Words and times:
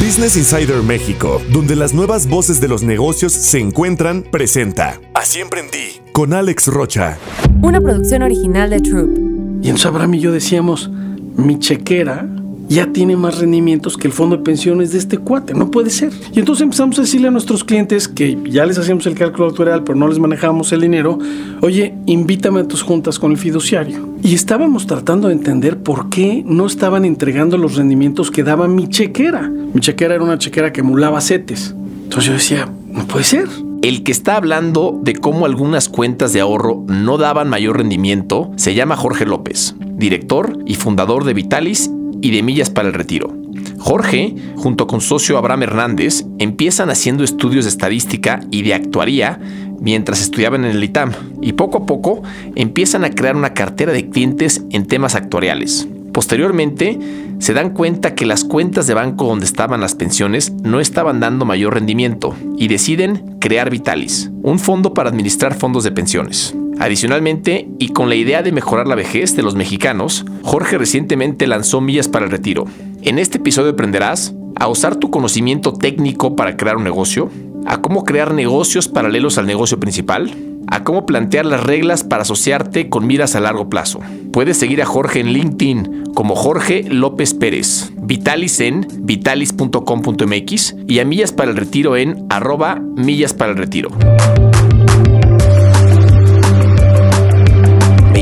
Business 0.00 0.34
Insider 0.34 0.82
México, 0.82 1.42
donde 1.52 1.76
las 1.76 1.92
nuevas 1.92 2.26
voces 2.26 2.58
de 2.58 2.68
los 2.68 2.82
negocios 2.82 3.34
se 3.34 3.60
encuentran, 3.60 4.22
presenta 4.22 4.98
Así 5.12 5.40
emprendí 5.40 6.00
con 6.12 6.32
Alex 6.32 6.68
Rocha. 6.68 7.18
Una 7.60 7.82
producción 7.82 8.22
original 8.22 8.70
de 8.70 8.80
Troop. 8.80 9.10
Y 9.62 9.68
entonces 9.68 9.84
Abraham 9.84 10.14
y 10.14 10.20
yo 10.20 10.32
decíamos, 10.32 10.90
mi 11.36 11.58
chequera 11.58 12.26
ya 12.70 12.92
tiene 12.92 13.16
más 13.16 13.38
rendimientos 13.38 13.96
que 13.96 14.06
el 14.06 14.12
fondo 14.12 14.36
de 14.36 14.44
pensiones 14.44 14.92
de 14.92 14.98
este 14.98 15.18
cuate, 15.18 15.54
no 15.54 15.72
puede 15.72 15.90
ser. 15.90 16.12
Y 16.32 16.38
entonces 16.38 16.62
empezamos 16.62 16.96
a 16.98 17.02
decirle 17.02 17.26
a 17.28 17.30
nuestros 17.32 17.64
clientes 17.64 18.06
que 18.06 18.38
ya 18.44 18.64
les 18.64 18.78
hacíamos 18.78 19.04
el 19.06 19.16
cálculo 19.16 19.48
actuarial, 19.48 19.82
pero 19.82 19.98
no 19.98 20.06
les 20.06 20.20
manejábamos 20.20 20.70
el 20.72 20.82
dinero, 20.82 21.18
oye, 21.62 21.94
invítame 22.06 22.60
a 22.60 22.68
tus 22.68 22.82
juntas 22.82 23.18
con 23.18 23.32
el 23.32 23.38
fiduciario. 23.38 24.08
Y 24.22 24.34
estábamos 24.34 24.86
tratando 24.86 25.26
de 25.26 25.34
entender 25.34 25.78
por 25.78 26.10
qué 26.10 26.44
no 26.46 26.66
estaban 26.66 27.04
entregando 27.04 27.58
los 27.58 27.74
rendimientos 27.74 28.30
que 28.30 28.44
daba 28.44 28.68
mi 28.68 28.88
chequera. 28.88 29.48
Mi 29.48 29.80
chequera 29.80 30.14
era 30.14 30.22
una 30.22 30.38
chequera 30.38 30.72
que 30.72 30.82
emulaba 30.82 31.20
CETES. 31.20 31.74
Entonces 32.04 32.26
yo 32.26 32.32
decía, 32.34 32.72
no 32.86 33.04
puede 33.06 33.24
ser. 33.24 33.48
El 33.82 34.04
que 34.04 34.12
está 34.12 34.36
hablando 34.36 35.00
de 35.02 35.16
cómo 35.16 35.44
algunas 35.44 35.88
cuentas 35.88 36.32
de 36.32 36.40
ahorro 36.40 36.84
no 36.86 37.18
daban 37.18 37.48
mayor 37.48 37.78
rendimiento 37.78 38.52
se 38.56 38.74
llama 38.74 38.94
Jorge 38.94 39.26
López, 39.26 39.74
director 39.80 40.58
y 40.66 40.74
fundador 40.74 41.24
de 41.24 41.34
Vitalis 41.34 41.90
y 42.20 42.30
de 42.30 42.42
Millas 42.42 42.70
para 42.70 42.88
el 42.88 42.94
Retiro. 42.94 43.36
Jorge, 43.78 44.34
junto 44.56 44.86
con 44.86 45.00
socio 45.00 45.38
Abraham 45.38 45.64
Hernández, 45.64 46.24
empiezan 46.38 46.90
haciendo 46.90 47.24
estudios 47.24 47.64
de 47.64 47.70
estadística 47.70 48.40
y 48.50 48.62
de 48.62 48.74
actuaría 48.74 49.40
mientras 49.80 50.20
estudiaban 50.20 50.64
en 50.64 50.72
el 50.72 50.84
ITAM 50.84 51.12
y 51.40 51.54
poco 51.54 51.78
a 51.78 51.86
poco 51.86 52.22
empiezan 52.54 53.04
a 53.04 53.10
crear 53.10 53.36
una 53.36 53.54
cartera 53.54 53.92
de 53.92 54.08
clientes 54.08 54.62
en 54.70 54.86
temas 54.86 55.14
actuariales. 55.14 55.88
Posteriormente, 56.12 56.98
se 57.38 57.54
dan 57.54 57.70
cuenta 57.70 58.14
que 58.14 58.26
las 58.26 58.44
cuentas 58.44 58.86
de 58.86 58.94
banco 58.94 59.26
donde 59.26 59.46
estaban 59.46 59.80
las 59.80 59.94
pensiones 59.94 60.52
no 60.62 60.80
estaban 60.80 61.20
dando 61.20 61.44
mayor 61.44 61.74
rendimiento 61.74 62.34
y 62.58 62.68
deciden 62.68 63.38
crear 63.38 63.70
Vitalis, 63.70 64.30
un 64.42 64.58
fondo 64.58 64.92
para 64.92 65.08
administrar 65.08 65.54
fondos 65.54 65.84
de 65.84 65.92
pensiones. 65.92 66.54
Adicionalmente, 66.80 67.68
y 67.78 67.90
con 67.90 68.08
la 68.08 68.14
idea 68.14 68.42
de 68.42 68.52
mejorar 68.52 68.88
la 68.88 68.94
vejez 68.94 69.36
de 69.36 69.42
los 69.42 69.54
mexicanos, 69.54 70.24
Jorge 70.42 70.78
recientemente 70.78 71.46
lanzó 71.46 71.82
Millas 71.82 72.08
para 72.08 72.24
el 72.24 72.30
Retiro. 72.30 72.64
En 73.02 73.18
este 73.18 73.36
episodio 73.36 73.72
aprenderás 73.72 74.34
a 74.56 74.66
usar 74.66 74.96
tu 74.96 75.10
conocimiento 75.10 75.74
técnico 75.74 76.36
para 76.36 76.56
crear 76.56 76.78
un 76.78 76.84
negocio, 76.84 77.28
a 77.66 77.82
cómo 77.82 78.04
crear 78.04 78.32
negocios 78.32 78.88
paralelos 78.88 79.36
al 79.36 79.46
negocio 79.46 79.78
principal, 79.78 80.34
a 80.68 80.82
cómo 80.82 81.04
plantear 81.04 81.44
las 81.44 81.62
reglas 81.62 82.02
para 82.02 82.22
asociarte 82.22 82.88
con 82.88 83.06
miras 83.06 83.36
a 83.36 83.40
largo 83.40 83.68
plazo. 83.68 84.00
Puedes 84.32 84.56
seguir 84.56 84.80
a 84.80 84.86
Jorge 84.86 85.20
en 85.20 85.34
LinkedIn 85.34 86.04
como 86.14 86.34
Jorge 86.34 86.84
López 86.88 87.34
Pérez, 87.34 87.92
Vitalis 88.00 88.58
en 88.60 88.86
vitalis.com.mx 89.00 90.76
y 90.88 90.98
a 90.98 91.04
Millas 91.04 91.32
para 91.32 91.50
el 91.50 91.58
Retiro 91.58 91.98
en 91.98 92.24
arroba 92.30 92.80
Millas 92.96 93.34
para 93.34 93.52
el 93.52 93.58
Retiro. 93.58 93.90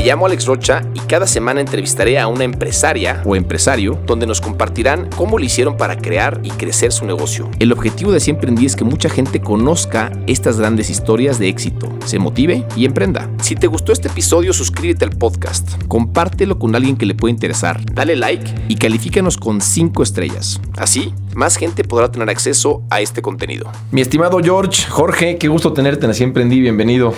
Llamo 0.09 0.25
Alex 0.25 0.47
Rocha 0.47 0.81
y 0.95 0.99
cada 1.01 1.27
semana 1.27 1.61
entrevistaré 1.61 2.17
a 2.17 2.27
una 2.27 2.43
empresaria 2.43 3.21
o 3.25 3.35
empresario 3.35 3.99
donde 4.07 4.25
nos 4.25 4.41
compartirán 4.41 5.07
cómo 5.15 5.37
lo 5.37 5.45
hicieron 5.45 5.77
para 5.77 5.97
crear 5.97 6.41
y 6.43 6.49
crecer 6.49 6.91
su 6.91 7.05
negocio. 7.05 7.47
El 7.59 7.71
objetivo 7.71 8.11
de 8.11 8.19
Siempre 8.19 8.49
en 8.49 8.57
es 8.57 8.75
que 8.75 8.83
mucha 8.83 9.07
gente 9.07 9.39
conozca 9.39 10.11
estas 10.25 10.57
grandes 10.57 10.89
historias 10.89 11.37
de 11.37 11.47
éxito, 11.47 11.95
se 12.05 12.17
motive 12.17 12.65
y 12.75 12.85
emprenda. 12.85 13.29
Si 13.43 13.55
te 13.55 13.67
gustó 13.67 13.91
este 13.91 14.07
episodio, 14.07 14.51
suscríbete 14.51 15.05
al 15.05 15.11
podcast, 15.11 15.83
compártelo 15.87 16.57
con 16.57 16.75
alguien 16.75 16.97
que 16.97 17.05
le 17.05 17.13
pueda 17.13 17.31
interesar, 17.31 17.79
dale 17.93 18.15
like 18.15 18.51
y 18.67 18.77
califícanos 18.77 19.37
con 19.37 19.61
5 19.61 20.01
estrellas. 20.01 20.59
Así, 20.75 21.13
más 21.35 21.55
gente 21.55 21.83
podrá 21.83 22.11
tener 22.11 22.31
acceso 22.31 22.81
a 22.89 22.99
este 22.99 23.21
contenido. 23.21 23.71
Mi 23.91 24.01
estimado 24.01 24.39
George, 24.39 24.87
Jorge, 24.89 25.37
qué 25.37 25.49
gusto 25.49 25.71
tenerte 25.71 26.07
en 26.07 26.15
Siempre 26.15 26.41
Emprendí, 26.41 26.61
bienvenido. 26.61 27.13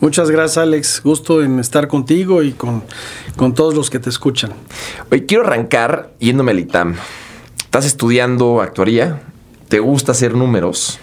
Muchas 0.00 0.30
gracias, 0.30 0.58
Alex. 0.58 1.02
Gusto 1.02 1.42
en 1.42 1.58
estar 1.58 1.88
contigo 1.88 2.42
y 2.42 2.52
con, 2.52 2.84
con 3.36 3.54
todos 3.54 3.74
los 3.74 3.90
que 3.90 3.98
te 3.98 4.08
escuchan. 4.08 4.52
Hoy 5.10 5.26
quiero 5.26 5.44
arrancar 5.44 6.12
yéndome 6.20 6.52
al 6.52 6.60
ITAM. 6.60 6.94
Estás 7.58 7.84
estudiando 7.84 8.62
actuaría, 8.62 9.22
te 9.68 9.80
gusta 9.80 10.12
hacer 10.12 10.34
números 10.34 11.00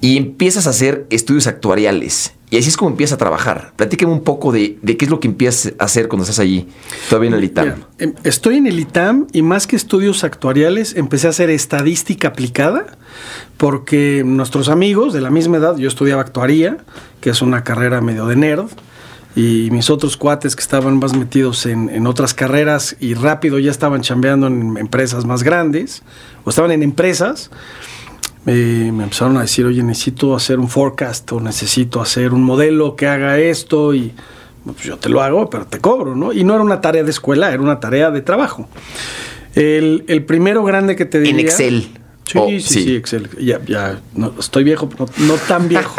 y 0.00 0.16
empiezas 0.16 0.66
a 0.66 0.70
hacer 0.70 1.06
estudios 1.10 1.46
actuariales. 1.46 2.35
Y 2.48 2.58
así 2.58 2.68
es 2.68 2.76
como 2.76 2.90
empiezas 2.90 3.14
a 3.14 3.18
trabajar. 3.18 3.72
Platícame 3.74 4.12
un 4.12 4.22
poco 4.22 4.52
de, 4.52 4.76
qué 4.76 5.04
es 5.04 5.10
lo 5.10 5.18
que 5.18 5.26
empiezas 5.26 5.74
a 5.78 5.84
hacer 5.84 6.06
cuando 6.06 6.22
estás 6.22 6.38
allí, 6.38 6.68
todavía 7.08 7.30
en 7.30 7.34
el 7.34 7.44
ITAM. 7.44 7.74
Em, 7.98 8.14
estoy 8.22 8.56
en 8.56 8.68
el 8.68 8.78
ITAM 8.78 9.26
y 9.32 9.42
más 9.42 9.66
que 9.66 9.74
estudios 9.74 10.22
actuariales, 10.22 10.94
empecé 10.94 11.26
a 11.26 11.30
hacer 11.30 11.50
estadística 11.50 12.28
aplicada, 12.28 12.86
porque 13.56 14.22
nuestros 14.24 14.68
amigos 14.68 15.12
de 15.12 15.22
la 15.22 15.30
misma 15.30 15.56
edad, 15.56 15.76
yo 15.76 15.88
estudiaba 15.88 16.22
actuaría, 16.22 16.78
que 17.20 17.30
es 17.30 17.42
una 17.42 17.64
carrera 17.64 18.00
medio 18.00 18.26
de 18.26 18.36
nerd, 18.36 18.66
y 19.34 19.68
mis 19.72 19.90
otros 19.90 20.16
cuates 20.16 20.54
que 20.54 20.62
estaban 20.62 20.98
más 20.98 21.14
metidos 21.14 21.66
en, 21.66 21.90
en, 21.90 22.06
otras 22.06 22.32
carreras 22.32 22.96
y 23.00 23.12
rápido 23.12 23.58
ya 23.58 23.70
estaban 23.70 24.00
chambeando 24.00 24.46
en 24.46 24.78
empresas 24.78 25.26
más 25.26 25.42
grandes 25.42 26.02
o 26.44 26.50
estaban 26.50 26.70
en 26.70 26.82
empresas, 26.82 27.50
me 28.54 29.04
empezaron 29.04 29.36
a 29.36 29.40
decir, 29.40 29.66
oye, 29.66 29.82
necesito 29.82 30.36
hacer 30.36 30.58
un 30.58 30.68
forecast 30.68 31.30
o 31.32 31.40
necesito 31.40 32.00
hacer 32.00 32.32
un 32.32 32.44
modelo 32.44 32.94
que 32.94 33.08
haga 33.08 33.38
esto 33.38 33.94
y 33.94 34.12
pues 34.64 34.84
yo 34.84 34.96
te 34.98 35.08
lo 35.08 35.20
hago, 35.20 35.48
pero 35.50 35.66
te 35.66 35.80
cobro, 35.80 36.14
¿no? 36.14 36.32
Y 36.32 36.44
no 36.44 36.54
era 36.54 36.62
una 36.62 36.80
tarea 36.80 37.04
de 37.04 37.10
escuela, 37.10 37.52
era 37.52 37.62
una 37.62 37.80
tarea 37.80 38.10
de 38.10 38.22
trabajo. 38.22 38.68
El, 39.54 40.24
primero 40.26 40.64
grande 40.64 40.96
que 40.96 41.06
te 41.06 41.20
diría... 41.20 41.40
En 41.40 41.46
Excel. 41.46 41.88
Sí, 42.24 42.60
sí, 42.60 42.82
sí, 42.82 42.96
Excel. 42.96 43.30
Ya, 43.40 43.60
ya, 43.64 44.00
no, 44.14 44.34
estoy 44.38 44.64
viejo, 44.64 44.88
pero 44.88 45.06
no, 45.18 45.34
tan 45.34 45.68
viejo. 45.68 45.94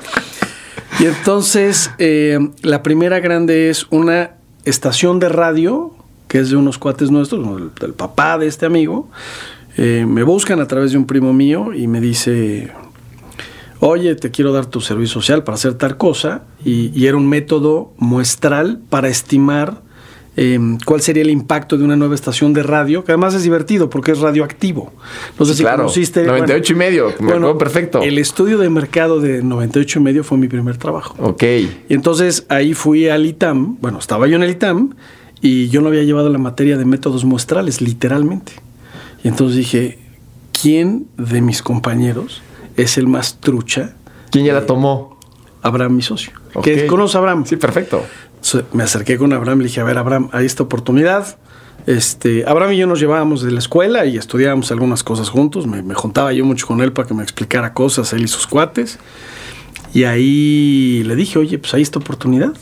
y 1.00 1.06
entonces, 1.06 1.90
eh, 1.98 2.38
la 2.62 2.82
primera 2.82 3.20
grande 3.20 3.70
es 3.70 3.86
una 3.90 4.32
estación 4.64 5.18
de 5.18 5.30
radio, 5.30 5.94
que 6.28 6.38
es 6.38 6.50
de 6.50 6.56
unos 6.56 6.78
cuates 6.78 7.10
nuestros, 7.10 7.74
del 7.80 7.94
papá 7.94 8.38
de 8.38 8.46
este 8.46 8.66
amigo, 8.66 9.08
eh, 9.76 10.04
me 10.06 10.22
buscan 10.22 10.60
a 10.60 10.68
través 10.68 10.92
de 10.92 10.98
un 10.98 11.06
primo 11.06 11.32
mío 11.32 11.72
y 11.72 11.86
me 11.86 12.00
dice, 12.00 12.70
oye, 13.80 14.14
te 14.14 14.30
quiero 14.30 14.52
dar 14.52 14.66
tu 14.66 14.80
servicio 14.80 15.14
social 15.14 15.44
para 15.44 15.54
hacer 15.54 15.74
tal 15.74 15.96
cosa, 15.96 16.42
y, 16.64 17.06
era 17.06 17.16
un 17.16 17.28
método 17.28 17.92
muestral 17.96 18.80
para 18.90 19.08
estimar 19.08 19.82
em, 20.36 20.78
cuál 20.84 21.00
sería 21.00 21.22
el 21.22 21.30
impacto 21.30 21.76
de 21.76 21.84
una 21.84 21.96
nueva 21.96 22.14
estación 22.14 22.52
de 22.52 22.62
radio, 22.62 23.02
que 23.04 23.12
además 23.12 23.34
es 23.34 23.42
divertido 23.42 23.90
porque 23.90 24.12
es 24.12 24.20
radioactivo. 24.20 24.92
No 25.38 25.44
sé 25.44 25.54
si 25.54 25.62
claro, 25.62 25.78
conociste. 25.78 26.22
98 26.24 26.72
y 26.72 26.76
medio, 26.76 27.14
bueno, 27.20 27.58
perfecto. 27.58 28.02
El 28.02 28.18
estudio 28.18 28.58
de 28.58 28.68
mercado 28.68 29.20
de 29.20 29.42
98 29.42 29.98
y 29.98 30.02
medio 30.02 30.22
fue 30.22 30.38
mi 30.38 30.48
primer 30.48 30.76
trabajo. 30.76 31.16
Ok. 31.18 31.42
Y 31.42 31.94
entonces 31.94 32.46
ahí 32.48 32.74
fui 32.74 33.08
al 33.08 33.26
ITAM, 33.26 33.78
bueno, 33.80 33.98
estaba 33.98 34.26
yo 34.28 34.36
en 34.36 34.42
el 34.42 34.50
ITAM 34.50 34.94
y 35.40 35.68
yo 35.70 35.80
no 35.80 35.88
había 35.88 36.04
llevado 36.04 36.28
la 36.28 36.38
materia 36.38 36.76
de 36.76 36.84
métodos 36.84 37.24
muestrales, 37.24 37.80
literalmente. 37.80 38.52
Y 39.22 39.28
entonces 39.28 39.56
dije, 39.56 39.98
¿quién 40.60 41.06
de 41.16 41.40
mis 41.40 41.62
compañeros 41.62 42.42
es 42.76 42.98
el 42.98 43.06
más 43.06 43.38
trucha? 43.40 43.94
¿Quién 44.30 44.44
ya 44.44 44.52
la 44.52 44.66
tomó? 44.66 45.18
Abraham, 45.62 45.96
mi 45.96 46.02
socio. 46.02 46.32
¿Que 46.62 46.86
¿Conoce 46.86 47.16
a 47.16 47.20
Abraham? 47.20 47.44
Sí, 47.46 47.56
perfecto. 47.56 48.04
me 48.72 48.82
acerqué 48.82 49.16
con 49.16 49.32
Abraham 49.32 49.60
y 49.60 49.62
le 49.62 49.68
dije, 49.68 49.80
a 49.80 49.84
ver, 49.84 49.98
Abraham, 49.98 50.28
hay 50.32 50.46
esta 50.46 50.64
oportunidad. 50.64 51.38
Este, 51.86 52.44
Abraham 52.46 52.72
y 52.72 52.76
yo 52.78 52.86
nos 52.86 53.00
llevábamos 53.00 53.42
de 53.42 53.50
la 53.50 53.58
escuela 53.58 54.06
y 54.06 54.16
estudiábamos 54.16 54.70
algunas 54.72 55.04
cosas 55.04 55.28
juntos. 55.28 55.66
Me, 55.66 55.82
me, 55.82 55.94
juntaba 55.94 56.32
yo 56.32 56.44
mucho 56.44 56.66
con 56.66 56.80
él 56.80 56.92
para 56.92 57.06
que 57.06 57.14
me 57.14 57.22
explicara 57.22 57.72
cosas, 57.74 58.12
él 58.12 58.22
y 58.22 58.28
sus 58.28 58.46
cuates. 58.46 58.98
Y 59.94 60.04
ahí 60.04 61.02
le 61.04 61.14
dije, 61.14 61.38
oye, 61.38 61.58
pues 61.58 61.74
hay 61.74 61.82
esta 61.82 62.00
oportunidad. 62.00 62.52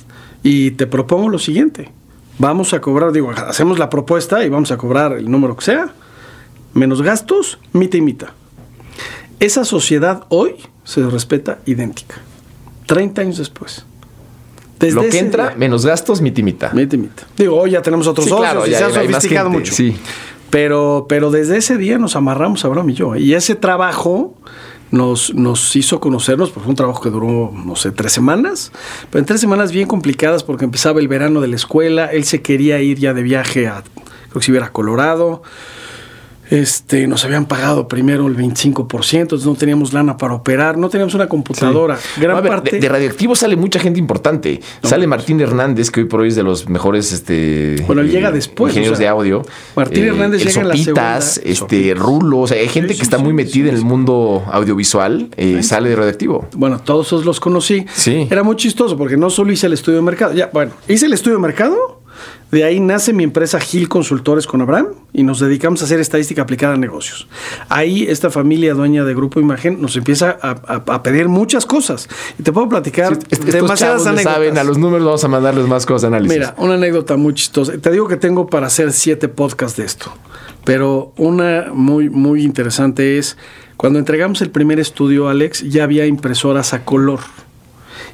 Y 0.43 0.73
te 0.73 0.87
propongo 0.87 1.31
lo 1.31 1.39
siguiente. 1.39 1.91
Vamos 2.39 2.75
a 2.75 2.81
cobrar, 2.81 3.13
digo, 3.13 3.31
hacemos 3.31 3.79
la 3.79 3.89
propuesta 3.89 4.45
y 4.45 4.49
vamos 4.49 4.71
a 4.73 4.79
cobrar 4.79 5.13
el 5.13 5.31
número 5.31 5.57
que 5.57 5.65
sea 5.65 5.95
menos 6.75 7.03
gastos, 7.03 7.59
mitad 7.73 7.99
y 7.99 8.03
mitad. 8.03 8.29
Esa 9.39 9.65
sociedad 9.65 10.25
hoy 10.29 10.57
se 10.85 11.09
respeta 11.09 11.61
idéntica. 11.67 12.17
30 12.87 13.23
años 13.23 13.39
después. 13.39 13.85
Desde 14.79 14.95
Lo 14.95 15.09
que 15.09 15.19
entra, 15.19 15.55
menos 15.57 15.85
gastos, 15.85 16.21
mitad 16.21 16.39
y 16.39 16.43
mitad. 16.43 16.73
Mitad 16.73 16.95
y 16.95 16.99
mitad. 16.99 17.25
Digo, 17.37 17.57
hoy 17.57 17.73
ya 17.73 17.83
tenemos 17.83 18.07
otros 18.07 18.27
socios 18.27 18.69
y 18.69 18.73
se 18.73 18.85
ha 18.85 18.91
sofisticado 18.91 19.51
mucho. 19.51 19.73
Sí. 19.73 19.97
Pero, 20.51 21.07
pero 21.09 21.31
desde 21.31 21.59
ese 21.59 21.77
día 21.77 21.99
nos 21.99 22.17
amarramos 22.17 22.65
Abraham 22.65 22.91
y 22.91 22.95
yo. 22.95 23.15
Y 23.15 23.35
ese 23.35 23.55
trabajo 23.55 24.35
nos, 24.91 25.35
nos 25.35 25.77
hizo 25.77 26.01
conocernos, 26.01 26.51
porque 26.51 26.65
fue 26.65 26.71
un 26.71 26.77
trabajo 26.77 27.01
que 27.01 27.11
duró, 27.11 27.53
no 27.55 27.77
sé, 27.77 27.93
tres 27.93 28.13
semanas, 28.13 28.73
pero 29.11 29.21
en 29.21 29.27
tres 29.27 29.41
semanas 29.41 29.71
bien 29.73 29.87
complicadas 29.87 30.43
porque 30.43 30.65
empezaba 30.65 31.01
el 31.01 31.09
verano 31.09 31.41
de 31.41 31.49
la 31.49 31.57
escuela, 31.57 32.07
él 32.07 32.25
se 32.25 32.43
quería 32.43 32.81
ir 32.81 32.99
ya 32.99 33.15
de 33.15 33.23
viaje 33.23 33.69
a, 33.69 33.83
creo 33.83 34.35
que 34.35 34.43
si 34.43 34.51
hubiera 34.51 34.73
Colorado, 34.73 35.43
Este, 36.51 37.07
nos 37.07 37.25
habían 37.25 37.47
pagado 37.47 37.87
primero 37.89 38.27
el 38.27 38.37
25%, 38.37 39.21
entonces 39.21 39.47
no 39.47 39.55
teníamos 39.55 39.93
lana 39.93 40.17
para 40.17 40.35
operar, 40.35 40.77
no 40.77 40.89
teníamos 40.89 41.15
una 41.15 41.29
computadora. 41.29 41.99
Gran 42.21 42.37
A 42.37 42.41
ver, 42.41 42.51
parte. 42.53 42.71
de, 42.73 42.81
de 42.81 42.89
radioactivo 42.89 43.35
sale 43.37 43.57
mucha 43.57 43.79
gente 43.79 43.99
importante. 44.01 44.61
sale 44.83 45.07
Martín 45.07 45.41
Hernández, 45.41 45.91
que 45.91 46.01
hoy 46.01 46.07
por 46.07 46.21
hoy 46.21 46.29
es 46.29 46.37
de 46.37 46.43
los 46.43 46.69
mejores 46.69 47.13
este, 47.13 47.77
Bueno, 47.87 48.03
él 48.03 48.11
llega 48.11 48.31
después, 48.33 48.73
ingenieros 48.73 48.99
o 48.99 49.01
sea, 49.01 49.05
de 49.05 49.09
audio. 49.09 49.43
Martín 49.77 50.05
Hernández 50.05 50.43
el 50.43 50.49
llega 50.49 50.61
en 50.63 50.69
la 50.69 50.77
Sopitas, 50.77 51.25
segunda. 51.35 51.53
este, 51.53 51.95
Rulo, 51.95 52.39
o 52.41 52.47
sea, 52.49 52.59
hay 52.61 52.69
gente 52.69 52.95
Sí, 52.95 52.99
que 52.99 53.05
está 53.05 53.17
sí, 53.19 53.23
muy 53.23 53.31
sí, 53.31 53.35
metida 53.37 53.53
sí, 53.65 53.69
en 53.69 53.75
el 53.77 53.81
sí. 53.81 53.85
mundo 53.87 54.43
audiovisual, 54.51 55.29
eh, 55.37 55.63
sale 55.63 55.89
de 55.91 55.97
radioactivo. 55.97 56.49
Bueno, 56.57 56.81
todos 56.81 57.07
esos 57.07 57.25
los 57.25 57.39
conocí. 57.41 57.87
Sí. 57.95 58.27
Era 58.31 58.43
muy 58.43 58.57
chistoso 58.57 58.97
porque 58.97 59.17
no 59.17 59.31
solo 59.31 59.53
hice 59.53 59.67
el 59.69 59.75
estudio 59.75 59.97
de 59.99 60.03
mercado. 60.03 60.33
Ya, 60.35 60.51
bueno, 60.53 60.73
hice 60.89 61.07
el 61.07 61.13
estudio 61.13 61.37
de 61.37 61.43
mercado. 61.43 62.00
De 62.51 62.65
ahí 62.65 62.81
nace 62.81 63.13
mi 63.13 63.23
empresa 63.23 63.61
Gil 63.61 63.89
Consultores 63.89 64.47
con 64.47 64.61
Abraham 64.61 64.89
y 65.13 65.23
nos 65.23 65.39
dedicamos 65.39 65.83
a 65.83 65.85
hacer 65.85 66.01
estadística 66.01 66.43
aplicada 66.43 66.75
a 66.75 66.77
negocios. 66.77 67.29
Ahí 67.69 68.05
esta 68.09 68.29
familia 68.29 68.75
dueña 68.75 69.05
de 69.05 69.15
Grupo 69.15 69.39
Imagen 69.39 69.81
nos 69.81 69.95
empieza 69.97 70.37
a, 70.43 70.51
a- 70.67 70.83
a 70.95 71.03
pedir 71.05 71.29
muchas 71.29 71.65
cosas. 71.65 72.09
Y 72.41 72.43
te 72.43 72.51
puedo 72.53 72.69
platicar 72.69 73.13
Est- 73.13 73.33
estos 73.33 73.53
demasiadas 73.53 74.05
anécdotas. 74.07 74.35
saben, 74.35 74.59
a 74.59 74.65
los 74.65 74.79
números 74.79 75.05
vamos 75.07 75.23
a 75.25 75.29
mandarles 75.29 75.67
más 75.69 75.87
cosas 75.87 76.03
de 76.03 76.07
análisis. 76.09 76.39
Mira, 76.39 76.55
una 76.59 76.75
anécdota 76.75 77.17
muy 77.17 77.35
chistosa. 77.35 77.79
Te 77.79 77.91
digo 77.93 78.09
que 78.09 78.17
tengo 78.17 78.49
para 78.49 78.67
hacer 78.67 78.93
siete 78.93 79.29
podcasts 79.29 79.77
de 79.77 79.85
esto. 79.85 80.13
Pero 80.65 81.13
una 81.17 81.67
muy, 81.73 82.11
muy 82.11 82.43
interesante 82.43 83.17
es 83.19 83.37
cuando 83.77 83.99
entregamos 84.01 84.43
el 84.43 84.51
primer 84.51 84.81
estudio, 84.81 85.29
Alex, 85.29 85.63
ya 85.71 85.85
había 85.85 86.05
impresoras 86.07 86.75
a 86.75 86.85
color. 86.85 87.21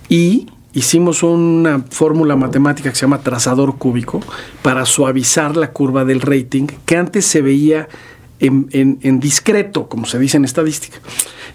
Y 0.09 0.47
hicimos 0.77 1.23
una 1.23 1.83
fórmula 1.91 2.37
matemática 2.37 2.91
que 2.91 2.97
se 2.97 3.03
llama 3.07 3.21
trazador 3.23 3.77
cúbico 3.79 4.21
para 4.63 4.85
suavizar 4.85 5.57
la 5.57 5.73
curva 5.73 6.05
del 6.05 6.21
rating 6.21 6.67
que 6.85 6.97
antes 6.97 7.25
se 7.27 7.41
veía 7.41 7.89
en, 8.41 8.69
en- 8.73 8.99
en 9.01 9.19
discreto, 9.19 9.89
como 9.89 10.05
se 10.05 10.19
dice 10.19 10.37
en 10.37 10.45
estadística. 10.45 10.99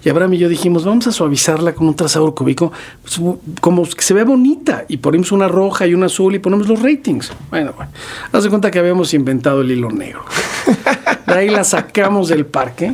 Y 0.03 0.09
Abraham 0.09 0.33
y 0.33 0.37
yo 0.39 0.49
dijimos, 0.49 0.85
vamos 0.85 1.07
a 1.07 1.11
suavizarla 1.11 1.73
con 1.73 1.87
un 1.87 1.95
trazador 1.95 2.33
cúbico, 2.33 2.71
pues, 3.01 3.19
como 3.59 3.83
que 3.87 4.01
se 4.01 4.13
vea 4.13 4.23
bonita. 4.23 4.85
Y 4.87 4.97
ponemos 4.97 5.31
una 5.31 5.47
roja 5.47 5.87
y 5.87 5.93
una 5.93 6.07
azul 6.07 6.35
y 6.35 6.39
ponemos 6.39 6.67
los 6.67 6.81
ratings. 6.81 7.31
Bueno, 7.49 7.73
bueno. 7.75 7.91
Haz 8.31 8.43
de 8.43 8.49
cuenta 8.49 8.71
que 8.71 8.79
habíamos 8.79 9.13
inventado 9.13 9.61
el 9.61 9.71
hilo 9.71 9.89
negro. 9.89 10.23
De 11.27 11.33
ahí 11.37 11.49
la 11.49 11.63
sacamos 11.63 12.27
del 12.27 12.45
parque. 12.45 12.93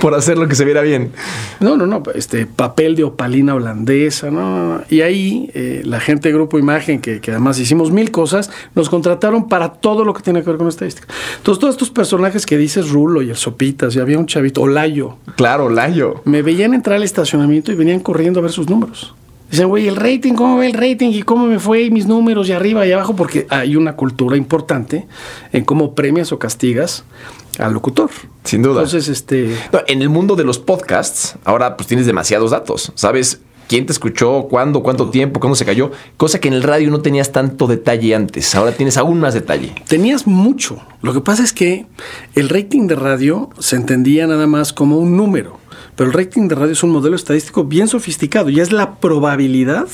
por 0.00 0.14
hacer 0.14 0.36
lo 0.36 0.46
que 0.46 0.54
se 0.54 0.64
viera 0.66 0.82
bien. 0.82 1.12
No, 1.60 1.76
no, 1.76 1.86
no, 1.86 2.02
este 2.14 2.44
papel 2.44 2.96
de 2.96 3.04
opalina 3.04 3.54
holandesa, 3.54 4.30
no, 4.30 4.40
no, 4.40 4.74
no. 4.78 4.84
Y 4.90 5.00
ahí 5.00 5.50
eh, 5.54 5.82
la 5.84 5.98
gente 5.98 6.28
de 6.28 6.34
Grupo 6.34 6.58
Imagen, 6.58 7.00
que, 7.00 7.20
que 7.20 7.30
además 7.30 7.58
hicimos 7.58 7.90
mil 7.90 8.10
cosas, 8.10 8.50
nos 8.74 8.90
contrataron 8.90 9.48
para 9.48 9.72
todo 9.72 10.04
lo 10.04 10.12
que 10.12 10.22
tiene 10.22 10.42
que 10.42 10.50
ver 10.50 10.58
con 10.58 10.68
estadística. 10.68 11.06
Entonces, 11.38 11.60
todos 11.60 11.74
estos 11.74 11.90
personajes 11.90 12.44
que 12.44 12.58
dices, 12.58 12.90
Rulo 12.90 13.22
y 13.22 13.30
el 13.30 13.36
Sopitas, 13.36 13.96
y 13.96 14.00
había 14.00 14.18
un 14.18 14.26
chavito, 14.26 14.62
Olayo, 14.62 15.16
Claro, 15.36 15.70
Layo. 15.70 16.20
me 16.24 16.42
veían 16.48 16.72
entrar 16.72 16.96
al 16.96 17.02
estacionamiento 17.02 17.70
y 17.72 17.74
venían 17.74 18.00
corriendo 18.00 18.40
a 18.40 18.42
ver 18.42 18.52
sus 18.52 18.70
números. 18.70 19.14
Dicen, 19.50 19.68
güey, 19.68 19.86
el 19.86 19.96
rating, 19.96 20.32
¿cómo 20.32 20.56
ve 20.56 20.66
el 20.66 20.72
rating? 20.72 21.10
¿Y 21.10 21.22
cómo 21.22 21.46
me 21.46 21.58
fue? 21.58 21.82
Y 21.82 21.90
mis 21.90 22.06
números 22.06 22.48
y 22.48 22.52
arriba 22.52 22.86
y 22.86 22.92
abajo, 22.92 23.14
porque 23.14 23.46
hay 23.50 23.76
una 23.76 23.96
cultura 23.96 24.34
importante 24.34 25.06
en 25.52 25.66
cómo 25.66 25.94
premias 25.94 26.32
o 26.32 26.38
castigas 26.38 27.04
al 27.58 27.74
locutor. 27.74 28.08
Sin 28.44 28.62
duda. 28.62 28.80
Entonces, 28.80 29.08
este. 29.08 29.54
No, 29.74 29.80
en 29.86 30.00
el 30.00 30.08
mundo 30.08 30.36
de 30.36 30.44
los 30.44 30.58
podcasts, 30.58 31.36
ahora 31.44 31.76
pues 31.76 31.86
tienes 31.86 32.06
demasiados 32.06 32.50
datos. 32.50 32.92
Sabes 32.94 33.40
quién 33.68 33.84
te 33.84 33.92
escuchó, 33.92 34.46
cuándo, 34.48 34.82
cuánto 34.82 35.10
tiempo, 35.10 35.40
cuándo 35.40 35.54
se 35.54 35.66
cayó. 35.66 35.90
Cosa 36.16 36.40
que 36.40 36.48
en 36.48 36.54
el 36.54 36.62
radio 36.62 36.90
no 36.90 37.02
tenías 37.02 37.30
tanto 37.30 37.66
detalle 37.66 38.14
antes. 38.14 38.54
Ahora 38.54 38.72
tienes 38.72 38.96
aún 38.96 39.20
más 39.20 39.34
detalle. 39.34 39.74
Tenías 39.86 40.26
mucho. 40.26 40.80
Lo 41.02 41.12
que 41.12 41.20
pasa 41.20 41.42
es 41.42 41.52
que 41.52 41.84
el 42.34 42.48
rating 42.48 42.86
de 42.86 42.96
radio 42.96 43.50
se 43.58 43.76
entendía 43.76 44.26
nada 44.26 44.46
más 44.46 44.72
como 44.72 44.96
un 44.96 45.14
número. 45.14 45.58
Pero 45.98 46.10
el 46.10 46.16
rating 46.16 46.46
de 46.46 46.54
radio 46.54 46.72
es 46.74 46.84
un 46.84 46.90
modelo 46.90 47.16
estadístico 47.16 47.64
bien 47.64 47.88
sofisticado 47.88 48.50
y 48.50 48.60
es 48.60 48.70
la 48.70 49.00
probabilidad 49.00 49.88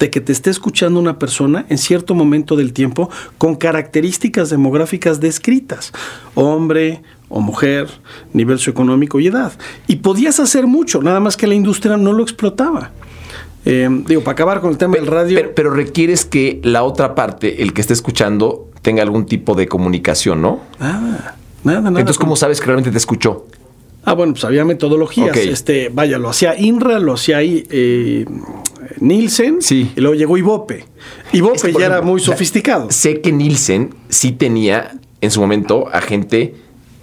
de 0.00 0.10
que 0.10 0.20
te 0.20 0.32
esté 0.32 0.50
escuchando 0.50 0.98
una 0.98 1.20
persona 1.20 1.64
en 1.68 1.78
cierto 1.78 2.16
momento 2.16 2.56
del 2.56 2.72
tiempo 2.72 3.08
con 3.38 3.54
características 3.54 4.50
demográficas 4.50 5.20
descritas. 5.20 5.92
Hombre 6.34 7.02
o 7.28 7.40
mujer, 7.40 7.86
nivel 8.32 8.58
socioeconómico 8.58 9.20
y 9.20 9.28
edad. 9.28 9.52
Y 9.86 9.96
podías 9.96 10.40
hacer 10.40 10.66
mucho, 10.66 11.02
nada 11.02 11.20
más 11.20 11.36
que 11.36 11.46
la 11.46 11.54
industria 11.54 11.96
no 11.96 12.12
lo 12.12 12.24
explotaba. 12.24 12.90
Eh, 13.64 13.88
digo, 14.08 14.22
para 14.22 14.32
acabar 14.32 14.60
con 14.60 14.72
el 14.72 14.76
tema 14.76 14.96
del 14.96 15.06
radio... 15.06 15.36
Pero, 15.36 15.54
pero 15.54 15.70
requieres 15.70 16.24
que 16.24 16.60
la 16.64 16.82
otra 16.82 17.14
parte, 17.14 17.62
el 17.62 17.72
que 17.72 17.80
esté 17.80 17.92
escuchando, 17.92 18.70
tenga 18.82 19.04
algún 19.04 19.24
tipo 19.24 19.54
de 19.54 19.68
comunicación, 19.68 20.42
¿no? 20.42 20.62
Nada, 20.80 21.36
nada, 21.62 21.80
nada. 21.80 22.00
Entonces, 22.00 22.18
¿cómo 22.18 22.34
sabes 22.34 22.58
que 22.58 22.66
realmente 22.66 22.90
te 22.90 22.98
escuchó? 22.98 23.46
Ah, 24.04 24.12
bueno, 24.14 24.32
pues 24.34 24.44
había 24.44 24.64
metodologías. 24.64 25.36
Este, 25.36 25.88
vaya, 25.92 26.18
lo 26.18 26.28
hacía 26.28 26.58
INRA, 26.58 26.98
lo 26.98 27.14
hacía 27.14 27.38
ahí 27.38 27.66
eh, 27.70 28.24
Nielsen, 29.00 29.62
Sí. 29.62 29.90
y 29.96 30.00
luego 30.00 30.14
llegó 30.14 30.36
Ibope. 30.36 30.84
Ibope 31.32 31.56
Es 31.56 31.62
que, 31.62 31.68
por 31.72 31.80
ya 31.80 31.86
era 31.86 32.02
muy 32.02 32.20
sofisticado. 32.20 32.90
Sé 32.90 33.20
que 33.20 33.32
Nielsen 33.32 33.94
sí 34.08 34.32
tenía 34.32 34.92
en 35.20 35.30
su 35.30 35.40
momento 35.40 35.88
a 35.92 36.00
gente 36.00 36.54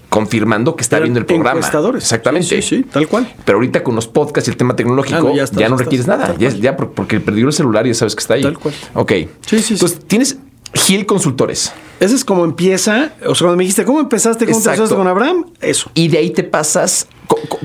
confirmando 0.10 0.76
que 0.76 0.82
está 0.82 1.00
viendo 1.00 1.20
el 1.20 1.26
programa. 1.26 1.52
encuestadores. 1.60 2.04
Exactamente. 2.04 2.48
Sí, 2.48 2.62
sí, 2.62 2.78
sí, 2.78 2.84
tal 2.84 3.08
cual. 3.08 3.34
Pero 3.46 3.58
ahorita 3.58 3.82
con 3.82 3.96
los 3.96 4.08
podcasts 4.08 4.48
y 4.50 4.52
el 4.52 4.58
tema 4.58 4.76
tecnológico, 4.76 5.18
Ah, 5.18 5.22
no, 5.22 5.30
ya, 5.34 5.38
no 5.70 5.76
estás, 5.76 5.80
requieres 5.80 6.08
nada. 6.08 6.36
Ya, 6.38 6.76
porque 6.76 7.20
perdió 7.22 7.48
el 7.48 7.54
celular 7.54 7.86
y 7.88 7.92
ya 7.92 7.94
sabes 7.96 8.16
que 8.16 8.20
está 8.20 8.34
ahí. 8.36 8.42
Tal 8.42 8.60
cual. 8.60 8.74
Ok. 8.94 9.12
Sí, 9.12 9.28
sí, 9.50 9.60
sí. 9.62 9.74
Entonces, 9.76 10.00
tienes 10.08 10.38
Gil 10.74 11.06
Consultores. 11.06 11.72
Ese 12.00 12.16
es 12.16 12.26
como 12.26 12.46
empieza. 12.46 13.14
O 13.26 13.36
sea, 13.36 13.46
cuando 13.46 13.58
me 13.58 13.64
dijiste, 13.64 13.86
¿cómo 13.86 14.00
empezaste? 14.00 14.46
¿Cómo 14.46 14.58
Exacto. 14.58 14.82
empezaste 14.82 14.96
con 14.96 15.08
Abraham? 15.08 15.46
Eso. 15.62 15.92
Y 15.94 16.08
de 16.08 16.18
ahí 16.18 16.32
te 16.32 16.44
pasas. 16.44 17.08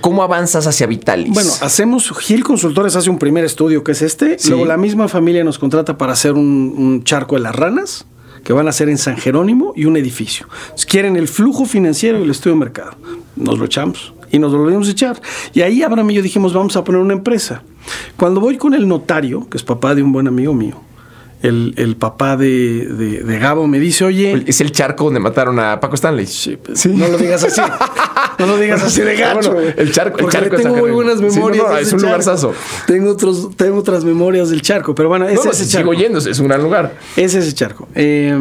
¿Cómo 0.01 0.23
avanzas 0.23 0.67
hacia 0.67 0.87
Vitalis? 0.87 1.33
Bueno, 1.33 1.51
hacemos, 1.61 2.13
Gil 2.21 2.45
Consultores 2.45 2.95
hace 2.95 3.11
un 3.11 3.19
primer 3.19 3.45
estudio 3.45 3.83
que 3.83 3.93
es 3.93 4.03
este. 4.03 4.39
Sí. 4.39 4.51
Luego 4.51 4.67
la 4.67 4.77
misma 4.77 5.09
familia 5.09 5.43
nos 5.43 5.59
contrata 5.59 5.99
para 5.99 6.13
hacer 6.13 6.33
un, 6.33 6.75
un 6.77 7.05
charco 7.05 7.35
de 7.37 7.43
las 7.43 7.57
ranas, 7.57 8.07
que 8.45 8.53
van 8.53 8.69
a 8.69 8.71
hacer 8.71 8.89
en 8.89 8.99
San 8.99 9.17
Jerónimo 9.17 9.73
y 9.75 9.87
un 9.87 9.97
edificio. 9.97 10.47
Quieren 10.87 11.17
el 11.17 11.27
flujo 11.27 11.65
financiero 11.65 12.21
y 12.21 12.23
el 12.23 12.31
estudio 12.31 12.55
de 12.55 12.61
mercado. 12.61 12.93
Nos 13.35 13.59
lo 13.59 13.65
echamos 13.65 14.15
y 14.31 14.39
nos 14.39 14.53
lo 14.53 14.59
volvimos 14.59 14.87
a 14.87 14.91
echar. 14.93 15.21
Y 15.53 15.63
ahí 15.63 15.83
Abraham 15.83 16.11
y 16.11 16.15
yo 16.15 16.23
dijimos, 16.23 16.53
vamos 16.53 16.77
a 16.77 16.85
poner 16.85 17.01
una 17.01 17.15
empresa. 17.15 17.63
Cuando 18.17 18.41
voy 18.41 18.57
con 18.57 18.75
el 18.75 18.87
notario, 18.87 19.49
que 19.51 19.57
es 19.57 19.65
papá 19.65 19.95
de 19.95 20.03
un 20.03 20.13
buen 20.13 20.29
amigo 20.29 20.55
mío, 20.55 20.81
el, 21.43 21.75
el 21.77 21.97
papá 21.97 22.37
de, 22.37 22.87
de- 22.87 23.23
de 23.23 23.39
Gabo 23.39 23.67
me 23.67 23.79
dice, 23.79 24.05
oye, 24.05 24.43
es 24.47 24.61
el 24.61 24.73
charco 24.73 25.05
donde 25.05 25.21
mataron 25.21 25.59
a 25.61 25.79
Paco 25.81 25.95
Stanley. 25.95 26.27
Sí, 26.27 26.57
pues, 26.63 26.87
No 26.87 27.07
lo 27.09 27.19
digas 27.19 27.45
así. 27.45 27.61
No 28.39 28.47
lo 28.47 28.57
digas 28.59 28.83
así 28.83 29.01
de 29.03 29.17
gacho. 29.17 29.53
Bueno, 29.53 29.71
el 29.77 29.93
charco- 29.93 30.17
el 30.19 30.25
Porque 30.25 30.33
charco 30.39 30.51
le 30.51 30.57
de 30.57 30.63
San 30.63 30.73
tengo 30.73 30.87
muy 30.87 30.91
buenas 30.95 31.19
Sí, 31.19 31.25
no, 31.25 31.33
memorias. 31.33 31.65
no, 31.69 31.77
es 31.79 31.85
un 31.87 31.91
charco. 31.93 32.07
lugarzazo. 32.07 32.55
Tengo, 32.87 33.11
otros, 33.13 33.51
tengo 33.57 33.79
otras 33.79 34.05
memorias 34.05 34.51
del 34.51 34.63
charco, 34.63 34.95
pero 34.95 35.09
bueno, 35.09 35.27
es 35.29 35.37
No, 35.37 35.45
no, 35.45 35.51
ese 35.51 35.65
sigo 35.65 35.79
charco. 35.79 35.93
yendo, 35.95 36.19
es 36.19 36.39
un 36.39 36.49
gran 36.49 36.63
lugar. 36.63 36.97
Es 37.17 37.35
ese 37.35 37.53
charco. 37.55 37.89
Eh, 37.95 38.37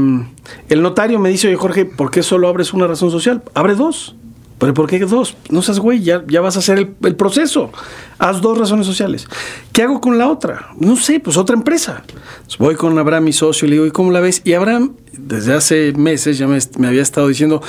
el 0.69 0.81
notario 0.81 1.19
me 1.19 1.29
dice, 1.29 1.47
oye 1.47 1.55
Jorge, 1.57 1.85
¿por 1.85 2.11
qué 2.11 2.23
solo 2.23 2.47
abres 2.47 2.73
una 2.73 2.87
razón 2.87 3.11
social? 3.11 3.43
Abre 3.53 3.75
dos. 3.75 4.15
¿Pero 4.57 4.73
por 4.73 4.87
qué 4.89 4.99
dos? 4.99 5.35
No 5.49 5.61
seas 5.61 5.79
güey, 5.79 6.01
ya, 6.01 6.23
ya 6.27 6.39
vas 6.39 6.55
a 6.55 6.59
hacer 6.59 6.77
el, 6.77 6.95
el 7.03 7.15
proceso. 7.15 7.71
Haz 8.17 8.41
dos 8.41 8.57
razones 8.57 8.85
sociales. 8.85 9.27
¿Qué 9.73 9.83
hago 9.83 9.99
con 9.99 10.17
la 10.17 10.29
otra? 10.29 10.69
No 10.79 10.95
sé, 10.95 11.19
pues 11.19 11.35
otra 11.35 11.55
empresa. 11.55 12.03
Entonces, 12.07 12.57
voy 12.57 12.75
con 12.75 12.97
Abraham, 12.97 13.25
mi 13.25 13.33
socio, 13.33 13.65
y 13.65 13.69
le 13.69 13.75
digo, 13.75 13.85
¿y 13.85 13.91
cómo 13.91 14.11
la 14.11 14.21
ves? 14.21 14.41
Y 14.45 14.53
Abraham, 14.53 14.93
desde 15.11 15.53
hace 15.53 15.93
meses, 15.93 16.37
ya 16.37 16.47
me, 16.47 16.57
me 16.77 16.87
había 16.87 17.01
estado 17.01 17.27
diciendo, 17.27 17.61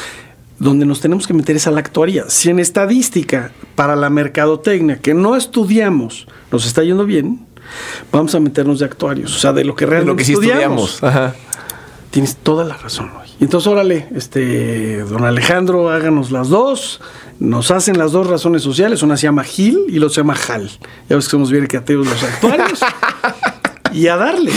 donde 0.58 0.86
nos 0.86 1.00
tenemos 1.00 1.26
que 1.26 1.34
meter 1.34 1.56
es 1.56 1.66
a 1.66 1.70
la 1.70 1.80
actuaría. 1.80 2.24
Si 2.28 2.50
en 2.50 2.60
estadística 2.60 3.50
para 3.74 3.96
la 3.96 4.08
mercadotecnia, 4.08 4.98
que 4.98 5.12
no 5.12 5.36
estudiamos, 5.36 6.28
nos 6.52 6.66
está 6.66 6.82
yendo 6.82 7.04
bien, 7.04 7.46
vamos 8.12 8.34
a 8.34 8.40
meternos 8.40 8.78
de 8.78 8.84
actuarios. 8.84 9.34
O 9.34 9.38
sea, 9.38 9.52
de 9.52 9.64
lo 9.64 9.74
que 9.74 9.84
De 9.84 9.90
realmente 9.90 10.12
lo 10.12 10.16
que 10.16 10.24
sí 10.24 10.32
estudiamos. 10.32 11.02
Ajá. 11.02 11.34
Tienes 12.10 12.36
toda 12.36 12.64
la 12.64 12.76
razón, 12.76 13.10
güey. 13.14 13.25
Y 13.38 13.44
Entonces, 13.44 13.66
órale, 13.66 14.06
este, 14.14 14.98
don 15.02 15.24
Alejandro, 15.24 15.90
háganos 15.90 16.30
las 16.30 16.48
dos. 16.48 17.00
Nos 17.38 17.70
hacen 17.70 17.98
las 17.98 18.12
dos 18.12 18.26
razones 18.26 18.62
sociales. 18.62 19.02
Una 19.02 19.16
se 19.16 19.24
llama 19.24 19.44
Gil 19.44 19.78
y 19.88 19.98
la 19.98 20.06
otra 20.06 20.14
se 20.14 20.20
llama 20.22 20.34
Jal. 20.34 20.70
Ya 21.08 21.16
ves 21.16 21.26
que 21.26 21.32
somos 21.32 21.50
bien 21.50 21.66
creativos 21.66 22.06
los 22.06 22.22
actuarios. 22.22 22.80
y 23.92 24.06
a 24.06 24.16
darle. 24.16 24.52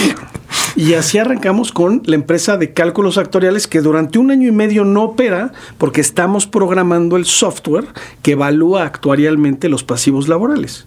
Y 0.78 0.94
así 0.94 1.18
arrancamos 1.18 1.74
con 1.74 2.04
la 2.06 2.16
empresa 2.16 2.56
de 2.56 2.74
cálculos 2.74 3.18
actuariales 3.18 3.68
que 3.68 3.82
durante 3.82 4.18
un 4.18 4.32
año 4.32 4.48
y 4.48 4.52
medio 4.52 4.86
no 4.86 5.04
opera 5.04 5.52
porque 5.78 6.00
estamos 6.00 6.48
programando 6.48 7.18
el 7.18 7.26
software 7.26 7.86
que 8.22 8.32
evalúa 8.32 8.84
actuarialmente 8.84 9.68
los 9.68 9.84
pasivos 9.84 10.30
laborales. 10.30 10.86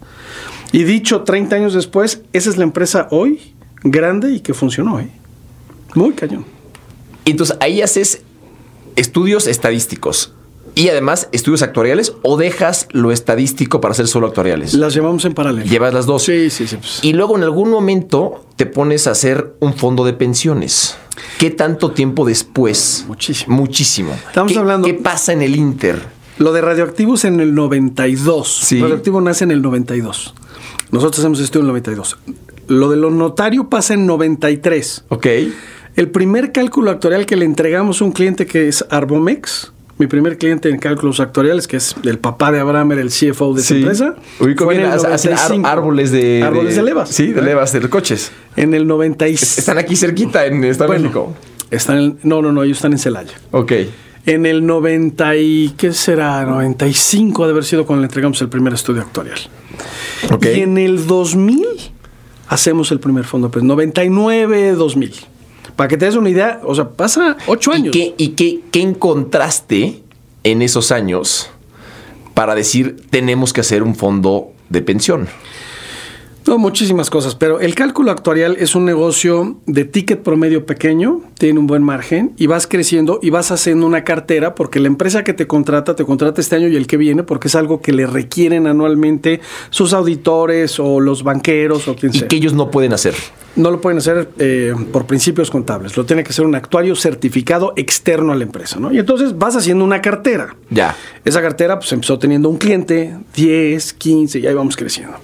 Y 0.72 0.84
dicho 0.84 1.22
30 1.22 1.56
años 1.56 1.74
después, 1.74 2.22
esa 2.32 2.48
es 2.48 2.56
la 2.56 2.64
empresa 2.64 3.08
hoy 3.10 3.54
grande 3.82 4.32
y 4.32 4.40
que 4.40 4.54
funcionó. 4.54 4.98
¿eh? 4.98 5.10
Muy 5.94 6.12
cañón. 6.12 6.46
Entonces 7.24 7.56
ahí 7.60 7.82
haces 7.82 8.22
estudios 8.96 9.46
estadísticos 9.46 10.32
y 10.74 10.88
además 10.88 11.28
estudios 11.32 11.62
actuariales 11.62 12.14
o 12.22 12.36
dejas 12.36 12.88
lo 12.92 13.12
estadístico 13.12 13.80
para 13.80 13.92
hacer 13.92 14.08
solo 14.08 14.26
actuariales. 14.26 14.74
Las 14.74 14.94
llevamos 14.94 15.24
en 15.24 15.34
paralelo. 15.34 15.66
Llevas 15.70 15.92
las 15.92 16.06
dos. 16.06 16.22
Sí, 16.24 16.48
sí, 16.50 16.66
sí. 16.66 16.76
pues. 16.76 17.00
Y 17.02 17.12
luego 17.12 17.36
en 17.36 17.42
algún 17.42 17.70
momento 17.70 18.46
te 18.56 18.66
pones 18.66 19.06
a 19.06 19.10
hacer 19.10 19.54
un 19.60 19.74
fondo 19.74 20.04
de 20.04 20.14
pensiones. 20.14 20.96
¿Qué 21.38 21.50
tanto 21.50 21.90
tiempo 21.92 22.24
después? 22.24 23.04
Muchísimo. 23.06 23.54
Muchísimo. 23.56 24.12
Estamos 24.28 24.52
¿Qué- 24.52 24.58
hablando- 24.58 24.86
¿Qué 24.86 24.94
pasa 24.94 25.32
en 25.32 25.42
el 25.42 25.56
Inter? 25.56 26.00
Lo 26.38 26.52
de 26.54 26.62
radioactivos 26.62 27.24
en 27.26 27.40
el 27.40 27.54
92. 27.54 28.48
Sí. 28.64 28.80
Radioactivo 28.80 29.20
nace 29.20 29.44
en 29.44 29.50
el 29.50 29.60
92. 29.60 30.32
Nosotros 30.90 31.18
hacemos 31.20 31.40
esto 31.40 31.58
en 31.58 31.64
el 31.64 31.68
92. 31.68 32.16
Lo 32.68 32.88
de 32.88 32.96
lo 32.96 33.10
notario 33.10 33.68
pasa 33.68 33.92
en 33.94 34.06
93. 34.06 35.04
Ok. 35.10 35.26
El 35.96 36.10
primer 36.10 36.52
cálculo 36.52 36.90
actuarial 36.90 37.26
que 37.26 37.36
le 37.36 37.44
entregamos 37.44 38.00
a 38.00 38.04
un 38.04 38.12
cliente 38.12 38.46
que 38.46 38.68
es 38.68 38.84
Arbomex, 38.90 39.72
mi 39.98 40.06
primer 40.06 40.38
cliente 40.38 40.68
en 40.70 40.78
cálculos 40.78 41.20
actuariales, 41.20 41.68
que 41.68 41.76
es 41.76 41.94
el 42.04 42.18
papá 42.18 42.50
de 42.50 42.60
Abraham, 42.60 42.92
era 42.92 43.02
el 43.02 43.10
CFO 43.10 43.52
de 43.54 43.60
esa 43.60 43.74
empresa. 43.74 44.16
Ubico 44.40 44.66
bien, 44.66 44.80
en 44.82 44.86
el 44.88 44.92
hace- 44.94 45.06
hacen 45.12 45.32
ar- 45.34 45.38
95. 45.50 45.68
árboles 45.68 46.10
de... 46.10 46.42
Árboles 46.42 46.76
de 46.76 46.82
levas. 46.82 47.08
Sí, 47.10 47.26
de 47.32 47.42
levas, 47.42 47.72
de 47.72 47.80
los 47.80 47.90
coches. 47.90 48.32
En 48.56 48.72
el 48.74 48.86
96. 48.86 49.58
Están 49.58 49.78
aquí 49.78 49.94
cerquita 49.94 50.46
en 50.46 50.64
Estado 50.64 50.92
de 50.94 50.98
México. 50.98 51.34
Están 51.70 51.98
en- 51.98 52.18
no, 52.22 52.40
no, 52.42 52.52
no, 52.52 52.62
ellos 52.62 52.78
están 52.78 52.92
en 52.92 52.98
Celaya. 52.98 53.32
Ok. 53.50 53.72
En 54.24 54.46
el 54.46 54.64
90 54.66 55.36
y, 55.36 55.74
¿qué 55.76 55.92
será? 55.92 56.44
95 56.46 57.42
ha 57.42 57.46
de 57.46 57.52
haber 57.52 57.64
sido 57.64 57.84
cuando 57.84 58.00
le 58.00 58.06
entregamos 58.06 58.40
el 58.40 58.48
primer 58.48 58.72
estudio 58.72 59.02
actuarial. 59.02 59.38
Ok. 60.32 60.46
Y 60.56 60.60
en 60.62 60.78
el 60.78 61.06
2000 61.06 61.66
hacemos 62.48 62.90
el 62.92 63.00
primer 63.00 63.24
fondo, 63.24 63.50
pues 63.50 63.64
99, 63.64 64.72
2000. 64.72 65.12
Para 65.76 65.88
que 65.88 65.96
te 65.96 66.04
des 66.04 66.16
una 66.16 66.30
idea, 66.30 66.60
o 66.64 66.74
sea, 66.74 66.90
pasa 66.90 67.36
ocho 67.46 67.72
¿Y, 67.72 67.76
años. 67.76 67.92
qué, 67.92 68.14
y 68.16 68.28
qué, 68.30 68.60
qué 68.70 68.82
encontraste 68.82 70.02
en 70.44 70.62
esos 70.62 70.92
años 70.92 71.50
para 72.34 72.54
decir 72.54 72.96
tenemos 73.10 73.52
que 73.52 73.60
hacer 73.60 73.82
un 73.82 73.94
fondo 73.94 74.52
de 74.68 74.82
pensión? 74.82 75.28
No, 76.46 76.58
muchísimas 76.58 77.08
cosas, 77.08 77.36
pero 77.36 77.60
el 77.60 77.74
cálculo 77.76 78.10
actuarial 78.10 78.56
es 78.58 78.74
un 78.74 78.84
negocio 78.84 79.58
de 79.66 79.84
ticket 79.84 80.22
promedio 80.22 80.66
pequeño, 80.66 81.20
tiene 81.38 81.60
un 81.60 81.68
buen 81.68 81.82
margen 81.84 82.32
y 82.36 82.46
vas 82.48 82.66
creciendo 82.66 83.20
y 83.22 83.30
vas 83.30 83.52
haciendo 83.52 83.86
una 83.86 84.02
cartera 84.02 84.54
porque 84.56 84.80
la 84.80 84.88
empresa 84.88 85.22
que 85.22 85.34
te 85.34 85.46
contrata 85.46 85.94
te 85.94 86.04
contrata 86.04 86.40
este 86.40 86.56
año 86.56 86.66
y 86.66 86.74
el 86.76 86.88
que 86.88 86.96
viene 86.96 87.22
porque 87.22 87.46
es 87.46 87.54
algo 87.54 87.80
que 87.80 87.92
le 87.92 88.06
requieren 88.06 88.66
anualmente 88.66 89.40
sus 89.70 89.92
auditores 89.92 90.80
o 90.80 90.98
los 90.98 91.22
banqueros 91.22 91.86
o 91.86 91.94
quien 91.94 92.12
Y 92.14 92.18
sea. 92.20 92.28
que 92.28 92.36
ellos 92.36 92.54
no 92.54 92.70
pueden 92.72 92.92
hacer. 92.92 93.14
No 93.54 93.70
lo 93.70 93.80
pueden 93.80 93.98
hacer 93.98 94.30
eh, 94.38 94.74
por 94.92 95.06
principios 95.06 95.50
contables, 95.50 95.96
lo 95.96 96.04
tiene 96.06 96.24
que 96.24 96.30
hacer 96.30 96.44
un 96.44 96.54
actuario 96.56 96.96
certificado 96.96 97.72
externo 97.76 98.32
a 98.32 98.34
la 98.34 98.42
empresa, 98.42 98.80
¿no? 98.80 98.92
Y 98.92 98.98
entonces 98.98 99.38
vas 99.38 99.54
haciendo 99.54 99.84
una 99.84 100.00
cartera. 100.00 100.56
Ya. 100.70 100.96
Esa 101.24 101.40
cartera 101.40 101.78
pues 101.78 101.92
empezó 101.92 102.18
teniendo 102.18 102.48
un 102.48 102.56
cliente, 102.56 103.14
10, 103.36 103.92
15 103.92 104.38
y 104.40 104.46
ahí 104.46 104.54
vamos 104.54 104.76
creciendo. 104.76 105.14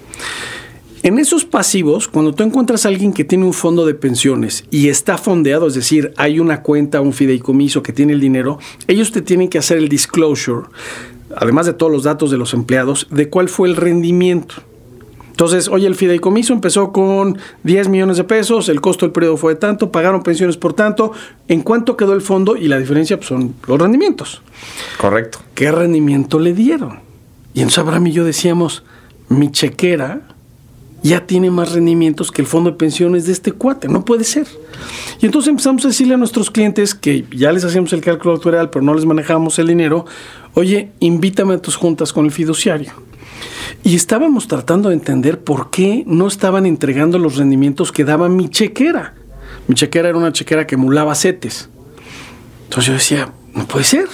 En 1.09 1.19
esos 1.19 1.47
pasivos, 1.47 2.07
cuando 2.07 2.35
tú 2.35 2.43
encuentras 2.43 2.85
a 2.85 2.91
alguien 2.91 3.15
que 3.15 3.25
tiene 3.25 3.47
un 3.47 3.55
fondo 3.55 3.87
de 3.87 3.95
pensiones 3.95 4.67
y 4.71 4.91
está 4.91 5.17
fondeado, 5.17 5.67
es 5.67 5.73
decir, 5.73 6.13
hay 6.19 6.39
una 6.39 6.61
cuenta, 6.63 7.01
un 7.01 7.15
fideicomiso 7.15 7.83
que 7.83 7.95
tiene 7.95 8.13
el 8.13 8.21
dinero, 8.21 8.59
ellos 8.89 9.11
te 9.11 9.23
tienen 9.23 9.49
que 9.49 9.57
hacer 9.57 9.79
el 9.79 9.89
disclosure, 9.89 10.67
además 11.35 11.65
de 11.65 11.73
todos 11.73 11.91
los 11.91 12.03
datos 12.03 12.31
de 12.31 12.37
los 12.37 12.53
empleados, 12.53 13.07
de 13.11 13.31
cuál 13.31 13.49
fue 13.49 13.71
el 13.71 13.77
rendimiento. 13.77 14.57
Entonces, 15.31 15.69
oye, 15.69 15.87
el 15.87 15.95
fideicomiso 15.95 16.53
empezó 16.53 16.93
con 16.93 17.39
10 17.63 17.89
millones 17.89 18.19
de 18.19 18.25
pesos, 18.25 18.69
el 18.69 18.83
costo 18.83 19.07
del 19.07 19.15
periodo 19.15 19.39
fue 19.39 19.55
de 19.55 19.61
tanto, 19.61 19.91
pagaron 19.91 20.23
pensiones 20.23 20.59
por 20.59 20.75
tanto, 20.75 21.13
¿en 21.49 21.63
cuánto 21.63 21.97
quedó 21.97 22.13
el 22.13 22.21
fondo? 22.21 22.55
Y 22.55 22.69
la 22.69 22.79
diferencia 22.79 23.17
pues, 23.17 23.29
son 23.29 23.55
los 23.67 23.81
rendimientos. 23.81 24.43
Correcto. 25.01 25.39
¿qué 25.55 25.73
rendimiento 25.73 26.39
le 26.39 26.53
dieron? 26.53 27.01
Y 27.55 27.61
entonces 27.61 27.79
Abraham 27.79 28.09
y 28.09 28.13
yo 28.13 28.27
decíamos, 28.27 28.85
mi 29.31 29.51
chequera 29.51 30.37
ya 31.03 31.27
tiene 31.27 31.51
más 31.51 31.73
rendimientos 31.73 32.31
que 32.31 32.43
el 32.43 32.49
fondo 32.49 32.71
de 32.71 32.77
pensiones 32.77 33.27
de 33.27 33.33
este 33.33 33.53
cuate, 33.53 33.89
no 33.89 34.05
puede 34.05 34.25
ser. 34.25 34.47
Y 35.21 35.27
entonces 35.27 35.49
empezamos 35.49 35.85
a 35.85 35.89
decirle 35.89 36.15
a 36.15 36.17
nuestros 36.17 36.51
clientes 36.51 36.95
que 36.95 37.25
ya 37.31 37.53
les 37.53 37.65
hacíamos 37.65 37.93
el 37.93 38.01
cálculo 38.01 38.35
actuarial, 38.35 38.71
pero 38.71 38.85
no 38.85 38.95
les 38.95 39.05
manejábamos 39.05 39.59
el 39.59 39.69
dinero, 39.69 40.07
oye, 40.55 40.91
invítame 41.01 41.55
a 41.55 41.63
tus 41.63 41.77
juntas 41.77 42.13
con 42.13 42.25
el 42.25 42.33
fiduciario. 42.33 42.93
Y 43.85 43.95
estábamos 43.95 44.49
tratando 44.49 44.89
de 44.89 44.97
entender 44.97 45.41
por 45.41 45.71
qué 45.71 46.03
no 46.07 46.27
estaban 46.27 46.67
entregando 46.67 47.19
los 47.19 47.37
rendimientos 47.37 47.93
que 47.93 48.05
daba 48.05 48.29
mi 48.29 48.49
chequera. 48.49 49.15
Mi 49.67 49.75
chequera 49.75 50.09
era 50.09 50.19
una 50.19 50.33
chequera 50.33 50.67
que 50.67 50.75
emulaba 50.75 51.15
CETES. 51.15 51.69
Entonces 52.65 52.87
yo 52.87 52.93
decía, 52.95 53.33
no 53.55 53.67
puede 53.67 53.85
ser. 53.85 54.09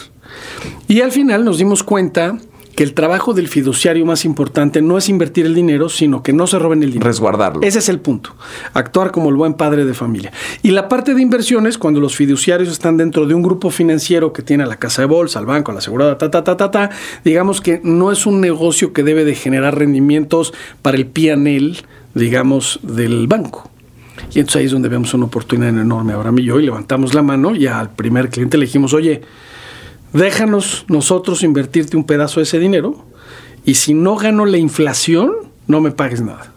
Y 0.87 1.01
al 1.01 1.13
final 1.13 1.45
nos 1.45 1.59
dimos 1.59 1.83
cuenta 1.83 2.39
que 2.75 2.83
el 2.83 2.95
trabajo 2.95 3.35
del 3.35 3.49
fiduciario 3.49 4.05
más 4.05 4.25
importante 4.25 4.83
no 4.83 4.99
es 4.99 5.09
invertir 5.09 5.47
el 5.47 5.55
dinero, 5.55 5.89
sino 5.89 6.23
que 6.23 6.33
no 6.33 6.47
se 6.47 6.59
roben 6.59 6.83
el 6.83 6.91
dinero. 6.91 7.07
Resguardarlo. 7.07 7.63
Ese 7.63 7.79
es 7.79 7.89
el 7.89 8.01
punto. 8.01 8.35
Actuar 8.73 9.11
como 9.11 9.31
el 9.31 9.37
buen 9.37 9.55
padre 9.55 9.85
de 9.85 9.95
familia. 9.95 10.33
Y 10.63 10.71
la 10.71 10.89
parte 10.89 11.15
de 11.15 11.23
inversiones, 11.23 11.79
cuando 11.79 12.01
los 12.01 12.17
fiduciarios 12.17 12.71
están 12.71 12.97
dentro 12.97 13.27
de 13.27 13.35
un 13.35 13.43
grupo 13.43 13.71
financiero 13.71 14.33
que 14.33 14.43
tiene 14.43 14.65
a 14.65 14.67
la 14.67 14.77
casa 14.77 15.03
de 15.03 15.07
bolsa, 15.07 15.39
al 15.39 15.47
banco, 15.47 15.71
a 15.71 15.75
la 15.75 15.79
asegurada, 15.79 16.19
ta, 16.19 16.31
ta, 16.31 16.43
ta, 16.45 16.57
ta, 16.57 16.71
ta, 16.71 16.91
digamos 17.25 17.61
que 17.61 17.81
no 17.85 18.11
es 18.13 18.27
un 18.27 18.41
negocio 18.41 18.93
que 18.93 19.03
debe 19.03 19.25
de 19.25 19.35
generar 19.35 19.79
rendimientos 19.79 20.53
para 20.83 20.97
el 20.97 21.07
PNL, 21.07 21.77
digamos, 22.15 22.81
del 22.83 23.27
banco. 23.27 23.71
Y 24.33 24.41
entonces 24.41 24.61
ahí 24.61 24.67
es 24.67 24.73
donde 24.73 24.89
vemos 24.89 25.13
una 25.15 25.27
oportunidad 25.27 25.71
enorme. 25.71 26.13
Ahora 26.13 26.33
y 26.37 26.45
yo 26.45 26.59
y 26.59 26.65
levantamos 26.65 27.15
la 27.15 27.23
mano 27.23 27.55
y 27.55 27.67
al 27.67 27.91
primer 27.91 28.31
cliente 28.31 28.59
le 28.59 28.67
dijimos, 28.67 28.93
oye, 28.95 29.23
déjanos 30.15 30.87
nosotros 30.89 31.43
invertirte 31.43 31.97
un 31.97 32.05
pedazo 32.05 32.41
de 32.41 32.45
ese 32.45 32.59
dinero 32.59 33.05
y 33.65 33.75
si 33.75 33.93
no 33.93 34.17
gano 34.17 34.47
la 34.47 34.57
inflación, 34.57 35.33
no 35.67 35.81
me 35.81 35.91
pagues 35.91 36.23
nada. 36.23 36.53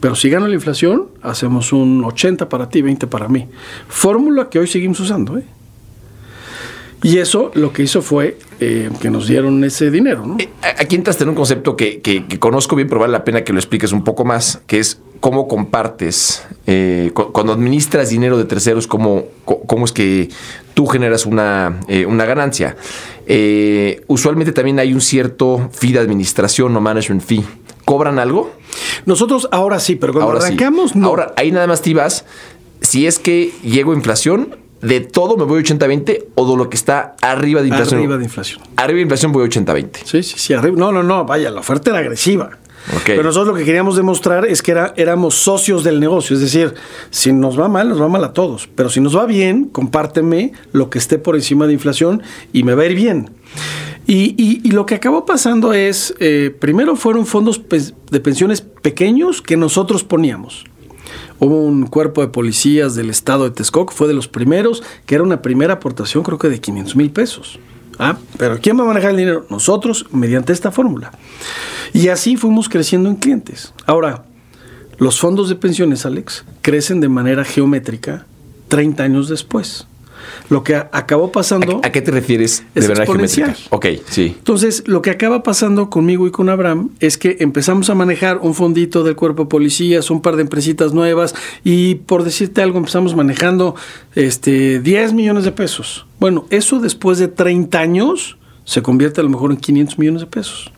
Pero 0.00 0.16
si 0.16 0.30
gano 0.30 0.48
la 0.48 0.54
inflación, 0.54 1.08
hacemos 1.22 1.72
un 1.72 2.04
80 2.04 2.48
para 2.48 2.68
ti, 2.68 2.82
20 2.82 3.06
para 3.06 3.28
mí. 3.28 3.48
Fórmula 3.88 4.48
que 4.48 4.58
hoy 4.58 4.66
seguimos 4.66 4.98
usando. 4.98 5.38
¿eh? 5.38 5.44
Y 7.02 7.18
eso 7.18 7.50
lo 7.54 7.72
que 7.72 7.82
hizo 7.82 8.00
fue 8.02 8.38
eh, 8.60 8.88
que 9.00 9.10
nos 9.10 9.26
dieron 9.26 9.62
ese 9.64 9.90
dinero. 9.90 10.24
¿no? 10.24 10.36
Eh, 10.38 10.48
Aquí 10.78 10.94
entraste 10.96 11.24
en 11.24 11.30
un 11.30 11.34
concepto 11.34 11.76
que, 11.76 12.00
que- 12.00 12.26
que 12.26 12.38
conozco 12.38 12.76
bien, 12.76 12.88
pero 12.88 13.00
vale 13.00 13.12
la 13.12 13.24
pena 13.24 13.42
que 13.44 13.52
lo 13.52 13.58
expliques 13.58 13.92
un 13.92 14.04
poco 14.04 14.24
más, 14.24 14.60
que 14.66 14.78
es 14.78 15.00
cómo 15.20 15.48
compartes, 15.48 16.44
eh, 16.66 17.10
cu- 17.14 17.32
cuando 17.32 17.52
administras 17.52 18.08
dinero 18.10 18.38
de 18.38 18.44
terceros, 18.44 18.86
cómo, 18.86 19.24
cómo 19.44 19.84
es 19.84 19.92
que 19.92 20.28
tú 20.74 20.86
generas 20.86 21.26
una, 21.26 21.80
eh, 21.88 22.06
una 22.06 22.24
ganancia. 22.24 22.76
Usualmente 24.06 24.52
también 24.52 24.78
hay 24.78 24.92
un 24.94 25.00
cierto 25.00 25.68
fee 25.72 25.92
de 25.92 25.98
administración 26.00 26.76
o 26.76 26.80
management 26.80 27.22
fee. 27.22 27.44
¿Cobran 27.84 28.18
algo? 28.18 28.52
Nosotros 29.06 29.48
ahora 29.50 29.80
sí, 29.80 29.96
pero 29.96 30.12
cuando 30.12 30.28
Ahora 30.30 30.40
sí. 30.42 30.46
arrancamos, 30.48 30.94
no. 30.94 31.06
Ahora, 31.08 31.32
ahí 31.36 31.50
nada 31.50 31.66
más 31.66 31.82
te 31.82 31.90
ibas, 31.90 32.24
si 32.80 33.06
es 33.06 33.18
que 33.18 33.52
llego 33.62 33.92
a 33.92 33.96
inflación, 33.96 34.56
¿de 34.82 35.00
todo 35.00 35.36
me 35.36 35.44
voy 35.44 35.62
80-20 35.62 36.24
o 36.34 36.50
de 36.50 36.56
lo 36.56 36.68
que 36.68 36.76
está 36.76 37.16
arriba 37.22 37.62
de 37.62 37.68
inflación? 37.68 38.00
arriba 38.00 38.18
de 38.18 38.24
inflación. 38.24 38.60
Arriba 38.76 38.96
de 38.96 39.02
inflación 39.02 39.32
voy 39.32 39.48
80-20. 39.48 39.90
Sí, 40.04 40.22
sí, 40.22 40.34
sí, 40.38 40.52
arriba. 40.52 40.76
No, 40.76 40.92
no, 40.92 41.02
no, 41.02 41.24
vaya, 41.24 41.50
la 41.50 41.60
oferta 41.60 41.90
era 41.90 42.00
agresiva. 42.00 42.58
Pero 43.06 43.22
nosotros 43.22 43.54
lo 43.54 43.54
que 43.54 43.64
queríamos 43.64 43.94
demostrar 43.96 44.44
es 44.44 44.60
que 44.60 44.72
era, 44.72 44.92
éramos 44.96 45.36
socios 45.36 45.84
del 45.84 46.00
negocio. 46.00 46.34
Es 46.34 46.42
decir, 46.42 46.74
si 47.10 47.32
nos 47.32 47.58
va 47.58 47.68
mal, 47.68 47.88
nos 47.88 48.02
va 48.02 48.08
mal 48.08 48.24
a 48.24 48.32
todos. 48.32 48.68
Pero 48.74 48.90
si 48.90 49.00
nos 49.00 49.16
va 49.16 49.24
bien, 49.24 49.66
compárteme 49.66 50.52
lo 50.72 50.90
que 50.90 50.98
esté 50.98 51.18
por 51.18 51.36
encima 51.36 51.68
de 51.68 51.74
inflación 51.74 52.22
y 52.52 52.64
me 52.64 52.74
va 52.74 52.82
a 52.82 52.86
ir 52.86 52.96
bien. 52.96 53.30
Y, 54.08 54.34
y- 54.36 54.60
y 54.64 54.72
lo 54.72 54.84
que 54.84 54.96
acabó 54.96 55.24
pasando 55.24 55.72
es, 55.72 56.12
eh, 56.18 56.52
primero 56.58 56.96
fueron 56.96 57.24
fondos 57.24 57.60
pe- 57.60 57.80
de 58.10 58.18
pensiones 58.18 58.60
pequeños 58.62 59.42
que 59.42 59.56
nosotros 59.56 60.02
poníamos. 60.02 60.64
Hubo 61.38 61.64
un 61.64 61.86
cuerpo 61.86 62.20
de 62.20 62.28
policías 62.28 62.94
del 62.94 63.10
estado 63.10 63.44
de 63.44 63.50
Texcoco, 63.50 63.92
fue 63.92 64.08
de 64.08 64.14
los 64.14 64.28
primeros, 64.28 64.82
que 65.06 65.14
era 65.14 65.24
una 65.24 65.42
primera 65.42 65.74
aportación 65.74 66.22
creo 66.22 66.38
que 66.38 66.48
de 66.48 66.60
500 66.60 66.96
mil 66.96 67.10
pesos. 67.10 67.58
Ah, 67.98 68.16
pero 68.38 68.58
¿quién 68.60 68.78
va 68.78 68.82
a 68.84 68.86
manejar 68.86 69.10
el 69.10 69.16
dinero? 69.16 69.46
Nosotros, 69.50 70.06
mediante 70.12 70.52
esta 70.52 70.70
fórmula. 70.70 71.12
Y 71.92 72.08
así 72.08 72.36
fuimos 72.36 72.68
creciendo 72.68 73.08
en 73.08 73.16
clientes. 73.16 73.74
Ahora, 73.86 74.24
los 74.98 75.20
fondos 75.20 75.48
de 75.48 75.56
pensiones, 75.56 76.06
Alex, 76.06 76.44
crecen 76.62 77.00
de 77.00 77.08
manera 77.08 77.44
geométrica 77.44 78.26
30 78.68 79.02
años 79.02 79.28
después. 79.28 79.86
Lo 80.48 80.62
que 80.62 80.76
acabó 80.76 81.32
pasando... 81.32 81.80
¿A, 81.82 81.88
a 81.88 81.92
qué 81.92 82.02
te 82.02 82.10
refieres 82.10 82.64
Es 82.74 82.82
de 82.82 82.88
verdad 82.88 83.06
geométrica? 83.06 83.56
Ok, 83.70 83.86
sí. 84.08 84.34
Entonces, 84.38 84.84
lo 84.86 85.02
que 85.02 85.10
acaba 85.10 85.42
pasando 85.42 85.90
conmigo 85.90 86.26
y 86.26 86.30
con 86.30 86.48
Abraham 86.48 86.90
es 87.00 87.18
que 87.18 87.36
empezamos 87.40 87.90
a 87.90 87.94
manejar 87.94 88.38
un 88.38 88.54
fondito 88.54 89.04
del 89.04 89.16
cuerpo 89.16 89.44
de 89.44 89.48
policías, 89.48 90.10
un 90.10 90.22
par 90.22 90.36
de 90.36 90.42
empresitas 90.42 90.92
nuevas 90.92 91.34
y 91.64 91.96
por 91.96 92.24
decirte 92.24 92.62
algo, 92.62 92.78
empezamos 92.78 93.14
manejando 93.14 93.74
este 94.14 94.80
10 94.80 95.12
millones 95.12 95.44
de 95.44 95.52
pesos. 95.52 96.06
Bueno, 96.18 96.46
eso 96.50 96.78
después 96.78 97.18
de 97.18 97.28
30 97.28 97.78
años 97.78 98.36
se 98.64 98.82
convierte 98.82 99.20
a 99.20 99.24
lo 99.24 99.30
mejor 99.30 99.50
en 99.50 99.56
500 99.56 99.98
millones 99.98 100.20
de 100.20 100.26
pesos. 100.26 100.72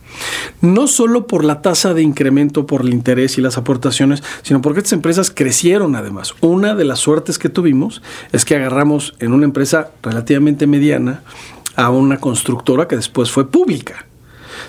No 0.60 0.86
solo 0.86 1.26
por 1.26 1.44
la 1.44 1.62
tasa 1.62 1.94
de 1.94 2.02
incremento, 2.02 2.66
por 2.66 2.82
el 2.82 2.92
interés 2.92 3.38
y 3.38 3.40
las 3.40 3.58
aportaciones, 3.58 4.22
sino 4.42 4.60
porque 4.62 4.80
estas 4.80 4.92
empresas 4.94 5.30
crecieron 5.30 5.96
además. 5.96 6.34
Una 6.40 6.74
de 6.74 6.84
las 6.84 7.00
suertes 7.00 7.38
que 7.38 7.48
tuvimos 7.48 8.02
es 8.32 8.44
que 8.44 8.56
agarramos 8.56 9.14
en 9.18 9.32
una 9.32 9.44
empresa 9.44 9.90
relativamente 10.02 10.66
mediana 10.66 11.22
a 11.76 11.90
una 11.90 12.18
constructora 12.18 12.88
que 12.88 12.96
después 12.96 13.30
fue 13.30 13.50
pública. 13.50 14.06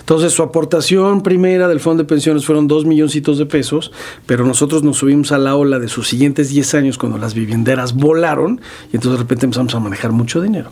Entonces 0.06 0.34
su 0.34 0.44
aportación 0.44 1.20
primera 1.24 1.66
del 1.66 1.80
fondo 1.80 2.04
de 2.04 2.08
pensiones 2.08 2.46
fueron 2.46 2.68
dos 2.68 2.84
milloncitos 2.84 3.38
de 3.38 3.46
pesos, 3.46 3.90
pero 4.24 4.46
nosotros 4.46 4.84
nos 4.84 4.98
subimos 4.98 5.32
a 5.32 5.38
la 5.38 5.56
ola 5.56 5.80
de 5.80 5.88
sus 5.88 6.06
siguientes 6.06 6.48
10 6.50 6.74
años 6.74 6.96
cuando 6.96 7.18
las 7.18 7.34
vivienderas 7.34 7.92
volaron 7.92 8.60
y 8.92 8.94
entonces 8.94 9.14
de 9.14 9.18
repente 9.18 9.46
empezamos 9.46 9.74
a 9.74 9.80
manejar 9.80 10.12
mucho 10.12 10.40
dinero. 10.40 10.70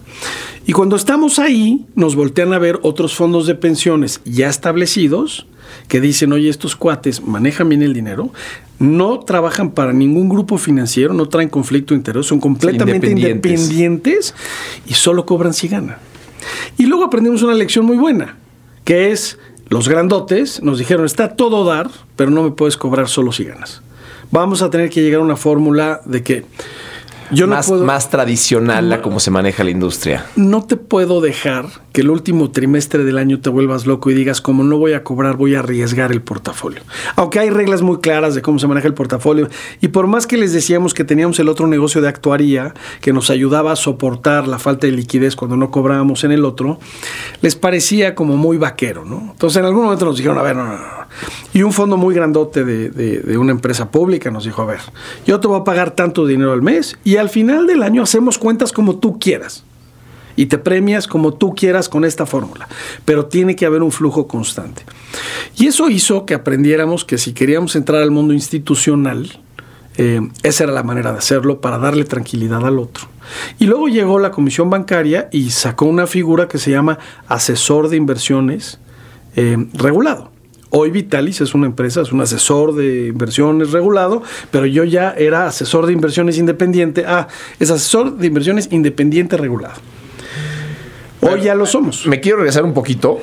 Y 0.67 0.73
cuando 0.73 0.95
estamos 0.95 1.41
ahí, 1.41 1.85
nos 1.97 2.15
voltean 2.15 2.53
a 2.53 2.61
ver 2.61 2.79
otros 2.83 3.17
fondos 3.17 3.49
de 3.49 3.57
pensiones 3.57 4.21
ya 4.25 4.49
establecidos 4.49 5.49
que 5.89 6.01
dicen, 6.01 6.33
oye, 6.33 6.49
estos 6.49 6.77
cuates 6.77 7.27
manejan 7.27 7.69
bien 7.69 7.83
el 7.83 7.93
dinero, 7.93 8.31
no 8.79 9.19
trabajan 9.19 9.73
para 9.73 9.93
ningún 9.93 10.29
grupo 10.29 10.59
financiero, 10.59 11.13
no 11.13 11.29
traen 11.29 11.49
conflicto 11.49 11.93
de 11.93 11.99
interés, 11.99 12.27
son 12.27 12.39
completamente 12.39 13.11
Independientes. 13.11 13.51
independientes 13.51 14.35
y 14.87 14.95
solo 14.95 15.27
cobran 15.27 15.55
si 15.55 15.67
ganan. 15.67 15.97
Y 16.79 16.87
luego 16.87 17.03
aprendimos 17.03 17.43
una 17.43 17.55
lección 17.55 17.85
muy 17.85 17.97
buena, 17.97 18.37
que 18.85 19.11
es 19.11 19.39
los 19.69 19.89
grandotes 19.89 20.63
nos 20.63 20.79
dijeron, 20.79 21.07
está 21.07 21.37
todo 21.37 21.65
dar, 21.65 21.91
pero 22.17 22.31
no 22.31 22.43
me 22.43 22.51
puedes 22.51 22.77
cobrar 22.77 23.09
solo 23.09 23.33
si 23.33 23.45
ganas. 23.45 23.83
Vamos 24.31 24.63
a 24.63 24.71
tener 24.71 24.91
que 24.91 25.03
llegar 25.03 25.21
a 25.21 25.25
una 25.25 25.37
fórmula 25.37 26.01
de 26.05 26.23
que 26.23 26.45
yo 27.31 27.47
no 27.47 27.55
más, 27.55 27.69
puedo 27.69 27.85
más 27.85 28.11
tradicional 28.11 28.93
a 28.93 29.03
cómo 29.03 29.21
se 29.21 29.31
maneja 29.31 29.65
la 29.65 29.71
industria. 29.71 30.27
no 30.37 30.65
te 30.65 30.77
puedo 30.77 31.21
dejar 31.21 31.67
que 31.93 32.01
el 32.01 32.11
último 32.11 32.51
trimestre 32.51 33.05
del 33.05 33.19
año 33.19 33.41
te 33.41 33.51
vuelvas 33.51 33.87
loco 33.87 34.11
y 34.11 34.15
digas, 34.15 34.41
como 34.41 34.65
no 34.65 34.79
voy 34.79 34.95
a 34.95 35.05
cobrar, 35.05 35.37
voy 35.37 35.55
a 35.55 35.61
arriesgar 35.61 36.11
el 36.11 36.23
portafolio. 36.23 36.81
Aunque 37.15 37.39
hay 37.39 37.51
reglas 37.51 37.83
muy 37.83 37.99
claras 37.99 38.35
de 38.35 38.43
cómo 38.43 38.59
se 38.59 38.67
maneja 38.67 38.89
el 38.89 38.95
portafolio. 38.95 39.49
Y 39.81 39.89
por 39.89 40.09
más 40.09 40.27
que 40.27 40.37
les 40.37 40.53
decíamos 40.53 40.93
que 40.93 41.05
teníamos 41.05 41.39
el 41.39 41.49
otro 41.49 41.69
negocio 41.69 42.01
de 42.01 42.09
actuaría 42.09 42.75
que 43.01 43.13
nos 43.13 43.31
ayudaba 43.31 43.73
a 43.73 43.77
soportar 43.77 44.49
la 44.49 44.59
falta 44.59 44.87
de 44.89 44.93
liquidez 44.93 45.37
cuando 45.37 45.57
no 45.57 45.71
cobrábamos 45.71 46.25
en 46.25 46.33
el 46.33 46.45
otro, 46.45 46.81
les 47.43 47.55
parecía 47.55 48.15
como 48.15 48.37
muy 48.37 48.57
vaquero, 48.57 49.05
¿no? 49.05 49.31
Entonces 49.31 49.59
en 49.59 49.67
algún 49.67 49.85
momento 49.85 50.05
nos 50.05 50.17
dijeron, 50.17 50.39
a 50.39 50.43
ver, 50.43 50.57
no, 50.57 50.65
no, 50.65 50.73
no. 50.73 51.04
Y 51.53 51.63
un 51.63 51.73
fondo 51.73 51.97
muy 51.97 52.15
grandote 52.15 52.65
de, 52.65 52.91
de- 52.91 53.39
una 53.39 53.53
empresa 53.53 53.91
pública 53.91 54.31
nos 54.31 54.45
dijo, 54.45 54.63
a 54.63 54.67
ver, 54.67 54.81
yo 55.27 55.39
te 55.41 55.47
voy 55.49 55.61
a 55.61 55.65
pagar 55.65 55.93
tanto 55.93 56.27
dinero 56.27 56.53
al 56.53 56.63
mes 56.63 56.99
y 57.05 57.17
al 57.17 57.29
final 57.29 57.67
del 57.67 57.83
año 57.83 58.03
hacemos 58.03 58.39
cuentas 58.39 58.73
como 58.73 58.97
tú 58.97 59.19
quieras 59.19 59.65
y 60.37 60.47
te 60.47 60.59
premias 60.59 61.07
como 61.07 61.35
tú 61.35 61.55
quieras 61.55 61.89
con 61.89 62.05
esta 62.05 62.27
fórmula, 62.27 62.67
pero 63.05 63.27
tiene 63.27 63.55
que 63.55 63.67
haber 63.67 63.83
un 63.83 63.93
flujo 63.93 64.27
constante. 64.27 64.83
Y 65.57 65.69
eso 65.69 65.89
hizo 65.89 66.27
que 66.27 66.35
aprendiéramos 66.35 67.05
que 67.05 67.19
si 67.19 67.33
queríamos 67.33 67.77
entrar 67.77 68.03
al 68.03 68.11
mundo 68.11 68.35
institucional, 68.35 69.39
eh, 69.97 70.21
esa 70.43 70.65
era 70.65 70.73
la 70.73 70.83
manera 70.83 71.13
de 71.13 71.19
hacerlo 71.19 71.61
para 71.61 71.79
darle 71.79 72.05
tranquilidad 72.05 72.67
al 72.67 72.81
otro. 72.81 73.07
Y 73.61 73.67
luego 73.67 73.87
llegó 73.87 74.19
la 74.19 74.33
Comisión 74.33 74.69
Bancaria 74.71 75.29
y 75.31 75.51
sacó 75.51 75.85
una 75.85 76.09
figura 76.09 76.49
que 76.49 76.59
se 76.59 76.73
llama 76.73 76.99
asesor 77.29 77.89
de 77.89 77.97
inversiones 77.97 78.81
eh, 79.37 79.57
regulado. 79.73 80.33
Hoy 80.77 80.91
Vitalis 80.91 81.41
es 81.41 81.55
una 81.55 81.67
empresa, 81.67 82.01
es 82.01 82.11
un 82.11 82.21
asesor 82.21 82.75
de 82.75 83.07
inversiones 83.07 83.71
regulado, 83.71 84.25
pero 84.51 84.67
yo 84.67 84.83
ya 84.83 85.15
era 85.17 85.47
asesor 85.47 85.87
de 85.87 85.93
inversiones 85.93 86.37
independiente. 86.37 87.05
Ah, 87.07 87.29
es 87.61 87.71
asesor 87.71 88.17
de 88.17 88.27
inversiones 88.27 88.69
independiente 88.73 89.37
regulado. 89.37 89.77
Hoy 91.21 91.43
ya 91.43 91.55
lo 91.55 91.67
somos. 91.67 92.09
Me 92.09 92.19
quiero 92.19 92.39
regresar 92.39 92.65
un 92.65 92.75
poquito 92.75 93.21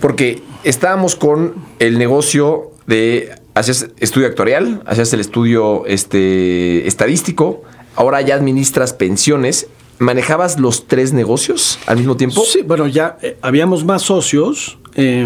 porque 0.00 0.42
estábamos 0.64 1.14
con 1.14 1.54
el 1.78 1.96
negocio 1.96 2.72
de 2.88 3.36
hacías 3.54 3.90
estudio 4.00 4.26
actuarial, 4.26 4.82
hacías 4.84 5.12
el 5.12 5.20
estudio 5.20 5.86
este, 5.86 6.88
estadístico, 6.88 7.62
ahora 7.94 8.20
ya 8.22 8.34
administras 8.34 8.94
pensiones. 8.94 9.68
¿Manejabas 10.00 10.58
los 10.58 10.88
tres 10.88 11.12
negocios 11.12 11.78
al 11.86 11.98
mismo 11.98 12.16
tiempo? 12.16 12.44
Sí, 12.44 12.62
bueno, 12.62 12.88
ya 12.88 13.16
eh, 13.22 13.36
habíamos 13.42 13.84
más 13.84 14.02
socios. 14.02 14.76
eh, 14.96 15.24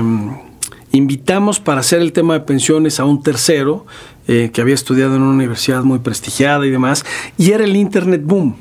invitamos 0.92 1.60
para 1.60 1.80
hacer 1.80 2.00
el 2.00 2.12
tema 2.12 2.34
de 2.34 2.40
pensiones 2.40 3.00
a 3.00 3.04
un 3.04 3.22
tercero 3.22 3.86
eh, 4.28 4.50
que 4.52 4.60
había 4.60 4.74
estudiado 4.74 5.16
en 5.16 5.22
una 5.22 5.32
universidad 5.34 5.82
muy 5.82 5.98
prestigiada 5.98 6.64
y 6.66 6.70
demás, 6.70 7.04
y 7.38 7.50
era 7.52 7.64
el 7.64 7.74
Internet 7.76 8.22
Boom. 8.24 8.56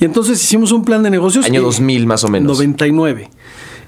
Y 0.00 0.04
entonces 0.04 0.42
hicimos 0.42 0.72
un 0.72 0.84
plan 0.84 1.02
de 1.02 1.10
negocios. 1.10 1.46
Año 1.46 1.60
y- 1.60 1.64
2000 1.64 2.06
más 2.06 2.24
o 2.24 2.28
menos. 2.28 2.48
99. 2.58 3.30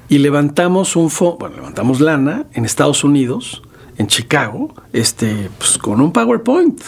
Y 0.09 0.19
levantamos 0.19 0.95
un 0.97 1.11
fondo, 1.11 1.39
bueno, 1.41 1.57
levantamos 1.57 2.01
lana 2.01 2.47
en 2.53 2.65
Estados 2.65 3.03
Unidos, 3.03 3.63
en 3.99 4.07
Chicago, 4.07 4.73
este, 4.93 5.51
pues 5.59 5.79
con 5.79 6.01
un 6.01 6.13
PowerPoint. 6.13 6.81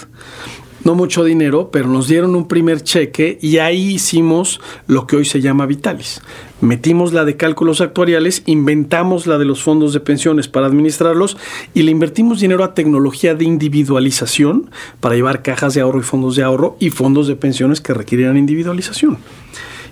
No 0.85 0.95
mucho 0.95 1.25
dinero, 1.25 1.71
pero 1.73 1.89
nos 1.89 2.09
dieron 2.09 2.35
un 2.35 2.47
primer 2.47 2.83
cheque 2.83 3.39
y 3.43 3.59
ahí 3.59 3.95
hicimos 3.95 4.61
lo 4.87 5.07
que 5.07 5.17
hoy 5.17 5.25
se 5.25 5.41
llama 5.41 5.67
Vitalis. 5.67 6.21
Metimos 6.61 7.13
la 7.13 7.25
de 7.25 7.37
cálculos 7.37 7.81
actuariales, 7.81 8.43
inventamos 8.47 9.27
la 9.27 9.39
de 9.39 9.45
los 9.45 9.63
fondos 9.63 9.93
de 9.93 10.01
pensiones 10.01 10.49
para 10.49 10.67
administrarlos 10.67 11.37
y 11.75 11.83
le 11.83 11.91
invertimos 11.91 12.41
dinero 12.41 12.65
a 12.65 12.75
tecnología 12.75 13.35
de 13.35 13.45
individualización 13.45 14.71
para 15.01 15.15
llevar 15.15 15.43
cajas 15.43 15.75
de 15.75 15.81
ahorro 15.81 16.01
y 16.01 16.05
fondos 16.05 16.37
de 16.37 16.45
ahorro 16.45 16.77
y 16.81 16.91
fondos 16.91 17.27
de 17.27 17.37
pensiones 17.37 17.81
que 17.81 17.95
requirieran 17.95 18.37
individualización. 18.37 19.19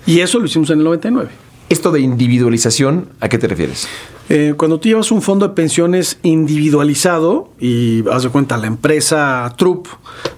Y 0.05 0.21
eso 0.21 0.39
lo 0.39 0.45
hicimos 0.45 0.69
en 0.69 0.79
el 0.79 0.85
99. 0.85 1.29
Esto 1.69 1.91
de 1.91 1.99
individualización, 1.99 3.09
¿a 3.19 3.27
qué 3.27 3.37
te 3.37 3.47
refieres? 3.47 3.87
Eh, 4.29 4.55
cuando 4.57 4.79
tú 4.79 4.89
llevas 4.89 5.11
un 5.11 5.21
fondo 5.21 5.47
de 5.47 5.53
pensiones 5.53 6.19
individualizado 6.23 7.49
y 7.59 8.07
haz 8.09 8.23
de 8.23 8.29
cuenta, 8.29 8.57
la 8.57 8.67
empresa 8.67 9.53
Trup 9.57 9.87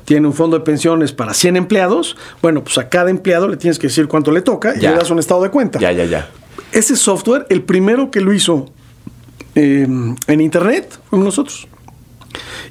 tiene 0.05 0.27
un 0.27 0.33
fondo 0.33 0.57
de 0.59 0.63
pensiones 0.63 1.11
para 1.11 1.33
100 1.33 1.55
empleados, 1.55 2.15
bueno, 2.41 2.63
pues 2.63 2.77
a 2.77 2.89
cada 2.89 3.09
empleado 3.09 3.47
le 3.47 3.57
tienes 3.57 3.79
que 3.79 3.87
decir 3.87 4.07
cuánto 4.07 4.31
le 4.31 4.41
toca 4.41 4.75
y 4.75 4.81
le 4.81 4.91
das 4.91 5.09
un 5.09 5.19
estado 5.19 5.41
de 5.41 5.49
cuenta. 5.49 5.79
Ya, 5.79 5.91
ya, 5.91 6.05
ya. 6.05 6.29
Ese 6.71 6.95
software, 6.95 7.47
el 7.49 7.63
primero 7.63 8.11
que 8.11 8.21
lo 8.21 8.33
hizo 8.33 8.67
eh, 9.55 9.87
en 10.27 10.41
Internet, 10.41 10.99
fuimos 11.09 11.25
nosotros. 11.25 11.67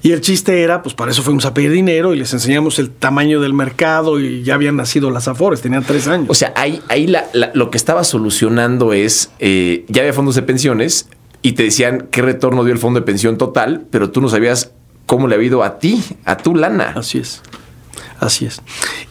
Y 0.03 0.13
el 0.13 0.21
chiste 0.21 0.63
era, 0.63 0.83
pues 0.83 0.95
para 0.95 1.11
eso 1.11 1.23
fuimos 1.23 1.45
a 1.45 1.55
pedir 1.55 1.71
dinero 1.73 2.15
y 2.15 2.19
les 2.19 2.33
enseñamos 2.33 2.79
el 2.79 2.91
tamaño 2.91 3.41
del 3.41 3.53
mercado 3.55 4.21
y 4.21 4.43
ya 4.43 4.55
habían 4.55 4.77
nacido 4.77 5.11
las 5.11 5.27
Afores, 5.29 5.61
tenían 5.61 5.83
tres 5.85 6.07
años. 6.09 6.27
O 6.31 6.35
sea, 6.35 6.53
ahí, 6.57 6.81
ahí 6.89 7.07
la- 7.07 7.27
la- 7.33 7.51
lo 7.55 7.71
que 7.71 7.77
estaba 7.79 8.05
solucionando 8.05 8.93
es, 8.93 9.31
eh, 9.41 9.85
ya 9.89 10.03
había 10.03 10.13
fondos 10.13 10.35
de 10.35 10.43
pensiones 10.43 11.09
y 11.43 11.53
te 11.53 11.63
decían 11.65 12.09
qué 12.11 12.23
retorno 12.23 12.65
dio 12.65 12.73
el 12.73 12.79
fondo 12.79 13.01
de 13.01 13.07
pensión 13.07 13.39
total, 13.39 13.87
pero 13.91 14.11
tú 14.11 14.21
no 14.21 14.29
sabías 14.29 14.71
cómo 15.07 15.27
le 15.29 15.35
había 15.35 15.49
ido 15.49 15.63
a 15.65 15.79
ti, 15.79 16.03
a 16.25 16.37
tu 16.37 16.55
lana. 16.55 16.93
Así 16.97 17.19
es. 17.19 17.43
Así 18.21 18.47
es. 18.47 18.61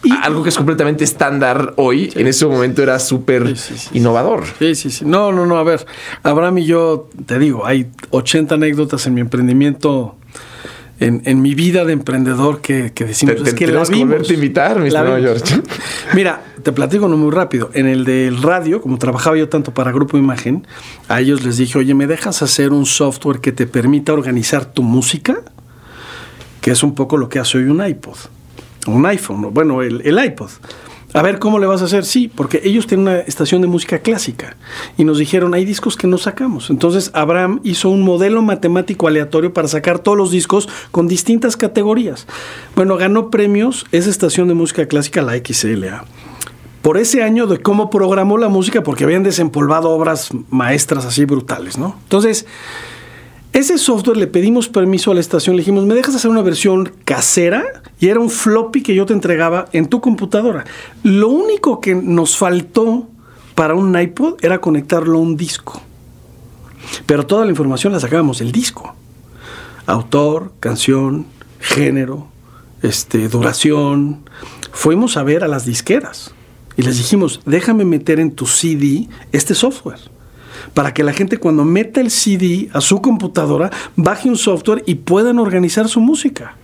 Y, 0.03 0.11
Algo 0.21 0.43
que 0.43 0.49
es 0.49 0.57
completamente 0.57 1.03
estándar 1.05 1.73
hoy, 1.77 2.11
en 2.15 2.27
ese 2.27 2.45
momento 2.45 2.83
era 2.83 2.99
súper 2.99 3.47
Sí, 3.47 3.55
sí, 3.55 3.77
sí, 3.77 3.89
innovador. 3.97 4.43
Sí, 4.59 4.75
sí, 4.75 4.89
sí. 4.91 5.05
No, 5.05 5.31
no, 5.31 5.45
no. 5.45 5.57
A 5.57 5.63
ver, 5.63 5.85
Abraham 6.23 6.57
y 6.59 6.65
yo, 6.65 7.09
te 7.25 7.39
digo, 7.39 7.65
hay 7.65 7.87
80 8.09 8.55
anécdotas 8.55 9.07
en 9.07 9.13
mi 9.13 9.21
emprendimiento, 9.21 10.17
en, 10.99 11.21
en 11.25 11.41
mi 11.41 11.53
vida 11.55 11.85
de 11.85 11.93
emprendedor 11.93 12.61
que, 12.61 12.91
que 12.93 13.05
decimos, 13.05 13.35
Te- 13.35 13.41
te- 13.43 13.49
es 13.49 13.55
que 13.55 13.67
la 13.67 13.83
que 13.83 13.91
vimos. 13.93 14.29
a 14.29 14.33
invitar, 14.33 14.79
mi 14.79 14.87
estimado. 14.87 15.17
George. 15.19 15.61
Mira, 16.15 16.43
te 16.63 16.71
platico 16.71 17.07
no 17.07 17.17
muy 17.17 17.31
rápido. 17.31 17.69
En 17.73 17.85
el 17.87 18.03
del 18.05 18.41
radio, 18.41 18.81
como 18.81 18.97
trabajaba 18.97 19.37
yo 19.37 19.47
tanto 19.49 19.73
para 19.73 19.91
Grupo 19.91 20.17
Imagen, 20.17 20.65
a 21.07 21.19
ellos 21.21 21.43
les 21.43 21.57
dije, 21.57 21.77
oye, 21.77 21.93
¿me 21.93 22.07
dejas 22.07 22.41
hacer 22.41 22.71
un 22.71 22.85
software 22.85 23.39
que 23.39 23.51
te 23.51 23.67
permita 23.67 24.13
organizar 24.13 24.65
tu 24.65 24.81
música? 24.83 25.37
Que 26.61 26.71
es 26.71 26.81
un 26.83 26.95
poco 26.95 27.17
lo 27.17 27.29
que 27.29 27.39
hace 27.39 27.59
hoy 27.59 27.65
un 27.65 27.85
iPod, 27.85 28.17
un 28.87 29.05
iPhone, 29.05 29.53
bueno, 29.53 29.81
el, 29.83 30.01
el 30.03 30.23
iPod. 30.25 30.49
A 31.17 31.23
ver 31.23 31.39
cómo 31.39 31.57
le 31.57 31.65
vas 31.65 31.81
a 31.81 31.85
hacer, 31.85 32.05
sí, 32.05 32.27
porque 32.27 32.61
ellos 32.63 32.85
tienen 32.85 33.07
una 33.07 33.19
estación 33.21 33.63
de 33.63 33.67
música 33.67 33.97
clásica 33.97 34.55
y 34.99 35.03
nos 35.03 35.17
dijeron, 35.17 35.55
hay 35.55 35.65
discos 35.65 35.97
que 35.97 36.05
no 36.05 36.19
sacamos. 36.19 36.69
Entonces 36.69 37.09
Abraham 37.15 37.59
hizo 37.63 37.89
un 37.89 38.03
modelo 38.03 38.43
matemático 38.43 39.07
aleatorio 39.07 39.51
para 39.51 39.67
sacar 39.67 39.97
todos 39.97 40.15
los 40.15 40.29
discos 40.29 40.69
con 40.91 41.07
distintas 41.07 41.57
categorías. 41.57 42.27
Bueno, 42.75 42.97
ganó 42.97 43.31
premios 43.31 43.87
esa 43.91 44.11
estación 44.11 44.47
de 44.47 44.53
música 44.53 44.85
clásica, 44.85 45.23
la 45.23 45.33
XLA 45.35 46.05
por 46.83 46.97
ese 46.97 47.23
año 47.23 47.47
de 47.47 47.57
cómo 47.57 47.89
programó 47.89 48.37
la 48.37 48.47
música, 48.47 48.83
porque 48.83 49.03
habían 49.03 49.23
desempolvado 49.23 49.89
obras 49.89 50.29
maestras 50.49 51.03
así 51.03 51.25
brutales, 51.25 51.77
¿no? 51.77 51.97
Entonces, 52.03 52.45
ese 53.53 53.77
software 53.77 54.17
le 54.17 54.27
pedimos 54.27 54.69
permiso 54.69 55.11
a 55.11 55.13
la 55.13 55.19
estación, 55.19 55.55
le 55.55 55.61
dijimos, 55.61 55.85
¿me 55.85 55.95
dejas 55.95 56.15
hacer 56.15 56.29
una 56.29 56.41
versión 56.41 56.91
casera? 57.05 57.63
Y 57.99 58.07
era 58.07 58.19
un 58.19 58.29
floppy 58.29 58.83
que 58.83 58.93
yo 58.93 59.05
te 59.05 59.13
entregaba 59.13 59.65
en 59.73 59.87
tu 59.87 60.01
computadora. 60.01 60.65
Lo 61.03 61.29
único 61.29 61.81
que 61.81 61.95
nos 61.95 62.37
faltó 62.37 63.07
para 63.55 63.73
un 63.73 63.99
iPod 63.99 64.35
era 64.41 64.61
conectarlo 64.61 65.17
a 65.17 65.21
un 65.21 65.35
disco. 65.37 65.81
Pero 67.05 67.25
toda 67.25 67.45
la 67.45 67.51
información 67.51 67.93
la 67.93 67.99
sacábamos 67.99 68.39
del 68.39 68.51
disco. 68.51 68.93
Autor, 69.87 70.51
canción, 70.59 71.25
género, 71.59 72.27
este, 72.81 73.29
duración. 73.29 74.29
Fuimos 74.71 75.17
a 75.17 75.23
ver 75.23 75.43
a 75.43 75.47
las 75.47 75.65
disqueras 75.65 76.33
y 76.75 76.83
les 76.83 76.97
dijimos, 76.97 77.41
déjame 77.45 77.85
meter 77.85 78.19
en 78.19 78.31
tu 78.31 78.45
CD 78.45 79.09
este 79.31 79.55
software. 79.55 79.99
Para 80.73 80.93
que 80.93 81.03
la 81.03 81.13
gente 81.13 81.37
cuando 81.37 81.63
meta 81.65 82.01
el 82.01 82.11
CD 82.11 82.69
a 82.73 82.81
su 82.81 83.01
computadora, 83.01 83.69
baje 83.95 84.29
un 84.29 84.37
software 84.37 84.83
y 84.85 84.95
puedan 84.95 85.39
organizar 85.39 85.87
su 85.87 85.99
música. 85.99 86.55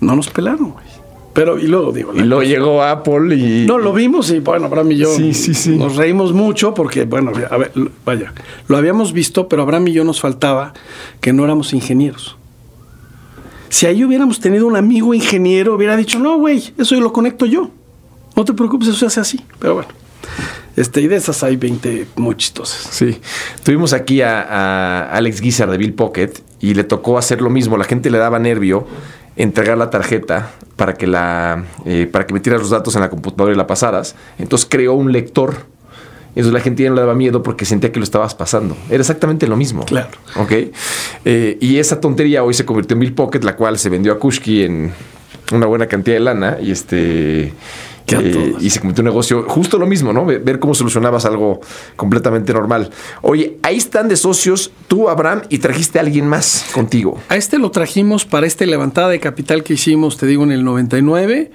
No 0.00 0.16
nos 0.16 0.28
pelaron, 0.28 0.72
güey. 0.72 0.84
Pero, 1.32 1.58
y 1.58 1.66
luego 1.66 1.90
digo. 1.90 2.12
Y 2.14 2.20
luego 2.20 2.44
llegó 2.44 2.82
Apple 2.82 3.34
y. 3.34 3.66
No, 3.66 3.78
lo 3.78 3.92
vimos 3.92 4.30
y 4.30 4.38
bueno, 4.38 4.66
Abraham 4.66 4.92
y 4.92 4.98
yo 4.98 5.12
Sí, 5.14 5.34
sí, 5.34 5.52
sí. 5.52 5.76
nos 5.76 5.96
reímos 5.96 6.32
mucho 6.32 6.74
porque, 6.74 7.04
bueno, 7.04 7.32
a 7.50 7.56
ver, 7.56 7.72
vaya, 8.04 8.32
lo 8.68 8.76
habíamos 8.76 9.12
visto, 9.12 9.48
pero 9.48 9.62
Abraham 9.62 9.88
y 9.88 9.92
yo 9.94 10.04
nos 10.04 10.20
faltaba 10.20 10.74
que 11.20 11.32
no 11.32 11.44
éramos 11.44 11.72
ingenieros. 11.72 12.36
Si 13.68 13.86
ahí 13.86 14.04
hubiéramos 14.04 14.38
tenido 14.38 14.68
un 14.68 14.76
amigo 14.76 15.12
ingeniero, 15.12 15.74
hubiera 15.74 15.96
dicho, 15.96 16.20
no, 16.20 16.38
güey, 16.38 16.62
eso 16.78 16.94
lo 17.00 17.12
conecto 17.12 17.46
yo. 17.46 17.70
No 18.36 18.44
te 18.44 18.52
preocupes, 18.52 18.86
eso 18.88 18.98
se 18.98 19.06
hace 19.06 19.20
así. 19.20 19.40
Pero 19.58 19.74
bueno, 19.74 19.88
este, 20.76 21.00
y 21.00 21.06
de 21.06 21.16
esas 21.16 21.42
hay 21.42 21.56
20 21.56 22.06
muy 22.16 22.36
chistosas. 22.36 22.88
Sí. 22.90 23.20
Tuvimos 23.62 23.92
aquí 23.92 24.22
a, 24.22 24.40
a 24.42 25.10
Alex 25.10 25.40
Guizar 25.40 25.70
de 25.70 25.78
Bill 25.78 25.94
Pocket 25.94 26.32
y 26.60 26.74
le 26.74 26.84
tocó 26.84 27.18
hacer 27.18 27.40
lo 27.42 27.50
mismo. 27.50 27.76
La 27.76 27.84
gente 27.84 28.10
le 28.10 28.18
daba 28.18 28.38
nervio 28.38 28.86
entregar 29.36 29.76
la 29.78 29.90
tarjeta 29.90 30.52
para 30.76 30.94
que 30.94 31.06
la 31.06 31.64
eh, 31.84 32.08
para 32.10 32.26
que 32.26 32.34
metieras 32.34 32.60
los 32.60 32.70
datos 32.70 32.94
en 32.94 33.00
la 33.02 33.10
computadora 33.10 33.54
y 33.54 33.56
la 33.56 33.66
pasaras. 33.66 34.14
Entonces 34.38 34.66
creó 34.70 34.94
un 34.94 35.12
lector. 35.12 35.66
Entonces 36.30 36.52
la 36.52 36.60
gente 36.60 36.82
ya 36.82 36.88
no 36.88 36.96
le 36.96 37.00
daba 37.00 37.14
miedo 37.14 37.44
porque 37.44 37.64
sentía 37.64 37.92
que 37.92 38.00
lo 38.00 38.04
estabas 38.04 38.34
pasando. 38.34 38.76
Era 38.88 39.00
exactamente 39.00 39.46
lo 39.46 39.56
mismo. 39.56 39.84
Claro. 39.84 40.10
Ok. 40.36 40.52
Eh, 41.24 41.58
y 41.60 41.78
esa 41.78 42.00
tontería 42.00 42.42
hoy 42.42 42.54
se 42.54 42.64
convirtió 42.64 42.94
en 42.94 43.00
Bill 43.00 43.14
Pocket, 43.14 43.40
la 43.44 43.54
cual 43.54 43.78
se 43.78 43.88
vendió 43.88 44.12
a 44.12 44.18
Kushki 44.18 44.64
en 44.64 44.92
una 45.52 45.66
buena 45.66 45.86
cantidad 45.86 46.16
de 46.16 46.20
lana. 46.20 46.58
Y 46.60 46.72
este. 46.72 47.52
Eh, 48.06 48.54
y 48.60 48.70
se 48.70 48.80
convirtió 48.80 49.00
en 49.00 49.08
un 49.08 49.12
negocio 49.12 49.44
justo 49.48 49.78
lo 49.78 49.86
mismo, 49.86 50.12
¿no? 50.12 50.26
Ver, 50.26 50.58
cómo 50.58 50.74
solucionabas 50.74 51.24
algo 51.24 51.60
completamente 51.96 52.52
normal. 52.52 52.90
Oye, 53.22 53.56
ahí 53.62 53.76
están 53.76 54.08
de 54.08 54.16
socios 54.16 54.70
tú, 54.88 55.08
Abraham, 55.08 55.42
y 55.48 55.58
trajiste 55.58 55.98
a 55.98 56.02
alguien 56.02 56.28
más 56.28 56.66
contigo. 56.72 57.18
A 57.28 57.36
este 57.36 57.58
lo 57.58 57.70
trajimos 57.70 58.24
para 58.24 58.46
esta 58.46 58.66
levantada 58.66 59.08
de 59.08 59.20
capital 59.20 59.62
que 59.62 59.74
hicimos, 59.74 60.16
te 60.16 60.26
digo, 60.26 60.44
en 60.44 60.52
el 60.52 60.64
99. 60.64 61.50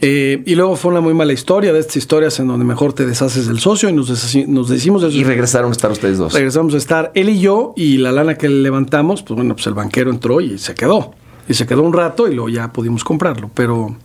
eh, 0.00 0.42
y 0.46 0.54
luego 0.54 0.76
fue 0.76 0.90
una 0.90 1.02
muy 1.02 1.12
mala 1.12 1.34
historia 1.34 1.74
de 1.74 1.80
estas 1.80 1.96
historias 1.98 2.40
en 2.40 2.48
donde 2.48 2.64
mejor 2.64 2.94
te 2.94 3.04
deshaces 3.04 3.46
del 3.46 3.60
socio 3.60 3.90
y 3.90 3.92
nos, 3.92 4.08
nos 4.48 4.68
decimos 4.70 5.02
de 5.02 5.08
Y 5.08 5.24
regresaron 5.24 5.70
a 5.70 5.72
estar 5.72 5.90
ustedes 5.90 6.16
dos. 6.16 6.32
Regresamos 6.32 6.72
a 6.72 6.78
estar 6.78 7.12
él 7.14 7.28
y 7.28 7.40
yo 7.40 7.74
y 7.76 7.98
la 7.98 8.10
lana 8.10 8.36
que 8.36 8.48
le 8.48 8.62
levantamos, 8.62 9.22
pues 9.22 9.36
bueno, 9.36 9.54
pues 9.54 9.66
el 9.66 9.74
banquero 9.74 10.10
entró 10.10 10.40
y 10.40 10.56
se 10.56 10.74
quedó. 10.74 11.12
Y 11.48 11.54
se 11.54 11.66
quedó 11.66 11.82
un 11.82 11.92
rato 11.92 12.28
y 12.28 12.34
luego 12.34 12.48
ya 12.48 12.72
pudimos 12.72 13.04
comprarlo. 13.04 13.50
Pero 13.52 13.96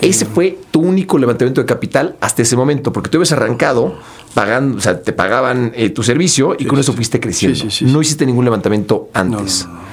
Ese 0.00 0.26
fue 0.26 0.58
tu 0.70 0.80
único 0.80 1.18
levantamiento 1.18 1.60
de 1.60 1.66
capital 1.66 2.16
hasta 2.20 2.42
ese 2.42 2.56
momento, 2.56 2.92
porque 2.92 3.10
tú 3.10 3.18
habías 3.18 3.32
arrancado 3.32 3.94
pagando, 4.34 4.78
o 4.78 4.80
sea, 4.80 5.00
te 5.02 5.12
pagaban 5.12 5.72
eh, 5.74 5.88
tu 5.90 6.02
servicio 6.02 6.54
y 6.58 6.66
con 6.66 6.78
eso 6.78 6.92
fuiste 6.92 7.18
creciendo. 7.20 7.58
Sí, 7.58 7.70
sí, 7.70 7.86
sí, 7.86 7.92
no 7.92 8.02
hiciste 8.02 8.26
ningún 8.26 8.44
levantamiento 8.44 9.08
antes. 9.14 9.64
No, 9.64 9.72
no, 9.72 9.80
no. 9.80 9.86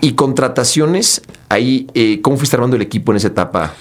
Y 0.00 0.12
contrataciones, 0.12 1.22
ahí, 1.48 1.88
eh, 1.94 2.20
¿cómo 2.22 2.36
fuiste 2.36 2.54
armando 2.54 2.76
el 2.76 2.82
equipo 2.82 3.10
en 3.12 3.16
esa 3.16 3.28
etapa 3.28 3.74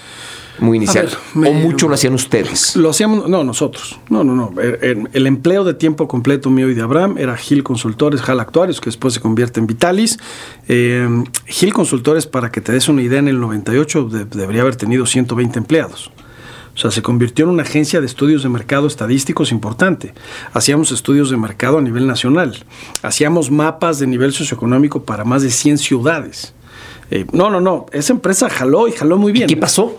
muy 0.60 0.78
inicial? 0.78 1.06
ver, 1.08 1.18
me- 1.36 1.50
¿O 1.50 1.54
mucho 1.54 1.88
lo 1.88 1.94
hacían 1.96 2.14
ustedes? 2.14 2.76
lo 2.76 2.90
hacíamos, 2.90 3.30
no, 3.30 3.44
nosotros. 3.44 4.00
No, 4.10 4.24
no, 4.24 4.36
no. 4.36 4.54
El, 4.62 4.78
el- 4.82 5.10
el 5.14 5.28
empleo 5.28 5.64
de 5.64 5.74
tiempo 5.74 6.08
completo 6.08 6.50
mío 6.50 6.70
y 6.70 6.74
de 6.74 6.82
Abraham 6.82 7.16
era 7.18 7.36
Gil 7.38 7.64
Consultores, 7.64 8.22
Hal 8.28 8.40
Actuarios, 8.40 8.80
que 8.82 8.86
después 8.90 9.14
se 9.14 9.20
convierte 9.20 9.60
en 9.60 9.68
Vitalis. 9.68 10.18
Eh, 10.68 11.08
Gil 11.46 11.74
Consultores, 11.74 12.26
para 12.28 12.52
que 12.52 12.62
te 12.62 12.72
des 12.72 12.88
una 12.90 13.02
idea, 13.02 13.20
en 13.20 13.28
el 13.28 13.40
98 13.40 14.06
de- 14.06 14.26
debería 14.26 14.62
haber 14.62 14.76
tenido 14.76 15.06
120 15.06 15.60
empleados. 15.60 16.12
O 16.76 16.80
sea, 16.80 16.92
se 16.92 17.02
convirtió 17.02 17.46
en 17.46 17.50
una 17.52 17.64
agencia 17.64 18.00
de 18.02 18.06
estudios 18.06 18.44
de 18.44 18.50
mercado 18.50 18.86
estadísticos 18.86 19.52
importante. 19.52 20.14
Hacíamos 20.54 20.92
estudios 20.92 21.32
de 21.32 21.38
mercado 21.38 21.80
a 21.80 21.82
nivel 21.82 22.06
nacional. 22.06 22.56
Hacíamos 23.02 23.50
mapas 23.50 23.98
de 23.98 24.06
nivel 24.06 24.32
socioeconómico 24.32 25.02
para 25.02 25.24
más 25.24 25.42
de 25.42 25.50
100 25.50 25.80
ciudades. 25.80 26.54
Eh, 27.10 27.26
no, 27.32 27.50
no, 27.50 27.62
no. 27.62 27.88
Esa 27.94 28.14
empresa 28.14 28.48
jaló 28.50 28.88
y 28.88 28.92
jaló 28.92 29.18
muy 29.18 29.32
bien. 29.32 29.48
¿Qué 29.48 29.58
pasó? 29.58 29.98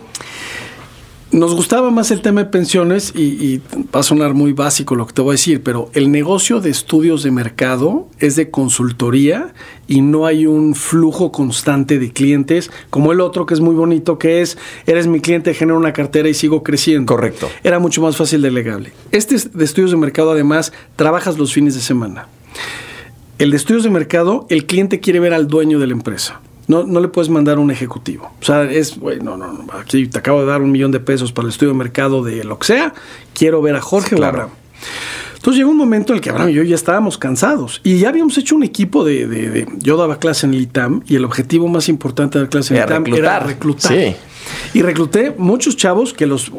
Nos 1.31 1.53
gustaba 1.53 1.91
más 1.91 2.09
el 2.09 2.21
tema 2.21 2.43
de 2.43 2.49
pensiones 2.49 3.13
y, 3.15 3.21
y 3.21 3.61
va 3.93 3.99
a 3.99 4.03
sonar 4.03 4.33
muy 4.33 4.51
básico 4.53 4.95
lo 4.95 5.05
que 5.05 5.13
te 5.13 5.21
voy 5.21 5.31
a 5.31 5.33
decir, 5.33 5.61
pero 5.61 5.91
el 5.93 6.11
negocio 6.11 6.59
de 6.59 6.71
estudios 6.71 7.21
de 7.21 7.29
mercado 7.29 8.07
es 8.17 8.35
de 8.35 8.49
consultoría 8.49 9.53
y 9.87 10.01
no 10.01 10.25
hay 10.25 10.47
un 10.47 10.73
flujo 10.73 11.31
constante 11.31 11.99
de 11.99 12.11
clientes 12.11 12.71
como 12.89 13.11
el 13.11 13.21
otro 13.21 13.45
que 13.45 13.53
es 13.53 13.59
muy 13.59 13.75
bonito, 13.75 14.17
que 14.17 14.41
es, 14.41 14.57
eres 14.87 15.05
mi 15.05 15.19
cliente, 15.19 15.53
genero 15.53 15.77
una 15.77 15.93
cartera 15.93 16.27
y 16.29 16.33
sigo 16.33 16.63
creciendo. 16.63 17.13
Correcto. 17.13 17.47
Era 17.63 17.77
mucho 17.77 18.01
más 18.01 18.17
fácil 18.17 18.41
delegable. 18.41 18.91
Este 19.11 19.35
es 19.35 19.53
de 19.53 19.65
estudios 19.65 19.91
de 19.91 19.97
mercado 19.97 20.31
además, 20.31 20.73
trabajas 20.95 21.37
los 21.37 21.53
fines 21.53 21.75
de 21.75 21.81
semana. 21.81 22.27
El 23.37 23.51
de 23.51 23.57
estudios 23.57 23.83
de 23.83 23.91
mercado, 23.91 24.47
el 24.49 24.65
cliente 24.65 24.99
quiere 24.99 25.19
ver 25.19 25.35
al 25.35 25.47
dueño 25.47 25.77
de 25.77 25.85
la 25.85 25.93
empresa. 25.93 26.41
No, 26.69 26.83
no 26.85 27.01
le 27.01 27.09
puedes 27.09 27.29
mandar 27.29 27.59
un 27.59 27.69
ejecutivo. 27.71 28.31
O 28.41 28.45
sea, 28.45 28.63
es, 28.63 28.97
güey, 28.97 29.19
no, 29.19 29.35
no, 29.35 29.51
no, 29.51 29.65
aquí 29.77 30.07
te 30.07 30.19
acabo 30.19 30.39
de 30.41 30.45
dar 30.45 30.61
un 30.61 30.71
millón 30.71 30.91
de 30.91 31.01
pesos 31.01 31.31
para 31.33 31.47
el 31.47 31.49
estudio 31.51 31.73
de 31.73 31.77
mercado 31.77 32.23
de 32.23 32.43
lo 32.45 32.57
que 32.59 32.67
sea. 32.67 32.93
Quiero 33.33 33.61
ver 33.61 33.75
a 33.75 33.81
Jorge 33.81 34.15
Claro. 34.15 34.21
o 34.21 34.25
a 34.25 34.29
Abraham. 34.43 34.49
Entonces 35.35 35.57
llegó 35.57 35.71
un 35.71 35.77
momento 35.77 36.13
en 36.13 36.17
el 36.17 36.21
que 36.21 36.29
Abraham 36.29 36.49
y 36.49 36.53
yo 36.53 36.63
ya 36.63 36.75
estábamos 36.75 37.17
cansados 37.17 37.79
y 37.83 37.97
ya 37.99 38.09
habíamos 38.09 38.37
hecho 38.37 38.55
un 38.55 38.63
equipo 38.63 39.03
de, 39.05 39.25
de- 39.25 39.49
de- 39.49 39.67
yo 39.79 39.95
daba 39.97 40.19
clase 40.19 40.45
en 40.45 40.53
el 40.53 40.61
ITAM 40.61 41.01
y 41.07 41.15
el 41.15 41.23
objetivo 41.25 41.67
más 41.69 41.87
importante 41.89 42.37
de 42.37 42.43
la 42.45 42.49
clase 42.49 42.73
en 42.75 42.81
el 42.81 42.85
ITAM 42.87 43.05
era 43.07 43.39
reclutar. 43.39 43.47
reclutar. 43.47 43.91
Sí. 43.93 44.15
Y 44.73 44.81
recluté 44.81 45.33
muchos 45.37 45.75
chavos 45.77 46.13
que 46.13 46.25
los, 46.27 46.51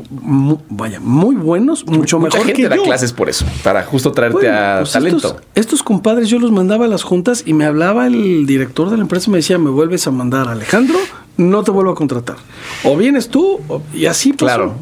vaya, 0.68 1.00
muy 1.00 1.36
buenos, 1.36 1.84
mucho 1.86 2.18
Mucha 2.18 2.36
mejor 2.38 2.46
gente 2.46 2.62
que 2.62 2.68
da 2.68 2.76
yo. 2.76 2.82
clases 2.82 3.12
por 3.12 3.28
eso, 3.28 3.44
para 3.62 3.82
justo 3.84 4.12
traerte 4.12 4.38
Bueno, 4.38 4.56
a 4.58 4.78
pues 4.80 4.92
talento. 4.92 5.16
Estos, 5.28 5.42
estos 5.54 5.82
compadres 5.82 6.28
yo 6.28 6.38
los 6.38 6.50
mandaba 6.52 6.84
a 6.86 6.88
las 6.88 7.02
juntas 7.02 7.42
y 7.46 7.54
me 7.54 7.64
hablaba 7.64 8.06
el 8.06 8.46
director 8.46 8.90
de 8.90 8.96
la 8.96 9.02
empresa 9.02 9.28
y 9.28 9.32
me 9.32 9.38
decía, 9.38 9.58
me 9.58 9.70
vuelves 9.70 10.06
a 10.06 10.10
mandar 10.10 10.48
a 10.48 10.52
Alejandro, 10.52 10.98
no 11.36 11.62
te 11.62 11.70
vuelvo 11.70 11.92
a 11.92 11.94
contratar. 11.94 12.36
O 12.84 12.96
vienes 12.96 13.28
tú, 13.28 13.60
o- 13.68 13.82
y 13.94 14.06
así 14.06 14.32
pasó. 14.32 14.44
Claro. 14.44 14.74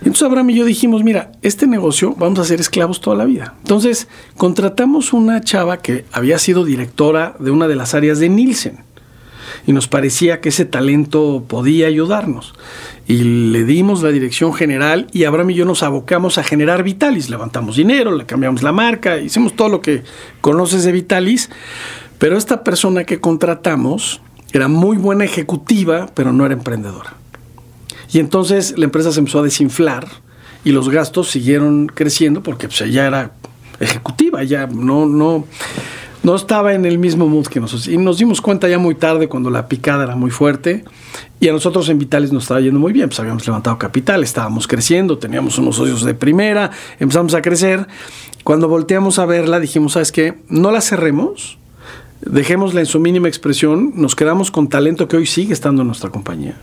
Y 0.00 0.08
entonces 0.08 0.22
Abraham 0.22 0.50
y 0.50 0.54
yo 0.54 0.64
dijimos, 0.64 1.04
mira, 1.04 1.32
este 1.42 1.66
negocio 1.66 2.14
vamos 2.18 2.38
a 2.40 2.44
ser 2.44 2.60
esclavos 2.60 3.00
toda 3.00 3.16
la 3.16 3.24
vida. 3.24 3.54
Entonces 3.58 4.08
contratamos 4.36 5.12
una 5.12 5.40
chava 5.42 5.76
que 5.78 6.04
había 6.10 6.38
sido 6.38 6.64
directora 6.64 7.34
de 7.38 7.50
una 7.50 7.68
de 7.68 7.76
las 7.76 7.94
áreas 7.94 8.18
de 8.18 8.28
Nielsen 8.28 8.80
y 9.66 9.72
nos 9.72 9.88
parecía 9.88 10.40
que 10.40 10.50
ese 10.50 10.64
talento 10.64 11.44
podía 11.46 11.86
ayudarnos. 11.86 12.54
Y 13.06 13.24
le 13.50 13.64
dimos 13.64 14.02
la 14.02 14.10
dirección 14.10 14.54
general 14.54 15.08
y 15.12 15.24
Abraham 15.24 15.50
y 15.50 15.54
yo 15.54 15.64
nos 15.64 15.82
abocamos 15.82 16.38
a 16.38 16.44
generar 16.44 16.82
Vitalis. 16.82 17.30
Levantamos 17.30 17.76
dinero, 17.76 18.16
le 18.16 18.26
cambiamos 18.26 18.62
la 18.62 18.72
marca, 18.72 19.18
hicimos 19.18 19.54
todo 19.54 19.68
lo 19.68 19.80
que 19.80 20.02
conoces 20.40 20.84
de 20.84 20.92
Vitalis, 20.92 21.50
pero 22.18 22.36
esta 22.36 22.64
persona 22.64 23.04
que 23.04 23.20
contratamos 23.20 24.20
era 24.52 24.68
muy 24.68 24.96
buena 24.96 25.24
ejecutiva, 25.24 26.08
pero 26.14 26.32
no 26.32 26.44
era 26.44 26.54
emprendedora. 26.54 27.14
Y 28.12 28.18
entonces 28.18 28.74
la 28.76 28.84
empresa 28.84 29.10
se 29.12 29.20
empezó 29.20 29.40
a 29.40 29.42
desinflar 29.42 30.06
y 30.64 30.70
los 30.72 30.88
gastos 30.90 31.30
siguieron 31.30 31.86
creciendo 31.86 32.42
porque 32.42 32.68
pues, 32.68 32.80
ella 32.82 33.06
era 33.06 33.32
ejecutiva, 33.80 34.44
ya 34.44 34.66
no, 34.66 35.06
no, 35.06 35.46
no 36.22 36.34
estaba 36.36 36.72
en 36.72 36.84
el 36.84 36.98
mismo 36.98 37.26
mood 37.28 37.46
que 37.46 37.60
nosotros. 37.60 37.88
Y 37.88 37.98
nos 37.98 38.18
dimos 38.18 38.40
cuenta 38.40 38.68
ya 38.68 38.78
muy 38.78 38.94
tarde 38.94 39.28
cuando 39.28 39.50
la 39.50 39.68
picada 39.68 40.04
era 40.04 40.16
muy 40.16 40.30
fuerte 40.30 40.84
y 41.40 41.48
a 41.48 41.52
nosotros 41.52 41.88
en 41.88 41.98
Vitales 41.98 42.32
nos 42.32 42.44
estaba 42.44 42.60
yendo 42.60 42.78
muy 42.78 42.92
bien, 42.92 43.08
pues 43.08 43.18
habíamos 43.18 43.46
levantado 43.46 43.78
capital, 43.78 44.22
estábamos 44.22 44.68
creciendo, 44.68 45.18
teníamos 45.18 45.58
unos 45.58 45.76
socios 45.76 46.04
de 46.04 46.14
primera, 46.14 46.70
empezamos 47.00 47.34
a 47.34 47.42
crecer. 47.42 47.86
Cuando 48.44 48.68
volteamos 48.68 49.18
a 49.18 49.26
verla 49.26 49.58
dijimos, 49.58 49.92
¿sabes 49.92 50.12
qué? 50.12 50.34
No 50.48 50.70
la 50.70 50.80
cerremos, 50.80 51.58
dejémosla 52.20 52.80
en 52.80 52.86
su 52.86 53.00
mínima 53.00 53.28
expresión, 53.28 53.92
nos 53.96 54.14
quedamos 54.14 54.50
con 54.50 54.68
talento 54.68 55.08
que 55.08 55.16
hoy 55.16 55.26
sigue 55.26 55.52
estando 55.52 55.82
en 55.82 55.88
nuestra 55.88 56.10
compañía. 56.10 56.56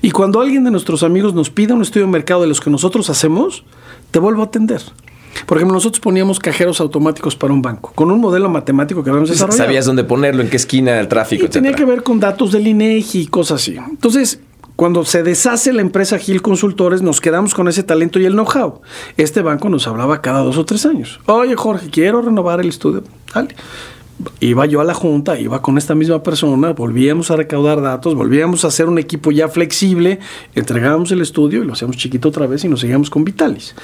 Y 0.00 0.10
cuando 0.10 0.40
alguien 0.40 0.64
de 0.64 0.70
nuestros 0.70 1.02
amigos 1.02 1.34
nos 1.34 1.50
pida 1.50 1.74
un 1.74 1.82
estudio 1.82 2.06
de 2.06 2.12
mercado 2.12 2.42
de 2.42 2.46
los 2.46 2.60
que 2.60 2.70
nosotros 2.70 3.10
hacemos, 3.10 3.64
te 4.10 4.18
vuelvo 4.18 4.42
a 4.42 4.46
atender. 4.46 4.80
Por 5.46 5.58
ejemplo, 5.58 5.74
nosotros 5.74 6.00
poníamos 6.00 6.38
cajeros 6.38 6.80
automáticos 6.80 7.36
para 7.36 7.52
un 7.52 7.62
banco, 7.62 7.92
con 7.94 8.10
un 8.10 8.20
modelo 8.20 8.48
matemático 8.48 9.02
que 9.02 9.10
habíamos 9.10 9.30
desarrollado. 9.30 9.64
Sabías 9.64 9.86
dónde 9.86 10.04
ponerlo, 10.04 10.42
en 10.42 10.50
qué 10.50 10.56
esquina 10.56 10.92
del 10.92 11.08
tráfico, 11.08 11.46
Y 11.46 11.48
tenía 11.48 11.72
que 11.72 11.84
ver 11.84 12.02
con 12.02 12.20
datos 12.20 12.52
del 12.52 12.66
INEGI 12.66 13.20
y 13.22 13.26
cosas 13.26 13.60
así. 13.60 13.76
Entonces, 13.76 14.40
cuando 14.76 15.04
se 15.04 15.22
deshace 15.22 15.72
la 15.72 15.82
empresa 15.82 16.18
Gil 16.18 16.42
Consultores, 16.42 17.00
nos 17.00 17.20
quedamos 17.20 17.54
con 17.54 17.68
ese 17.68 17.82
talento 17.82 18.18
y 18.18 18.24
el 18.24 18.32
know-how. 18.32 18.80
Este 19.16 19.40
banco 19.40 19.68
nos 19.68 19.86
hablaba 19.86 20.20
cada 20.20 20.40
dos 20.40 20.58
o 20.58 20.64
tres 20.64 20.84
años. 20.84 21.20
Oye, 21.26 21.54
Jorge, 21.54 21.90
quiero 21.90 22.22
renovar 22.22 22.60
el 22.60 22.68
estudio. 22.68 23.04
Dale. 23.32 23.54
Iba 24.40 24.66
yo 24.66 24.80
a 24.80 24.84
la 24.84 24.94
junta, 24.94 25.38
iba 25.38 25.60
con 25.60 25.76
esta 25.76 25.94
misma 25.94 26.22
persona, 26.22 26.72
volvíamos 26.72 27.30
a 27.32 27.36
recaudar 27.36 27.82
datos, 27.82 28.14
volvíamos 28.14 28.64
a 28.64 28.68
hacer 28.68 28.86
un 28.86 28.98
equipo 28.98 29.32
ya 29.32 29.48
flexible, 29.48 30.20
entregábamos 30.54 31.10
el 31.10 31.20
estudio 31.20 31.62
y 31.62 31.66
lo 31.66 31.72
hacíamos 31.72 31.96
chiquito 31.96 32.28
otra 32.28 32.46
vez 32.46 32.64
y 32.64 32.68
nos 32.68 32.80
seguíamos 32.80 33.10
con 33.10 33.24
Vitalis. 33.24 33.74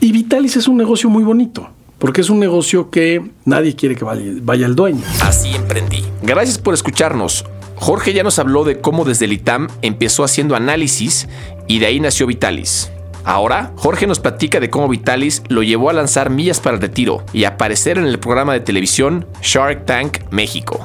Y 0.00 0.12
Vitalis 0.12 0.56
es 0.56 0.68
un 0.68 0.76
negocio 0.76 1.08
muy 1.08 1.24
bonito, 1.24 1.68
porque 1.98 2.20
es 2.20 2.30
un 2.30 2.38
negocio 2.38 2.90
que 2.90 3.30
nadie 3.44 3.74
quiere 3.74 3.96
que 3.96 4.04
vaya, 4.04 4.66
el 4.66 4.74
dueño. 4.76 5.02
Así 5.22 5.54
emprendí. 5.54 6.04
Gracias 6.22 6.58
por 6.58 6.74
escucharnos. 6.74 7.44
Jorge 7.76 8.12
ya 8.12 8.22
nos 8.22 8.38
habló 8.38 8.64
de 8.64 8.80
cómo 8.80 9.04
desde 9.04 9.26
el 9.26 9.32
ITAM 9.32 9.68
empezó 9.82 10.24
haciendo 10.24 10.56
análisis 10.56 11.28
y 11.68 11.78
de 11.78 11.86
ahí 11.86 12.00
nació 12.00 12.26
Vitalis. 12.26 12.90
Ahora, 13.24 13.72
Jorge 13.76 14.06
nos 14.06 14.20
platica 14.20 14.60
de 14.60 14.70
cómo 14.70 14.88
Vitalis 14.88 15.42
lo 15.48 15.62
llevó 15.62 15.90
a 15.90 15.92
lanzar 15.92 16.30
millas 16.30 16.60
para 16.60 16.76
el 16.76 16.82
retiro 16.82 17.24
y 17.32 17.44
aparecer 17.44 17.98
en 17.98 18.06
el 18.06 18.20
programa 18.20 18.52
de 18.52 18.60
televisión 18.60 19.26
Shark 19.42 19.84
Tank 19.84 20.18
México. 20.30 20.78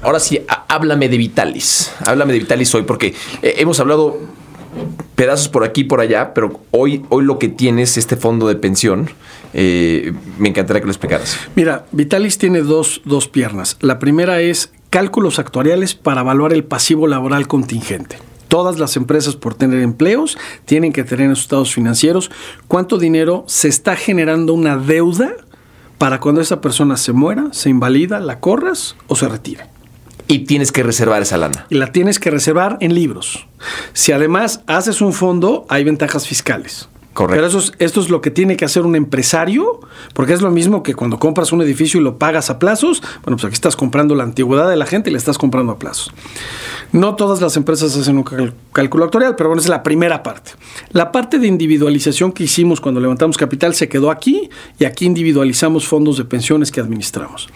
Ahora 0.00 0.20
sí, 0.20 0.40
háblame 0.68 1.08
de 1.08 1.18
Vitalis. 1.18 1.92
Háblame 2.06 2.32
de 2.34 2.38
Vitalis 2.38 2.72
hoy 2.74 2.82
porque 2.82 3.14
eh, 3.42 3.54
hemos 3.58 3.80
hablado 3.80 4.20
pedazos 5.14 5.48
por 5.48 5.64
aquí 5.64 5.82
y 5.82 5.84
por 5.84 6.00
allá, 6.00 6.34
pero 6.34 6.60
hoy, 6.70 7.04
hoy 7.08 7.24
lo 7.24 7.38
que 7.38 7.48
tienes, 7.48 7.96
este 7.96 8.16
fondo 8.16 8.48
de 8.48 8.56
pensión, 8.56 9.10
eh, 9.54 10.12
me 10.38 10.48
encantaría 10.48 10.80
que 10.80 10.86
lo 10.86 10.92
explicaras. 10.92 11.36
Mira, 11.54 11.86
Vitalis 11.92 12.38
tiene 12.38 12.62
dos, 12.62 13.02
dos 13.04 13.28
piernas. 13.28 13.76
La 13.80 13.98
primera 13.98 14.40
es 14.40 14.72
cálculos 14.90 15.38
actuariales 15.38 15.94
para 15.94 16.22
evaluar 16.22 16.52
el 16.52 16.64
pasivo 16.64 17.06
laboral 17.06 17.48
contingente. 17.48 18.18
Todas 18.48 18.78
las 18.78 18.96
empresas 18.96 19.36
por 19.36 19.54
tener 19.54 19.80
empleos 19.82 20.36
tienen 20.66 20.92
que 20.92 21.04
tener 21.04 21.26
en 21.26 21.36
sus 21.36 21.44
estados 21.44 21.72
financieros 21.72 22.30
cuánto 22.68 22.98
dinero 22.98 23.44
se 23.46 23.68
está 23.68 23.96
generando 23.96 24.52
una 24.52 24.76
deuda 24.76 25.34
para 25.96 26.20
cuando 26.20 26.40
esa 26.40 26.60
persona 26.60 26.96
se 26.96 27.12
muera, 27.12 27.48
se 27.52 27.70
invalida, 27.70 28.20
la 28.20 28.40
corras 28.40 28.96
o 29.06 29.16
se 29.16 29.28
retire. 29.28 29.71
Y 30.32 30.40
tienes 30.40 30.72
que 30.72 30.82
reservar 30.82 31.22
esa 31.22 31.36
lana. 31.36 31.66
Y 31.68 31.74
la 31.76 31.92
tienes 31.92 32.18
que 32.18 32.30
reservar 32.30 32.78
en 32.80 32.94
libros. 32.94 33.46
Si 33.92 34.12
además 34.12 34.62
haces 34.66 35.00
un 35.00 35.12
fondo, 35.12 35.66
hay 35.68 35.84
ventajas 35.84 36.26
fiscales. 36.26 36.88
Correcto. 37.12 37.34
Pero 37.36 37.46
eso 37.46 37.58
es- 37.58 37.72
esto 37.78 38.00
es 38.00 38.08
lo 38.08 38.22
que 38.22 38.30
tiene 38.30 38.56
que 38.56 38.64
hacer 38.64 38.86
un 38.86 38.96
empresario, 38.96 39.80
porque 40.14 40.32
es 40.32 40.40
lo 40.40 40.50
mismo 40.50 40.82
que 40.82 40.94
cuando 40.94 41.18
compras 41.18 41.52
un 41.52 41.60
edificio 41.60 42.00
y 42.00 42.02
lo 42.02 42.16
pagas 42.16 42.48
a 42.48 42.58
plazos. 42.58 43.02
Bueno, 43.22 43.36
pues 43.36 43.44
aquí 43.44 43.52
estás 43.52 43.76
comprando 43.76 44.14
la 44.14 44.22
antigüedad 44.24 44.70
de 44.70 44.76
la 44.76 44.86
gente 44.86 45.10
y 45.10 45.12
le 45.12 45.18
estás 45.18 45.36
comprando 45.36 45.72
a 45.72 45.78
plazos. 45.78 46.10
No 46.92 47.14
todas 47.14 47.42
las 47.42 47.54
empresas 47.58 47.94
hacen 47.94 48.16
un 48.16 48.54
cálculo 48.72 49.04
actuarial, 49.04 49.36
pero 49.36 49.50
bueno, 49.50 49.60
esa 49.60 49.66
es 49.66 49.70
la 49.70 49.82
primera 49.82 50.22
parte. 50.22 50.52
La 50.92 51.12
parte 51.12 51.38
de 51.38 51.46
individualización 51.48 52.32
que 52.32 52.44
hicimos 52.44 52.80
cuando 52.80 52.98
levantamos 52.98 53.36
capital 53.36 53.74
se 53.74 53.90
quedó 53.90 54.10
aquí 54.10 54.48
y 54.78 54.86
aquí 54.86 55.04
individualizamos 55.04 55.86
fondos 55.86 56.16
de 56.16 56.24
pensiones 56.24 56.70
que 56.72 56.80
administramos. 56.80 57.50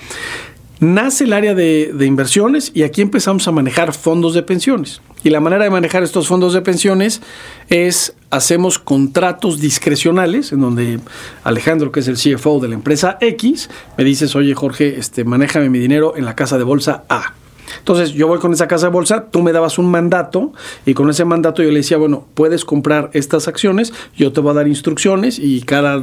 Nace 0.78 1.24
el 1.24 1.32
área 1.32 1.54
de, 1.54 1.92
de 1.94 2.06
inversiones 2.06 2.70
y 2.74 2.82
aquí 2.82 3.00
empezamos 3.00 3.48
a 3.48 3.52
manejar 3.52 3.92
fondos 3.92 4.34
de 4.34 4.42
pensiones. 4.42 5.00
Y 5.24 5.30
la 5.30 5.40
manera 5.40 5.64
de 5.64 5.70
manejar 5.70 6.02
estos 6.02 6.28
fondos 6.28 6.52
de 6.52 6.60
pensiones 6.60 7.20
es 7.68 8.14
hacemos 8.30 8.78
contratos 8.78 9.60
discrecionales 9.60 10.52
en 10.52 10.60
donde 10.60 11.00
Alejandro, 11.42 11.90
que 11.90 12.00
es 12.00 12.08
el 12.08 12.16
CFO 12.16 12.60
de 12.60 12.68
la 12.68 12.74
empresa 12.74 13.18
X, 13.20 13.70
me 13.96 14.04
dices, 14.04 14.36
oye 14.36 14.54
Jorge, 14.54 14.98
este, 14.98 15.24
manéjame 15.24 15.70
mi 15.70 15.78
dinero 15.78 16.14
en 16.16 16.24
la 16.24 16.36
casa 16.36 16.58
de 16.58 16.64
bolsa 16.64 17.04
A. 17.08 17.34
Entonces 17.78 18.12
yo 18.12 18.26
voy 18.26 18.38
con 18.38 18.52
esa 18.52 18.68
casa 18.68 18.86
de 18.86 18.92
bolsa, 18.92 19.26
tú 19.30 19.42
me 19.42 19.52
dabas 19.52 19.78
un 19.78 19.90
mandato 19.90 20.52
y 20.84 20.94
con 20.94 21.10
ese 21.10 21.24
mandato 21.24 21.62
yo 21.62 21.70
le 21.70 21.78
decía, 21.78 21.96
bueno, 21.96 22.26
puedes 22.34 22.64
comprar 22.64 23.10
estas 23.12 23.48
acciones, 23.48 23.92
yo 24.16 24.32
te 24.32 24.40
voy 24.40 24.52
a 24.52 24.54
dar 24.54 24.68
instrucciones 24.68 25.38
y 25.38 25.62
cada 25.62 26.02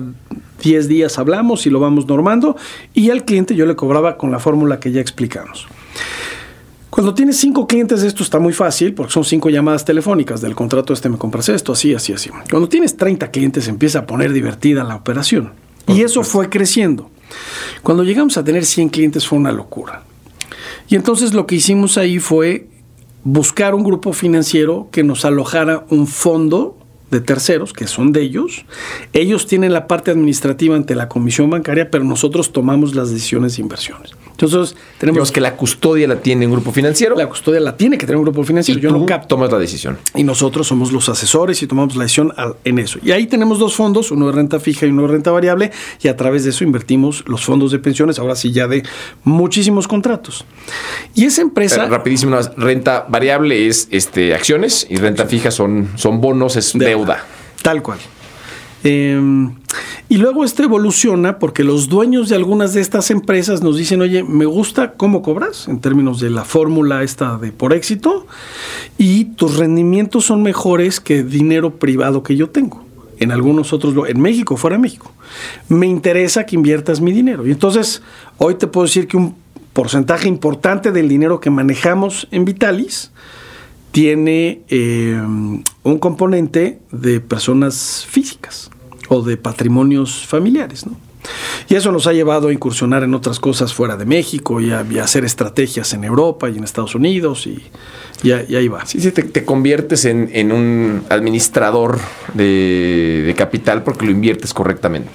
10 0.62 0.88
días 0.88 1.20
hablamos 1.20 1.66
y 1.66 1.70
lo 1.70 1.80
vamos 1.80 2.08
normando 2.08 2.56
y 2.94 3.10
al 3.10 3.26
cliente 3.26 3.56
yo 3.56 3.66
le 3.66 3.76
cobraba 3.76 4.18
con 4.18 4.32
la 4.32 4.40
fórmula 4.40 4.80
que 4.80 4.92
ya 4.92 5.02
explicamos. 5.02 5.68
Cuando 6.90 7.16
tienes 7.16 7.38
cinco 7.38 7.66
clientes, 7.66 8.04
esto 8.04 8.22
está 8.22 8.38
muy 8.38 8.54
fácil 8.54 8.94
porque 8.94 9.12
son 9.12 9.24
cinco 9.24 9.50
llamadas 9.50 9.84
telefónicas. 9.84 10.42
Del 10.42 10.54
contrato 10.54 10.94
este 10.94 11.10
me 11.10 11.18
compras 11.18 11.50
esto, 11.50 11.72
así, 11.72 11.96
así, 11.96 12.14
así. 12.14 12.30
Cuando 12.52 12.70
tienes 12.70 12.98
30 12.98 13.32
clientes, 13.32 13.68
empieza 13.68 14.00
a 14.00 14.06
poner 14.06 14.32
divertida 14.32 14.84
la 14.84 14.96
operación. 14.96 15.54
Y 15.88 16.02
eso 16.02 16.22
fue 16.22 16.50
creciendo. 16.50 17.10
Cuando 17.82 18.04
llegamos 18.04 18.38
a 18.38 18.44
tener 18.44 18.64
100 18.64 18.90
clientes 18.90 19.28
fue 19.28 19.40
una 19.40 19.52
locura. 19.52 20.04
Y 20.88 20.96
entonces 20.96 21.34
lo 21.34 21.46
que 21.46 21.56
hicimos 21.56 21.98
ahí 21.98 22.20
fue 22.20 22.68
buscar 23.24 23.74
un 23.76 23.84
grupo 23.84 24.14
financiero 24.14 24.90
que 24.92 25.04
nos 25.04 25.26
alojara 25.26 25.86
un 25.90 26.08
fondo 26.08 26.78
de 27.10 27.22
terceros, 27.22 27.74
que 27.74 27.88
son 27.88 28.12
de 28.12 28.22
ellos. 28.22 28.66
Ellos 29.14 29.48
tienen 29.48 29.72
la 29.72 29.88
parte 29.88 30.12
administrativa 30.12 30.76
ante 30.76 30.96
la 30.96 31.08
comisión 31.08 31.50
bancaria, 31.50 31.90
pero 31.92 32.04
nosotros 32.04 32.52
tomamos 32.52 32.96
las 32.96 33.12
decisiones 33.12 33.56
de 33.56 33.62
inversiones. 33.62 34.12
Entonces, 34.34 34.76
tenemos 34.98 35.16
Digamos 35.16 35.32
que 35.32 35.42
la 35.42 35.56
custodia 35.56 36.08
la 36.08 36.16
tiene 36.18 36.46
un 36.46 36.52
grupo 36.54 36.72
financiero. 36.72 37.16
la 37.16 37.28
custodia 37.28 37.60
la 37.60 37.78
tiene 37.78 37.98
que 37.98 38.06
tener 38.06 38.18
un 38.18 38.24
grupo 38.24 38.44
financiero. 38.44 38.80
y 38.80 38.84
Yo 38.84 38.90
tú 38.90 39.00
no 39.00 39.06
capto. 39.06 39.28
tomas 39.30 39.52
la 39.52 39.60
decisión. 39.60 39.98
Y 40.16 40.24
nosotros 40.24 40.68
somos 40.68 40.92
los 40.92 41.08
asesores 41.08 41.62
y 41.62 41.68
tomamos 41.68 41.96
la 41.96 42.04
decisión 42.04 42.34
al- 42.36 42.56
en 42.66 42.80
eso. 42.80 43.00
Y 43.04 43.12
ahí 43.12 43.28
tenemos 43.28 43.60
dos 43.60 43.76
fondos, 43.76 44.12
uno 44.12 44.26
de 44.28 44.34
renta 44.34 44.60
fija 44.60 44.86
y 44.86 44.90
uno 44.90 45.04
de 45.04 45.08
renta 45.10 45.32
variable, 45.32 45.72
y 46.02 46.08
a 46.08 46.18
través 46.18 46.44
de 46.44 46.50
eso 46.50 46.64
invertimos 46.64 47.24
los 47.28 47.46
fondos 47.46 47.72
de 47.72 47.80
pensiones, 47.80 48.20
ahora 48.20 48.36
sí 48.36 48.52
ya 48.52 48.68
de 48.68 48.84
muchísimos 49.24 49.88
contratos. 49.88 50.46
Y 51.16 51.26
esa 51.26 51.42
empresa... 51.42 51.86
Eh, 51.86 51.90
rapidísimo, 51.90 52.36
renta 52.58 53.06
variable 53.08 53.68
es 53.68 53.88
este, 53.92 54.34
acciones 54.34 54.88
y 54.90 54.96
renta 54.98 55.26
fija 55.26 55.52
son, 55.52 55.90
son 55.96 56.20
bonos, 56.22 56.56
es 56.56 56.74
deuda. 56.74 57.24
Tal 57.62 57.82
cual. 57.82 58.00
Eh, 58.84 59.50
y 60.10 60.18
luego 60.18 60.44
esto 60.44 60.64
evoluciona 60.64 61.40
porque 61.40 61.64
los 61.64 61.90
dueños 61.90 62.30
de 62.30 62.36
algunas 62.36 62.74
de 62.74 62.82
estas 62.82 63.10
empresas 63.10 63.64
nos 63.64 63.78
dicen, 63.78 64.02
oye, 64.02 64.24
me 64.24 64.46
gusta 64.46 64.94
cómo 64.94 65.22
cobras 65.22 65.68
en 65.68 65.80
términos 65.80 66.20
de 66.20 66.30
la 66.30 66.44
fórmula 66.44 67.04
esta 67.04 67.38
de 67.38 67.52
por 67.52 67.74
éxito 67.74 68.28
y 68.98 69.26
tus 69.26 69.58
rendimientos 69.58 70.26
son 70.26 70.44
mejores 70.44 71.00
que 71.00 71.24
dinero 71.24 71.78
privado 71.78 72.22
que 72.22 72.36
yo 72.36 72.50
tengo. 72.50 72.86
En 73.20 73.32
algunos 73.32 73.74
otros, 73.74 73.96
en 74.08 74.22
México, 74.22 74.58
fuera 74.58 74.76
de 74.76 74.82
México. 74.82 75.12
Me 75.70 75.88
interesa 75.88 76.46
que 76.46 76.56
inviertas 76.56 77.00
mi 77.00 77.12
dinero. 77.12 77.48
Y 77.48 77.52
entonces, 77.52 78.02
hoy 78.38 78.56
te 78.56 78.68
puedo 78.68 78.86
decir 78.86 79.08
que 79.08 79.18
un 79.18 79.36
porcentaje 79.72 80.28
importante 80.28 80.92
del 80.92 81.08
dinero 81.08 81.40
que 81.40 81.50
manejamos 81.50 82.28
en 82.32 82.44
Vitalis 82.44 83.12
tiene 83.92 84.62
eh, 84.68 85.20
un 85.84 86.00
componente 86.00 86.80
de 86.92 87.20
personas 87.20 88.06
físicas 88.10 88.70
o 89.14 89.22
de 89.22 89.38
patrimonios 89.38 90.26
familiares, 90.26 90.86
¿no? 90.86 90.96
Y 91.70 91.76
eso 91.76 91.90
nos 91.94 92.06
ha 92.08 92.12
llevado 92.12 92.50
a 92.50 92.54
incursionar 92.54 93.02
en 93.04 93.14
otras 93.14 93.40
cosas 93.40 93.74
fuera 93.74 93.96
de 93.96 94.04
México 94.06 94.60
y 94.60 94.72
a, 94.72 94.86
y 94.90 95.00
a 95.00 95.06
hacer 95.06 95.24
estrategias 95.24 95.94
en 95.94 96.04
Europa 96.04 96.50
y 96.50 96.58
en 96.58 96.66
Estados 96.66 96.96
Unidos 96.96 97.48
y, 97.48 97.64
y, 98.24 98.32
a- 98.34 98.44
y 98.48 98.58
ahí 98.58 98.68
va. 98.68 98.86
Sí, 98.86 99.00
sí, 99.00 99.12
te, 99.14 99.24
te 99.24 99.46
conviertes 99.46 100.04
en, 100.04 100.30
en 100.34 100.52
un 100.52 101.04
administrador 101.08 101.98
de, 102.34 103.24
de 103.26 103.34
capital 103.36 103.84
porque 103.84 104.06
lo 104.06 104.12
inviertes 104.12 104.54
correctamente. 104.54 105.12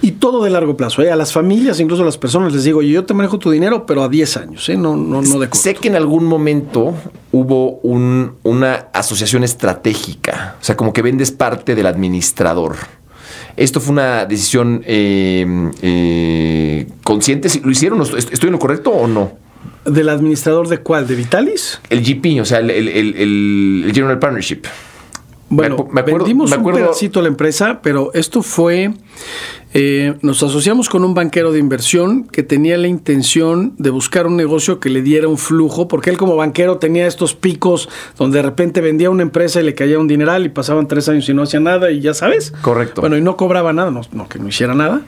Y 0.00 0.12
todo 0.12 0.44
de 0.44 0.50
largo 0.50 0.76
plazo. 0.76 1.02
¿eh? 1.02 1.10
A 1.10 1.16
las 1.16 1.32
familias, 1.32 1.80
incluso 1.80 2.02
a 2.02 2.06
las 2.06 2.18
personas, 2.18 2.52
les 2.52 2.62
digo, 2.62 2.78
"Oye, 2.78 2.90
yo 2.90 3.04
te 3.04 3.12
manejo 3.14 3.40
tu 3.40 3.50
dinero, 3.50 3.84
pero 3.84 4.04
a 4.04 4.08
10 4.08 4.36
años, 4.36 4.68
¿eh? 4.68 4.76
no, 4.76 4.96
no, 4.96 5.22
no 5.22 5.38
de 5.40 5.48
corto. 5.48 5.56
Sé 5.56 5.74
que 5.74 5.88
en 5.88 5.96
algún 5.96 6.24
momento 6.24 6.94
hubo 7.32 7.78
un- 7.80 8.34
una 8.44 8.74
asociación 8.92 9.42
estratégica, 9.42 10.56
o 10.60 10.64
sea, 10.64 10.76
como 10.76 10.92
que 10.92 11.02
vendes 11.02 11.32
parte 11.32 11.74
del 11.74 11.86
administrador. 11.86 12.76
¿Esto 13.56 13.80
fue 13.80 13.92
una 13.92 14.24
decisión 14.26 14.82
eh, 14.86 15.70
eh, 15.82 16.86
consciente? 17.04 17.48
¿Sí 17.48 17.60
¿Lo 17.64 17.70
hicieron? 17.70 18.00
¿Estoy 18.02 18.46
en 18.48 18.52
lo 18.52 18.58
correcto 18.58 18.90
o 18.90 19.06
no? 19.06 19.32
¿Del 19.84 20.08
administrador 20.08 20.68
de 20.68 20.78
cuál? 20.78 21.06
¿De 21.06 21.14
Vitalis? 21.14 21.80
El 21.90 22.02
GP, 22.02 22.40
o 22.40 22.44
sea, 22.44 22.58
el, 22.58 22.70
el- 22.70 22.88
el- 22.88 23.14
el- 23.16 23.82
el 23.86 23.92
General 23.92 24.18
Partnership. 24.18 24.62
Bueno, 25.48 25.76
Me 25.76 25.82
acu- 25.82 25.88
me 25.92 26.00
acuerdo- 26.00 26.18
vendimos 26.18 26.50
me 26.50 26.56
acuerdo- 26.56 26.78
un 26.80 26.84
pedacito 26.86 27.20
a 27.20 27.22
la 27.22 27.28
empresa, 27.28 27.80
pero 27.82 28.10
esto 28.14 28.42
fue, 28.42 28.92
eh, 29.74 30.14
nos 30.22 30.42
asociamos 30.42 30.88
con 30.88 31.04
un 31.04 31.14
banquero 31.14 31.50
de 31.52 31.58
inversión 31.58 32.24
que 32.24 32.42
tenía 32.42 32.76
la 32.76 32.88
intención 32.88 33.74
de 33.78 33.90
buscar 33.90 34.26
un 34.26 34.36
negocio 34.36 34.80
que 34.80 34.90
le 34.90 35.00
diera 35.02 35.28
un 35.28 35.38
flujo, 35.38 35.88
porque 35.88 36.10
él 36.10 36.16
como 36.18 36.36
banquero 36.36 36.78
tenía 36.78 37.06
estos 37.06 37.34
picos 37.34 37.88
donde 38.18 38.38
de 38.38 38.42
repente 38.42 38.80
vendía 38.80 39.08
una 39.10 39.22
empresa 39.22 39.60
y 39.60 39.64
le 39.64 39.74
caía 39.74 39.98
un 39.98 40.08
dineral 40.08 40.44
y 40.44 40.50
pasaban 40.50 40.88
tres 40.88 41.08
años 41.08 41.28
y 41.28 41.34
no 41.34 41.42
hacía 41.42 41.60
nada 41.60 41.90
y 41.90 42.00
ya 42.00 42.12
sabes. 42.14 42.52
Correcto. 42.62 43.00
Bueno, 43.00 43.16
y 43.16 43.22
no 43.22 43.36
cobraba 43.36 43.72
nada, 43.72 43.90
no, 43.90 44.02
no, 44.12 44.28
que 44.28 44.38
no 44.38 44.48
hiciera 44.48 44.74
nada. 44.74 45.02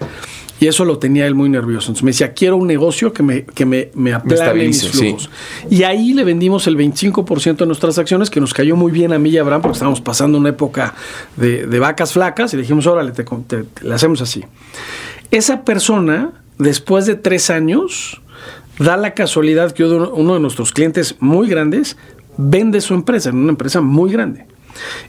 Y 0.60 0.68
eso 0.68 0.84
lo 0.84 0.98
tenía 0.98 1.26
él 1.26 1.34
muy 1.34 1.48
nervioso. 1.48 1.86
Entonces 1.88 2.04
me 2.04 2.10
decía, 2.12 2.32
quiero 2.32 2.56
un 2.56 2.68
negocio 2.68 3.12
que 3.12 3.24
me, 3.24 3.44
que 3.44 3.66
me, 3.66 3.90
me 3.94 4.12
aplane 4.14 4.30
mis 4.68 4.76
estabilice, 4.82 4.88
sí. 4.92 4.98
flujos. 4.98 5.30
Y 5.68 5.82
ahí 5.82 6.14
le 6.14 6.22
vendimos 6.22 6.68
el 6.68 6.76
25% 6.78 7.56
de 7.56 7.66
nuestras 7.66 7.98
acciones, 7.98 8.30
que 8.30 8.40
nos 8.40 8.54
cayó 8.54 8.76
muy 8.76 8.92
bien 8.92 9.12
a 9.12 9.18
mí 9.18 9.30
y 9.30 9.36
a 9.36 9.40
Abraham, 9.40 9.62
porque 9.62 9.72
estábamos 9.74 10.00
pasando 10.00 10.38
una 10.38 10.50
época 10.50 10.94
de, 11.36 11.66
de 11.66 11.78
vacas 11.80 12.12
flacas, 12.12 12.54
y 12.54 12.56
le 12.56 12.62
dijimos, 12.62 12.86
órale, 12.86 13.10
te, 13.10 13.24
te- 13.24 13.64
te- 13.64 13.84
le 13.84 13.94
hacemos 13.94 14.22
así. 14.22 14.44
Esa 15.30 15.64
persona, 15.64 16.32
después 16.58 17.06
de 17.06 17.14
tres 17.14 17.50
años, 17.50 18.20
da 18.78 18.96
la 18.96 19.14
casualidad 19.14 19.72
que 19.72 19.84
uno 19.84 20.34
de 20.34 20.40
nuestros 20.40 20.72
clientes 20.72 21.16
muy 21.20 21.48
grandes 21.48 21.96
vende 22.36 22.80
su 22.80 22.94
empresa, 22.94 23.30
en 23.30 23.36
una 23.36 23.50
empresa 23.50 23.80
muy 23.80 24.10
grande. 24.12 24.46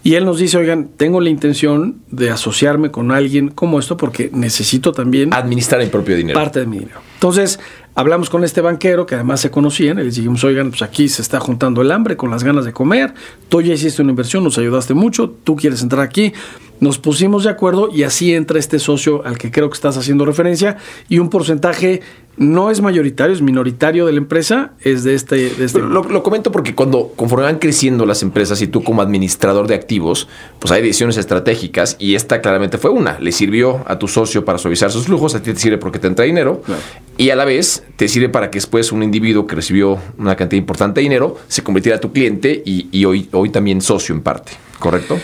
Y 0.04 0.14
él 0.14 0.26
nos 0.26 0.38
dice, 0.38 0.58
oigan, 0.58 0.90
tengo 0.96 1.20
la 1.22 1.30
intención 1.30 2.02
de 2.12 2.30
asociarme 2.30 2.92
con 2.92 3.12
alguien 3.12 3.50
como 3.50 3.80
esto 3.80 3.98
porque 3.98 4.30
necesito 4.32 4.92
también 4.92 5.34
Administrar 5.34 5.82
el 5.82 5.90
propio 5.90 6.16
dinero. 6.16 6.40
parte 6.40 6.60
de 6.60 6.66
mi 6.68 6.80
dinero. 6.80 7.00
Entonces, 7.16 7.60
hablamos 7.96 8.30
con 8.30 8.44
este 8.44 8.62
banquero 8.62 9.06
que 9.06 9.16
además 9.16 9.40
se 9.42 9.50
conocían 9.50 9.98
y 10.00 10.04
les 10.04 10.16
dijimos, 10.16 10.44
oigan, 10.44 10.70
pues 10.70 10.82
aquí 10.84 11.10
se 11.10 11.22
está 11.22 11.40
juntando 11.40 11.82
el 11.82 11.92
hambre 11.92 12.16
con 12.16 12.30
las 12.30 12.44
ganas 12.44 12.66
de 12.66 12.74
comer, 12.74 13.14
tú 13.50 13.62
ya 13.62 13.74
hiciste 13.74 14.02
una 14.02 14.12
inversión, 14.12 14.44
nos 14.44 14.58
ayudaste 14.58 14.94
mucho, 14.94 15.30
tú 15.30 15.56
quieres 15.56 15.82
entrar 15.82 16.04
aquí. 16.04 16.34
Nos 16.80 17.00
pusimos 17.00 17.44
de 17.46 17.50
acuerdo 17.50 17.90
y 17.94 18.04
así 18.04 18.34
entra 18.34 18.60
este 18.60 18.80
socio 18.80 19.26
al 19.26 19.38
que 19.38 19.52
creo 19.52 19.70
que 19.70 19.76
estás 19.76 19.98
haciendo 19.98 20.26
referencia 20.26 20.78
y 21.08 21.20
un 21.20 21.30
porcentaje 21.30 22.02
no 22.38 22.70
es 22.70 22.82
mayoritario, 22.82 23.34
es 23.34 23.42
minoritario 23.42 24.06
de 24.06 24.12
la 24.12 24.18
empresa, 24.18 24.74
es 24.82 25.06
de 25.06 25.14
este... 25.14 25.52
De 25.52 25.64
este 25.64 25.80
Lo, 25.80 26.04
lo 26.04 26.22
comento 26.22 26.52
porque 26.52 26.76
cuando 26.76 27.14
conforme 27.16 27.46
van 27.46 27.60
creciendo 27.60 28.06
las 28.06 28.24
empresas 28.24 28.62
y 28.62 28.68
tú 28.68 28.84
como 28.84 29.02
administrador 29.02 29.68
de 29.68 29.76
activos, 29.76 30.28
pues 30.60 30.72
hay 30.74 30.82
decisiones 30.82 31.16
estratégicas 31.16 31.96
y 31.98 32.16
esta 32.16 32.42
claramente 32.42 32.78
fue 32.78 32.92
una. 32.92 33.18
Le 33.22 33.32
sirvió 33.32 33.84
a 33.88 33.98
tu 33.98 34.10
socio 34.10 34.44
para 34.44 34.58
suavizar 34.58 34.92
sus 34.92 35.06
flujos, 35.06 35.34
a 35.34 35.42
ti 35.42 35.54
te 35.54 35.60
sirve 35.60 35.78
porque 35.78 35.98
te 35.98 36.08
entra 36.08 36.26
dinero 36.26 36.62
Claro. 36.66 36.82
y 37.18 37.30
a 37.30 37.38
la 37.38 37.46
vez 37.46 37.84
te 37.96 38.10
sirve 38.10 38.28
para 38.28 38.52
que 38.52 38.58
después 38.58 38.92
un 38.92 39.02
individuo 39.02 39.48
que 39.48 39.56
recibió 39.56 39.98
una 40.18 40.36
cantidad 40.36 40.60
importante 40.60 41.00
de 41.00 41.04
dinero 41.04 41.38
se 41.48 41.64
convirtiera 41.64 42.00
a 42.00 42.02
tu 42.02 42.12
cliente 42.12 42.62
y, 42.66 42.90
y 42.92 43.06
hoy, 43.06 43.30
hoy 43.32 43.50
también 43.50 43.80
socio 43.80 44.14
en 44.14 44.20
parte, 44.22 44.52
¿correcto? 44.80 45.18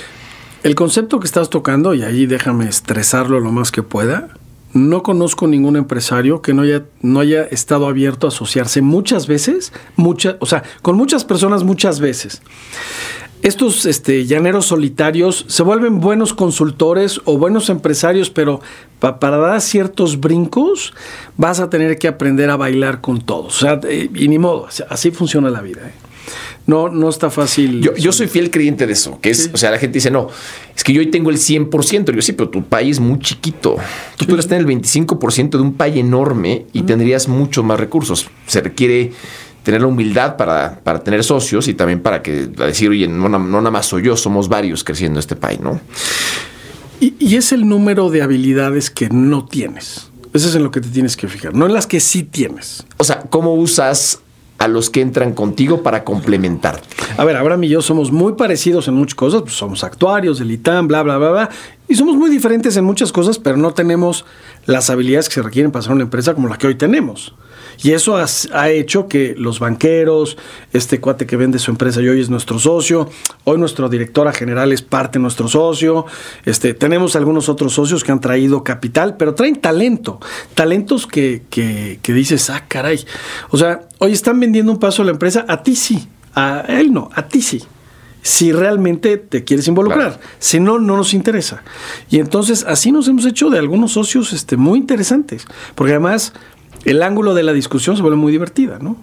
El 0.64 0.76
concepto 0.76 1.20
que 1.20 1.26
estás 1.26 1.50
tocando, 1.50 1.96
y 1.96 2.04
ahí 2.04 2.28
déjame 2.28 2.68
estresarlo 2.68 3.40
lo 3.40 3.52
más 3.52 3.72
que 3.72 3.82
pueda, 3.82 4.30
no 4.74 5.02
conozco 5.02 5.48
ningún 5.48 5.76
empresario 5.76 6.42
que 6.42 6.54
no 6.54 6.62
haya, 6.62 6.84
no 7.02 7.20
haya 7.20 7.44
estado 7.44 7.88
abierto 7.88 8.28
a 8.28 8.30
asociarse 8.30 8.82
muchas 8.82 9.28
veces, 9.28 9.74
o 9.98 10.46
sea, 10.46 10.64
con 10.82 10.96
muchas 10.96 11.26
personas 11.26 11.64
muchas 11.64 12.00
veces. 12.00 12.42
Estos 13.42 13.88
este, 13.88 14.28
llaneros 14.28 14.68
solitarios 14.68 15.46
se 15.48 15.64
vuelven 15.64 16.00
buenos 16.00 16.36
consultores 16.36 17.20
o 17.26 17.40
buenos 17.40 17.72
empresarios, 17.72 18.30
pero 18.30 18.62
para 19.00 19.38
dar 19.38 19.62
ciertos 19.62 20.20
brincos 20.20 20.94
vas 21.38 21.60
a 21.60 21.72
tener 21.72 21.98
que 21.98 22.08
aprender 22.08 22.52
a 22.52 22.56
bailar 22.56 23.02
con 23.02 23.20
todos. 23.20 23.58
O 23.58 23.60
sea, 23.60 23.80
eh, 23.90 24.12
y 24.14 24.28
ni 24.28 24.38
modo, 24.38 24.68
así 24.90 25.10
funciona 25.10 25.50
la 25.50 25.62
vida. 25.62 25.82
¿eh? 25.88 26.11
No, 26.68 26.90
no 26.90 27.10
está 27.10 27.30
fácil. 27.30 27.82
Yo, 27.98 28.12
soy 28.12 28.28
fiel 28.28 28.52
creyente 28.52 28.86
de 28.86 28.94
eso, 28.94 29.20
que 29.20 29.32
es, 29.32 29.50
o 29.52 29.58
sea, 29.58 29.72
la 29.72 29.80
gente 29.80 29.96
dice, 29.96 30.12
no, 30.12 30.28
es 30.76 30.84
que 30.84 30.94
yo 30.94 31.00
hoy 31.00 31.08
tengo 31.08 31.30
el 31.30 31.38
100%. 31.38 32.14
Yo 32.14 32.22
sí, 32.22 32.34
pero 32.34 32.50
tu 32.50 32.64
país 32.64 32.98
es 32.98 33.00
muy 33.00 33.20
chiquito. 33.20 33.78
Tú 34.16 34.26
podrías 34.26 34.48
tener 34.48 34.68
el 34.68 34.68
25% 34.68 35.50
de 35.52 35.60
un 35.60 35.74
país 35.74 35.98
enorme 35.98 36.66
y 36.72 36.84
tendrías 36.84 37.28
muchos 37.28 37.66
más 37.66 37.80
recursos. 37.80 38.28
Se 38.48 38.62
requiere 38.62 39.12
tener 39.64 39.82
la 39.82 39.88
humildad 39.88 40.38
para, 40.38 40.80
para, 40.80 41.04
tener 41.04 41.24
socios 41.24 41.68
y 41.68 41.74
también 41.74 42.02
para 42.02 42.22
que 42.22 42.48
decir, 42.48 42.90
oye, 42.90 43.08
no, 43.08 43.30
no, 43.30 43.40
nada 43.40 43.72
más 43.72 43.86
soy 43.86 44.04
yo, 44.04 44.18
somos 44.18 44.50
varios 44.50 44.84
creciendo 44.84 45.20
este 45.20 45.36
país, 45.36 45.60
¿no? 45.60 45.80
Y, 47.00 47.16
y, 47.20 47.36
es 47.36 47.52
el 47.52 47.68
número 47.68 48.10
de 48.12 48.22
habilidades 48.22 48.92
que 48.92 49.10
no 49.10 49.46
tienes. 49.46 50.12
Eso 50.34 50.48
es 50.48 50.56
en 50.56 50.64
lo 50.64 50.72
que 50.72 50.82
te 50.82 50.90
tienes 50.90 51.18
que 51.18 51.28
fijar, 51.28 51.54
no 51.54 51.66
en 51.66 51.74
las 51.74 51.88
que 51.88 52.00
sí 52.00 52.24
tienes. 52.24 52.86
O 52.98 53.04
sea, 53.04 53.22
¿cómo 53.30 53.54
usas 53.56 54.20
a 54.62 54.68
los 54.68 54.92
que 54.92 55.02
entran 55.02 55.34
contigo 55.34 55.82
para 55.82 56.04
complementar? 56.04 56.80
A 57.18 57.26
ver, 57.26 57.36
Abraham 57.36 57.64
y 57.64 57.70
yo 57.70 57.82
somos 57.82 58.12
muy 58.12 58.34
parecidos 58.34 58.88
en 58.88 58.94
muchas 58.94 59.16
cosas, 59.16 59.42
pues 59.42 59.56
somos 59.56 59.84
actuarios 59.84 60.38
del 60.38 60.56
bla, 60.60 61.02
bla, 61.02 61.02
bla, 61.02 61.18
bla, 61.18 61.50
y 61.88 61.96
somos 61.96 62.16
muy 62.16 62.30
diferentes 62.30 62.78
en 62.78 62.86
muchas 62.86 63.12
cosas, 63.12 63.40
pero 63.40 63.58
no 63.58 63.74
tenemos 63.74 64.24
las 64.68 64.92
habilidades 64.92 65.30
que 65.30 65.36
se 65.36 65.42
requieren 65.42 65.72
para 65.72 65.80
hacer 65.80 65.94
una 65.94 66.04
empresa 66.04 66.36
como 66.36 66.48
la 66.48 66.60
que 66.60 66.68
hoy 66.68 66.76
tenemos. 66.76 67.34
Y 67.84 67.92
eso 67.92 68.18
ha 68.18 68.70
hecho 68.70 69.08
que 69.08 69.34
los 69.38 69.60
banqueros, 69.60 70.38
este 70.74 71.00
cuate 71.00 71.26
que 71.26 71.36
vende 71.36 71.60
su 71.60 71.72
empresa 71.72 72.02
y 72.02 72.08
hoy 72.08 72.22
es 72.22 72.30
nuestro 72.30 72.60
socio, 72.60 73.10
hoy 73.44 73.58
nuestra 73.58 73.90
directora 73.90 74.32
general 74.34 74.72
es 74.72 74.82
parte 74.82 75.20
de 75.20 75.24
nuestro 75.24 75.48
socio, 75.48 76.06
este, 76.46 76.74
tenemos 76.74 77.16
algunos 77.16 77.50
otros 77.50 77.74
socios 77.74 78.04
que 78.04 78.12
han 78.12 78.22
traído 78.22 78.64
capital, 78.64 79.18
pero 79.18 79.34
traen 79.34 79.56
talento, 79.56 80.20
talentos 80.54 81.08
que, 81.08 81.44
que, 81.50 82.00
que 82.02 82.14
dices, 82.14 82.50
ah, 82.50 82.66
caray. 82.68 83.04
O 83.50 83.58
sea, 83.58 83.82
hoy 84.00 84.12
están 84.12 84.40
vendiendo 84.40 84.72
un 84.72 84.80
paso 84.80 85.02
a 85.02 85.06
la 85.06 85.12
empresa, 85.12 85.46
a 85.48 85.64
ti 85.64 85.76
sí, 85.76 86.08
a 86.36 86.66
él 86.68 86.94
no, 86.94 87.10
a 87.14 87.28
ti 87.28 87.42
sí 87.42 87.64
si 88.24 88.52
realmente 88.52 89.18
te 89.18 89.44
quieres 89.44 89.68
involucrar. 89.68 90.20
Si 90.40 90.60
no, 90.60 90.80
no 90.80 90.96
nos 90.96 91.14
interesa. 91.14 91.64
Y 92.10 92.20
entonces 92.20 92.64
así 92.68 92.92
nos 92.92 93.08
hemos 93.08 93.26
hecho 93.26 93.50
de 93.50 93.58
algunos 93.58 93.94
socios 93.94 94.32
este, 94.34 94.58
muy 94.58 94.78
interesantes. 94.78 95.46
Porque 95.76 95.94
además 95.94 96.34
el 96.86 97.04
ángulo 97.04 97.34
de 97.34 97.44
la 97.44 97.54
discusión 97.54 97.96
se 97.96 98.02
vuelve 98.02 98.18
muy 98.18 98.32
divertida, 98.32 98.80
¿no? 98.80 98.98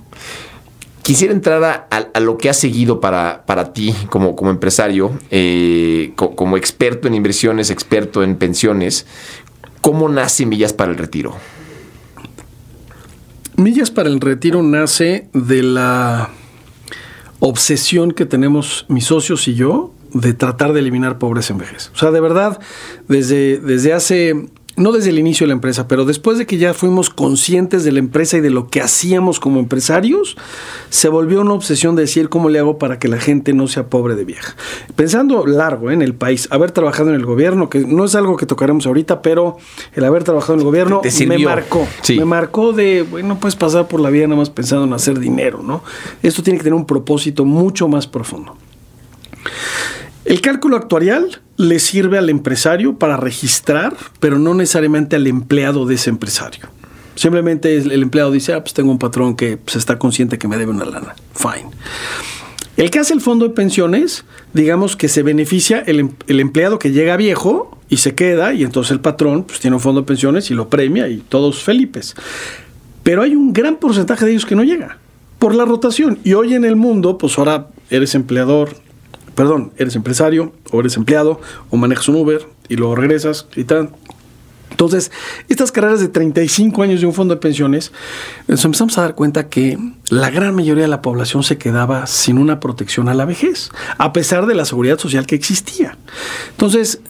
Quisiera 1.03 1.33
entrar 1.33 1.87
a, 1.91 2.21
lo 2.21 2.37
que 2.37 2.51
has 2.51 2.59
seguido 2.59 3.01
para, 3.01 3.45
para 3.47 3.73
ti 3.73 3.95
como, 4.11 4.37
como 4.37 4.51
empresario, 4.51 5.19
eh, 5.31 6.13
como 6.17 6.59
experto 6.59 7.09
en 7.09 7.15
inversiones, 7.15 7.71
experto 7.71 8.23
en 8.23 8.37
pensiones. 8.37 9.07
¿Cómo 9.81 10.11
nace 10.11 10.45
Millas 10.45 10.75
para 10.75 10.91
el 10.91 10.99
Retiro? 10.99 11.35
Millas 13.57 13.91
para 13.91 14.11
el 14.11 14.21
Retiro 14.21 14.63
nace 14.63 15.29
de 15.33 15.63
la 15.63 16.31
obsesión 17.41 18.13
que 18.13 18.27
tenemos 18.27 18.85
mis 18.89 19.07
socios 19.07 19.49
y 19.49 19.55
yo 19.55 19.95
de 20.13 20.35
tratar 20.35 20.73
de 20.73 20.81
eliminar 20.81 21.19
pobreza 21.19 21.53
en 21.55 21.59
vejez. 21.59 21.91
O 21.95 21.99
sea, 21.99 22.11
de 22.11 22.21
verdad, 22.21 22.61
desde, 23.09 23.59
desde 23.59 23.93
hace 23.93 24.49
no 24.79 24.93
desde 24.93 25.11
el 25.11 25.19
inicio 25.19 25.45
de 25.45 25.49
la 25.49 25.55
empresa, 25.55 25.89
pero 25.89 26.05
después 26.05 26.39
de 26.39 26.47
que 26.47 26.59
ya 26.59 26.75
fuimos 26.75 27.11
conscientes 27.11 27.85
de 27.85 27.93
la 27.93 27.99
empresa 27.99 28.37
y 28.37 28.41
de 28.41 28.51
lo 28.51 28.69
que 28.69 28.81
hacíamos 28.81 29.41
como 29.41 29.61
empresarios, 29.61 30.37
se 30.91 31.09
volvió 31.09 31.41
una 31.41 31.53
obsesión 31.53 31.97
de 31.97 32.03
decir 32.03 32.29
cómo 32.29 32.49
le 32.49 32.59
hago 32.59 32.79
para 32.79 32.99
que 32.99 33.09
la 33.09 33.19
gente 33.19 33.53
no 33.53 33.69
sea 33.69 33.89
pobre 33.89 34.15
de 34.15 34.25
vieja. 34.25 34.55
Pensando 34.97 35.47
largo 35.47 35.91
¿eh? 35.91 35.95
en 35.95 36.03
el 36.03 36.15
país, 36.15 36.49
haber 36.51 36.71
trabajado 36.71 37.11
en 37.11 37.17
el 37.17 37.27
gobierno, 37.27 37.69
que 37.69 37.81
no 37.81 38.05
es 38.05 38.15
algo 38.15 38.37
que 38.37 38.47
tocaremos 38.47 38.87
ahorita, 38.87 39.23
pero 39.23 39.57
el 39.95 40.05
haber 40.05 40.25
trabajado 40.25 40.55
en 40.55 40.61
el 40.61 40.65
gobierno 40.65 41.03
me 41.27 41.39
marcó. 41.39 41.87
Me 42.09 42.25
marcó 42.25 42.73
de, 42.73 43.03
bueno, 43.03 43.29
no 43.29 43.41
puedes 43.41 43.57
pasar 43.57 43.89
por 43.89 44.01
la 44.01 44.11
vida 44.11 44.27
nada 44.27 44.39
más 44.39 44.51
pensando 44.51 44.85
en 44.85 44.93
hacer 44.93 45.19
dinero, 45.19 45.63
¿no? 45.63 45.83
Esto 46.23 46.43
tiene 46.43 46.59
que 46.59 46.65
tener 46.65 46.75
un 46.75 46.87
propósito 46.87 47.45
mucho 47.45 47.89
más 47.89 48.07
profundo. 48.07 48.57
El 50.29 50.43
cálculo 50.43 50.77
actuarial 50.77 51.41
le 51.57 51.79
sirve 51.79 52.19
al 52.19 52.29
empresario 52.29 52.99
para 52.99 53.17
registrar, 53.17 53.97
pero 54.21 54.39
no 54.39 54.53
necesariamente 54.53 55.17
al 55.17 55.27
empleado 55.27 55.87
de 55.87 55.95
ese 55.95 56.11
empresario. 56.11 56.69
Simplemente 57.15 57.75
el 57.75 58.03
empleado 58.03 58.31
dice, 58.31 58.53
ah, 58.53 58.61
pues 58.63 58.75
tengo 58.75 58.91
un 58.91 58.99
patrón 58.99 59.37
que 59.37 59.57
pues, 59.57 59.77
está 59.77 59.99
consciente 59.99 60.37
que 60.37 60.47
me 60.47 60.59
debe 60.59 60.73
una 60.73 60.85
lana. 60.85 61.17
Fine. 61.33 61.71
El 62.77 62.91
que 62.91 62.99
hace 62.99 63.15
el 63.15 63.23
fondo 63.23 63.49
de 63.49 63.55
pensiones, 63.55 64.27
digamos 64.53 64.97
que 64.97 65.09
se 65.09 65.23
beneficia 65.23 65.81
el, 65.87 66.01
em, 66.01 66.11
el, 66.27 66.41
empleado 66.41 66.79
que 66.79 66.93
llega 66.93 67.17
viejo 67.17 67.79
y 67.89 67.97
se 67.97 68.15
queda, 68.15 68.53
y 68.53 68.65
entonces 68.65 68.91
el 68.91 69.01
patrón 69.01 69.45
pues, 69.45 69.61
tiene 69.61 69.77
un 69.77 69.81
fondo 69.81 70.03
de 70.03 70.07
pensiones 70.07 70.51
y 70.51 70.55
lo 70.55 70.69
premia 70.69 71.09
y 71.09 71.25
todos 71.27 71.63
felices. 71.63 72.15
Pero 73.03 73.23
hay 73.23 73.35
un 73.35 73.55
gran 73.55 73.77
porcentaje 73.77 74.27
de 74.27 74.33
ellos 74.33 74.45
que 74.45 74.57
no 74.57 74.63
llega 74.63 74.99
por 75.39 75.55
la 75.55 75.65
rotación. 75.65 76.19
Y 76.23 76.35
hoy 76.35 76.53
en 76.53 76.67
el 76.67 76.77
mundo, 76.77 77.17
pues 77.17 77.39
ahora 77.39 77.69
eres 77.89 78.15
empleador, 78.15 78.77
perdón, 79.39 79.73
eres 79.77 79.95
empresario 79.95 80.53
o 80.73 80.81
eres 80.81 80.97
empleado 80.97 81.41
o 81.71 81.77
manejas 81.77 82.09
un 82.09 82.17
Uber 82.17 82.45
y 82.69 82.75
luego 82.75 82.97
regresas 82.97 83.47
y 83.55 83.63
tal. 83.63 83.91
Entonces, 84.73 85.13
estas 85.49 85.71
carreras 85.71 86.01
de 86.01 86.09
35 86.09 86.83
años 86.83 87.01
de 87.01 87.07
un 87.07 87.15
fondo 87.15 87.37
de 87.37 87.41
pensiones, 87.41 87.93
nos 88.49 88.65
empezamos 88.65 88.99
a 88.99 89.03
dar 89.03 89.15
cuenta 89.15 89.49
que 89.49 89.79
la 90.11 90.31
gran 90.31 90.57
mayoría 90.57 90.83
de 90.83 90.89
la 90.89 91.03
población 91.03 91.45
se 91.45 91.57
quedaba 91.57 92.09
sin 92.09 92.37
una 92.37 92.59
protección 92.59 93.09
a 93.09 93.15
la 93.15 93.27
vejez, 93.27 93.71
a 93.97 94.13
pesar 94.13 94.47
de 94.47 94.57
la 94.57 94.65
seguridad 94.65 94.99
social 94.99 95.25
que 95.25 95.37
existía. 95.37 95.97
Entonces, 96.51 97.01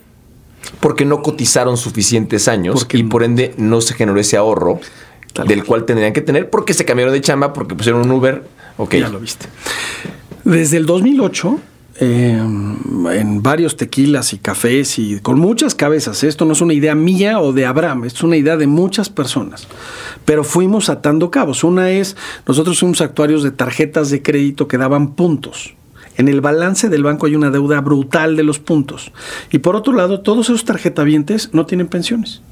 porque 0.81 1.07
no 1.07 1.23
cotizaron 1.23 1.79
suficientes 1.79 2.47
años 2.47 2.87
y 2.93 3.05
por 3.05 3.23
ende 3.23 3.55
no 3.57 3.81
se 3.81 3.95
generó 3.95 4.21
ese 4.21 4.37
ahorro 4.37 4.81
del 5.47 5.64
cual 5.64 5.87
tendrían 5.87 6.12
que 6.12 6.21
tener 6.21 6.51
porque 6.51 6.75
se 6.75 6.85
cambiaron 6.85 7.14
de 7.14 7.23
chamba, 7.23 7.55
porque 7.55 7.75
pusieron 7.75 8.03
un 8.03 8.11
Uber. 8.11 8.47
Ok. 8.77 8.97
Ya 8.97 9.09
lo 9.09 9.19
viste. 9.19 9.47
Desde 10.45 10.77
el 10.77 10.85
2008 10.85 11.59
Em, 12.00 12.76
en 13.11 13.42
varios 13.42 13.76
tequilas 13.76 14.32
y 14.32 14.38
cafés 14.38 15.00
y 15.00 15.18
con 15.18 15.40
muchas 15.40 15.74
cabezas. 15.74 16.22
Esto 16.22 16.44
no 16.44 16.52
es 16.52 16.61
una 16.61 16.72
idea 16.72 16.94
mía 16.94 17.40
o 17.40 17.52
de 17.52 17.66
Abraham, 17.66 18.04
es 18.04 18.22
una 18.22 18.37
idea 18.37 18.56
de 18.56 18.68
muchas 18.68 19.11
personas. 19.11 19.66
Pero 20.24 20.44
fuimos 20.44 20.90
atando 20.90 21.32
cabos. 21.32 21.64
Una 21.64 21.90
es, 21.90 22.16
nosotros 22.46 22.78
somos 22.78 23.00
actuarios 23.00 23.42
de 23.42 23.50
tarjetas 23.50 24.11
de 24.11 24.22
crédito 24.22 24.68
que 24.68 24.78
daban 24.78 25.14
puntos. 25.16 25.74
En 26.16 26.28
el 26.28 26.40
balance 26.40 26.88
del 26.88 27.02
banco 27.02 27.26
hay 27.26 27.34
una 27.34 27.50
deuda 27.50 27.80
brutal 27.80 28.37
de 28.37 28.44
los 28.44 28.61
puntos. 28.61 29.11
Y 29.50 29.58
por 29.58 29.74
otro 29.74 29.92
lado, 29.92 30.20
todos 30.20 30.50
esos 30.50 30.64
tarjetavientes 30.64 31.50
no 31.52 31.66
tienen 31.66 31.88
pensiones. 31.88 32.42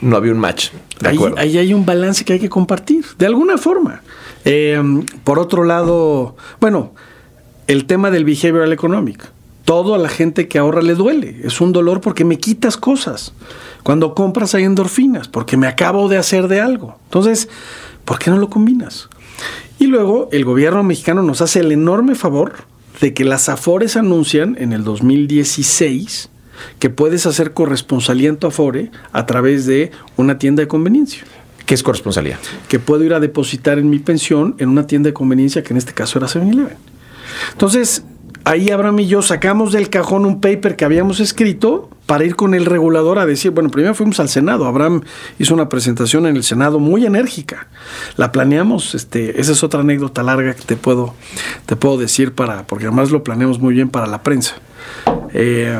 No 0.00 0.16
había 0.16 0.32
un 0.32 0.40
match. 0.40 0.70
ahí, 1.04 1.18
ahí, 1.36 1.58
hay 1.58 1.74
un 1.74 1.86
balance 1.86 2.24
que 2.24 2.32
hay 2.34 2.40
que 2.40 2.48
compartir, 2.48 3.04
de 3.18 3.26
alguna 3.26 3.56
forma. 3.56 4.02
Em, 4.44 5.04
por 5.24 5.38
otro 5.38 5.64
lado, 5.64 6.36
bueno, 6.60 6.92
el 7.66 7.86
tema 7.86 8.10
del 8.10 8.24
behavioral 8.24 8.72
economic. 8.72 9.30
Todo 9.64 9.94
a 9.94 9.98
la 9.98 10.08
gente 10.08 10.46
que 10.46 10.58
ahorra 10.58 10.82
le 10.82 10.94
duele. 10.94 11.40
Es 11.42 11.60
un 11.60 11.72
dolor 11.72 12.00
porque 12.00 12.24
me 12.24 12.38
quitas 12.38 12.76
cosas. 12.76 13.32
Cuando 13.82 14.14
compras 14.14 14.54
hay 14.54 14.64
endorfinas, 14.64 15.28
porque 15.28 15.56
me 15.56 15.66
acabo 15.66 16.08
de 16.08 16.18
hacer 16.18 16.48
de 16.48 16.60
algo. 16.60 16.98
Entonces, 17.04 17.48
¿por 18.04 18.18
qué 18.18 18.30
no 18.30 18.38
lo 18.38 18.48
combinas? 18.48 19.08
Y 19.78 19.86
luego 19.86 20.28
el 20.32 20.44
gobierno 20.44 20.82
mexicano 20.82 21.22
nos 21.22 21.42
hace 21.42 21.60
el 21.60 21.72
enorme 21.72 22.14
favor 22.14 22.54
de 23.00 23.12
que 23.12 23.24
las 23.24 23.48
Afores 23.48 23.96
anuncian 23.96 24.56
en 24.58 24.72
el 24.72 24.84
2016 24.84 26.30
que 26.78 26.88
puedes 26.88 27.26
hacer 27.26 27.52
corresponsalía 27.52 28.30
en 28.30 28.38
tu 28.38 28.46
Afore 28.46 28.90
a 29.12 29.26
través 29.26 29.66
de 29.66 29.90
una 30.16 30.38
tienda 30.38 30.62
de 30.62 30.68
conveniencia. 30.68 31.24
¿Qué 31.66 31.74
es 31.74 31.82
corresponsalía? 31.82 32.38
Que 32.68 32.78
puedo 32.78 33.04
ir 33.04 33.12
a 33.12 33.20
depositar 33.20 33.78
en 33.78 33.90
mi 33.90 33.98
pensión 33.98 34.54
en 34.58 34.68
una 34.68 34.86
tienda 34.86 35.08
de 35.08 35.14
conveniencia 35.14 35.62
que 35.62 35.74
en 35.74 35.78
este 35.78 35.92
caso 35.92 36.18
era 36.18 36.28
7-Eleven. 36.28 36.95
Entonces, 37.52 38.04
ahí 38.44 38.70
Abraham 38.70 39.00
y 39.00 39.06
yo 39.08 39.22
sacamos 39.22 39.72
del 39.72 39.90
cajón 39.90 40.24
un 40.24 40.40
paper 40.40 40.76
que 40.76 40.84
habíamos 40.84 41.20
escrito 41.20 41.90
para 42.06 42.24
ir 42.24 42.36
con 42.36 42.54
el 42.54 42.64
regulador 42.64 43.18
a 43.18 43.26
decir, 43.26 43.50
bueno, 43.50 43.70
primero 43.70 43.94
fuimos 43.94 44.20
al 44.20 44.28
Senado, 44.28 44.66
Abraham 44.66 45.02
hizo 45.38 45.52
una 45.52 45.68
presentación 45.68 46.26
en 46.26 46.36
el 46.36 46.44
Senado 46.44 46.78
muy 46.78 47.04
enérgica, 47.04 47.66
la 48.16 48.30
planeamos, 48.30 48.94
este, 48.94 49.40
esa 49.40 49.52
es 49.52 49.64
otra 49.64 49.80
anécdota 49.80 50.22
larga 50.22 50.54
que 50.54 50.62
te 50.62 50.76
puedo, 50.76 51.14
te 51.66 51.74
puedo 51.74 51.98
decir 51.98 52.32
para, 52.32 52.64
porque 52.66 52.86
además 52.86 53.10
lo 53.10 53.24
planeamos 53.24 53.58
muy 53.58 53.74
bien 53.74 53.88
para 53.88 54.06
la 54.06 54.22
prensa. 54.22 54.54
Eh, 55.34 55.78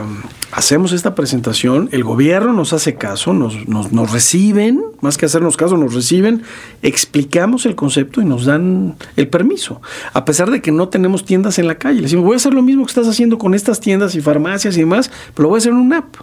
hacemos 0.56 0.92
esta 0.92 1.14
presentación, 1.14 1.90
el 1.92 2.02
gobierno 2.02 2.54
nos 2.54 2.72
hace 2.72 2.94
caso, 2.94 3.34
nos, 3.34 3.68
nos, 3.68 3.92
nos, 3.92 4.10
reciben, 4.10 4.82
más 5.02 5.18
que 5.18 5.26
hacernos 5.26 5.58
caso, 5.58 5.76
nos 5.76 5.92
reciben, 5.92 6.44
explicamos 6.80 7.66
el 7.66 7.74
concepto 7.74 8.22
y 8.22 8.24
nos 8.24 8.46
dan 8.46 8.96
el 9.16 9.28
permiso. 9.28 9.82
A 10.14 10.24
pesar 10.24 10.50
de 10.50 10.62
que 10.62 10.72
no 10.72 10.88
tenemos 10.88 11.26
tiendas 11.26 11.58
en 11.58 11.66
la 11.66 11.74
calle, 11.74 11.96
le 11.96 12.04
decimos, 12.04 12.24
voy 12.24 12.32
a 12.32 12.36
hacer 12.36 12.54
lo 12.54 12.62
mismo 12.62 12.86
que 12.86 12.90
estás 12.90 13.06
haciendo 13.06 13.36
con 13.36 13.52
estas 13.52 13.80
tiendas 13.80 14.14
y 14.14 14.22
farmacias 14.22 14.78
y 14.78 14.80
demás, 14.80 15.10
pero 15.34 15.42
lo 15.42 15.48
voy 15.50 15.58
a 15.58 15.58
hacer 15.58 15.72
en 15.72 15.78
una 15.78 15.98
app. 15.98 16.16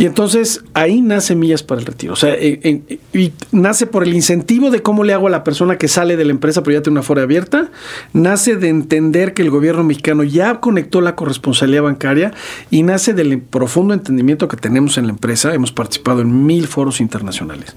Y 0.00 0.06
entonces 0.06 0.64
ahí 0.72 1.02
nace 1.02 1.34
Millas 1.34 1.62
para 1.62 1.78
el 1.78 1.86
Retiro. 1.86 2.14
O 2.14 2.16
sea, 2.16 2.34
y 2.42 3.32
nace 3.52 3.86
por 3.86 4.02
el 4.02 4.14
incentivo 4.14 4.70
de 4.70 4.80
cómo 4.80 5.04
le 5.04 5.12
hago 5.12 5.26
a 5.26 5.30
la 5.30 5.44
persona 5.44 5.76
que 5.76 5.88
sale 5.88 6.16
de 6.16 6.24
la 6.24 6.30
empresa 6.30 6.62
pero 6.62 6.78
ya 6.78 6.82
tiene 6.82 6.94
una 6.94 7.02
fuera 7.02 7.20
abierta. 7.20 7.70
Nace 8.14 8.56
de 8.56 8.70
entender 8.70 9.34
que 9.34 9.42
el 9.42 9.50
gobierno 9.50 9.84
mexicano 9.84 10.24
ya 10.24 10.58
conectó 10.60 11.02
la 11.02 11.16
corresponsabilidad 11.16 11.82
bancaria 11.82 12.32
y 12.70 12.82
nace 12.82 13.12
del 13.12 13.40
profundo 13.40 13.92
entendimiento 13.92 14.48
que 14.48 14.56
tenemos 14.56 14.96
en 14.96 15.06
la 15.06 15.12
empresa. 15.12 15.52
Hemos 15.52 15.70
participado 15.70 16.22
en 16.22 16.46
mil 16.46 16.66
foros 16.66 17.02
internacionales 17.02 17.76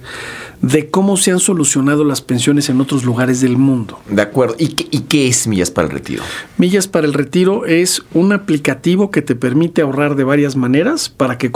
de 0.63 0.89
cómo 0.89 1.17
se 1.17 1.32
han 1.32 1.39
solucionado 1.39 2.05
las 2.05 2.21
pensiones 2.21 2.69
en 2.69 2.80
otros 2.80 3.03
lugares 3.03 3.41
del 3.41 3.57
mundo. 3.57 3.99
De 4.09 4.21
acuerdo. 4.21 4.55
¿Y 4.57 4.69
qué, 4.69 4.88
¿Y 4.91 5.01
qué, 5.01 5.28
es 5.28 5.45
Millas 5.45 5.71
para 5.71 5.88
el 5.88 5.93
Retiro? 5.93 6.24
Millas 6.57 6.88
para 6.88 7.05
el 7.05 7.13
Retiro 7.13 7.65
es 7.65 8.01
un 8.13 8.32
aplicativo 8.32 9.11
que 9.11 9.21
te 9.21 9.36
permite 9.36 9.82
ahorrar 9.82 10.15
de 10.15 10.24
varias 10.24 10.55
maneras 10.55 11.09
para 11.09 11.38
que 11.38 11.51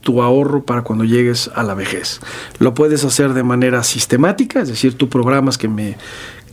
tu 0.00 0.22
ahorro 0.22 0.64
para 0.64 0.82
cuando 0.82 1.04
llegues 1.04 1.50
a 1.54 1.62
la 1.62 1.74
vejez. 1.74 2.20
Lo 2.58 2.74
puedes 2.74 3.04
hacer 3.04 3.34
de 3.34 3.42
manera 3.42 3.82
sistemática, 3.82 4.60
es 4.60 4.68
decir, 4.68 4.94
tú 4.94 5.08
programas 5.08 5.58
que 5.58 5.68
me 5.68 5.96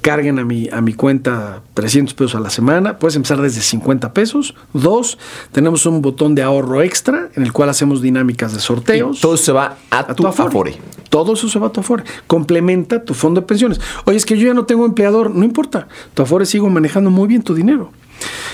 carguen 0.05 0.38
a 0.38 0.45
mi, 0.45 0.70
a 0.70 0.82
mi 0.82 0.93
cuenta 0.93 1.63
300 1.74 2.13
pesos 2.13 2.36
a 2.36 2.39
la 2.39 2.51
semana. 2.51 2.99
Puedes 2.99 3.16
empezar 3.16 3.41
desde 3.41 3.61
50 3.61 4.13
pesos. 4.13 4.53
Dos, 4.72 5.18
tenemos 5.51 5.88
un 5.88 6.03
botón 6.03 6.36
de 6.36 6.43
ahorro 6.43 6.84
extra 6.84 7.30
en 7.34 7.41
el 7.41 7.51
cual 7.51 7.70
hacemos 7.70 8.03
dinámicas 8.03 8.53
de 8.53 8.59
sorteos. 8.59 9.18
Y 9.18 9.22
todo 9.22 9.36
se 9.36 9.51
va 9.51 9.78
a, 9.89 10.13
tu, 10.13 10.28
afore. 10.28 10.78
Todo 11.09 11.34
eso 11.34 11.49
se 11.49 11.57
va 11.57 11.68
a 11.68 11.72
tu 11.72 11.80
afore. 11.80 12.03
Complementa 12.28 13.03
tu 13.03 13.16
fondo 13.16 13.41
de 13.41 13.47
pensiones. 13.47 13.82
Oye, 14.05 14.18
es 14.18 14.28
que 14.28 14.38
yo 14.38 14.45
ya 14.45 14.53
no 14.53 14.66
tengo 14.66 14.86
empleador. 14.86 15.32
No 15.32 15.43
importa. 15.43 15.88
Tu 16.13 16.22
afore 16.22 16.45
sigo 16.45 16.70
manejando 16.70 17.09
muy 17.09 17.28
bien 17.28 17.41
tu 17.41 17.55
dinero. 17.55 17.91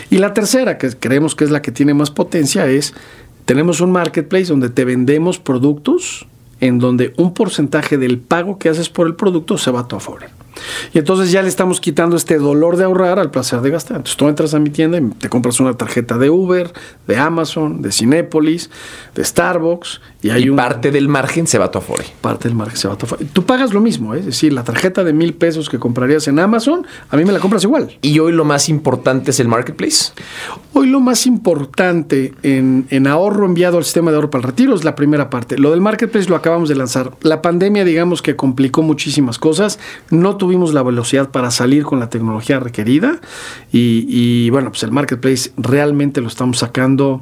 Y 0.09 0.19
la 0.19 0.33
tercera, 0.33 0.77
que 0.77 0.89
creemos 0.91 1.35
que 1.35 1.43
es 1.43 1.51
la 1.51 1.61
que 1.61 1.73
tiene 1.73 1.93
más 1.93 2.11
potencia, 2.11 2.65
es 2.67 2.93
tenemos 3.45 3.81
un 3.81 3.91
marketplace 3.91 4.45
donde 4.45 4.69
te 4.69 4.85
vendemos 4.85 5.39
productos 5.39 6.27
en 6.59 6.79
donde 6.79 7.13
un 7.17 7.33
porcentaje 7.33 7.97
del 7.97 8.19
pago 8.19 8.57
que 8.57 8.69
haces 8.69 8.89
por 8.89 9.07
el 9.07 9.15
producto 9.15 9.57
se 9.57 9.71
va 9.71 9.81
a 9.81 9.87
tu 9.87 9.95
afore. 9.95 10.27
Y 10.93 10.99
entonces 10.99 11.31
ya 11.31 11.41
le 11.41 11.47
estamos 11.47 11.79
quitando 11.79 12.15
este 12.15 12.37
dolor 12.37 12.77
de 12.77 12.83
ahorrar 12.83 13.19
al 13.19 13.31
placer 13.31 13.61
de 13.61 13.69
gastar. 13.69 13.97
Entonces 13.97 14.17
tú 14.17 14.27
entras 14.27 14.53
a 14.53 14.59
mi 14.59 14.69
tienda 14.69 14.97
y 14.97 15.01
te 15.09 15.29
compras 15.29 15.59
una 15.59 15.73
tarjeta 15.73 16.17
de 16.17 16.29
Uber, 16.29 16.71
de 17.07 17.17
Amazon, 17.17 17.81
de 17.81 17.91
Cinépolis, 17.91 18.69
de 19.15 19.23
Starbucks. 19.23 20.01
Y, 20.23 20.29
hay 20.29 20.49
un, 20.49 20.55
parte 20.55 20.91
del 20.91 21.07
margen 21.07 21.47
se 21.47 21.57
va 21.57 21.65
a 21.65 21.71
tu 21.71 21.79
Afore. 21.79 22.05
Parte 22.21 22.47
del 22.47 22.55
margen 22.55 22.77
se 22.77 22.87
va 22.87 22.93
a 22.93 22.97
tu 22.97 23.05
Afore. 23.05 23.25
Tú 23.25 23.43
pagas 23.45 23.73
lo 23.73 23.81
mismo, 23.81 24.13
¿eh? 24.13 24.19
es 24.19 24.25
decir, 24.25 24.53
la 24.53 24.63
tarjeta 24.63 25.03
de 25.03 25.13
mil 25.13 25.33
pesos 25.33 25.69
que 25.69 25.79
comprarías 25.79 26.27
en 26.27 26.39
Amazon, 26.39 26.85
a 27.09 27.17
mí 27.17 27.25
me 27.25 27.31
la 27.31 27.39
compras 27.39 27.63
igual. 27.63 27.97
¿Y 28.01 28.19
hoy 28.19 28.31
lo 28.31 28.45
más 28.45 28.69
importante 28.69 29.31
es 29.31 29.39
el 29.39 29.47
marketplace? 29.47 30.11
Hoy 30.73 30.87
lo 30.87 30.99
más 30.99 31.25
importante 31.25 32.33
en, 32.43 32.85
en 32.89 33.07
ahorro 33.07 33.45
enviado 33.45 33.77
al 33.77 33.83
sistema 33.83 34.11
de 34.11 34.17
ahorro 34.17 34.29
para 34.29 34.41
el 34.43 34.47
retiro 34.47 34.75
es 34.75 34.83
la 34.83 34.95
primera 34.95 35.29
parte. 35.29 35.57
Lo 35.57 35.71
del 35.71 35.81
marketplace 35.81 36.29
lo 36.29 36.35
acabamos 36.35 36.69
de 36.69 36.75
lanzar. 36.75 37.11
La 37.21 37.41
pandemia, 37.41 37.83
digamos 37.83 38.21
que 38.21 38.35
complicó 38.35 38.81
muchísimas 38.81 39.39
cosas. 39.39 39.79
No 40.09 40.37
tuvimos 40.41 40.73
la 40.73 40.81
velocidad 40.81 41.29
para 41.29 41.51
salir 41.51 41.83
con 41.83 41.99
la 41.99 42.09
tecnología 42.09 42.59
requerida 42.59 43.21
y, 43.71 44.49
bueno, 44.49 44.71
pues 44.71 44.81
el 44.81 44.89
marketplace 44.89 45.51
realmente 45.55 46.19
lo 46.19 46.27
estamos 46.27 46.57
sacando 46.57 47.21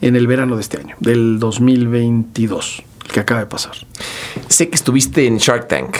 en 0.00 0.16
el 0.16 0.26
verano 0.26 0.56
de 0.56 0.62
este 0.62 0.78
año, 0.78 0.96
del 0.98 1.38
2022, 1.38 2.82
que 3.12 3.20
acaba 3.20 3.40
de 3.40 3.46
pasar. 3.46 3.74
Sé 4.48 4.70
que 4.70 4.74
estuviste 4.74 5.26
en 5.26 5.36
Shark 5.36 5.68
Tank. 5.68 5.98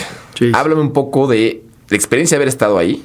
Háblame 0.54 0.80
un 0.80 0.94
poco 0.94 1.26
de 1.26 1.62
la 1.90 1.96
experiencia 1.98 2.36
de 2.36 2.38
haber 2.38 2.48
estado 2.48 2.78
ahí 2.78 3.04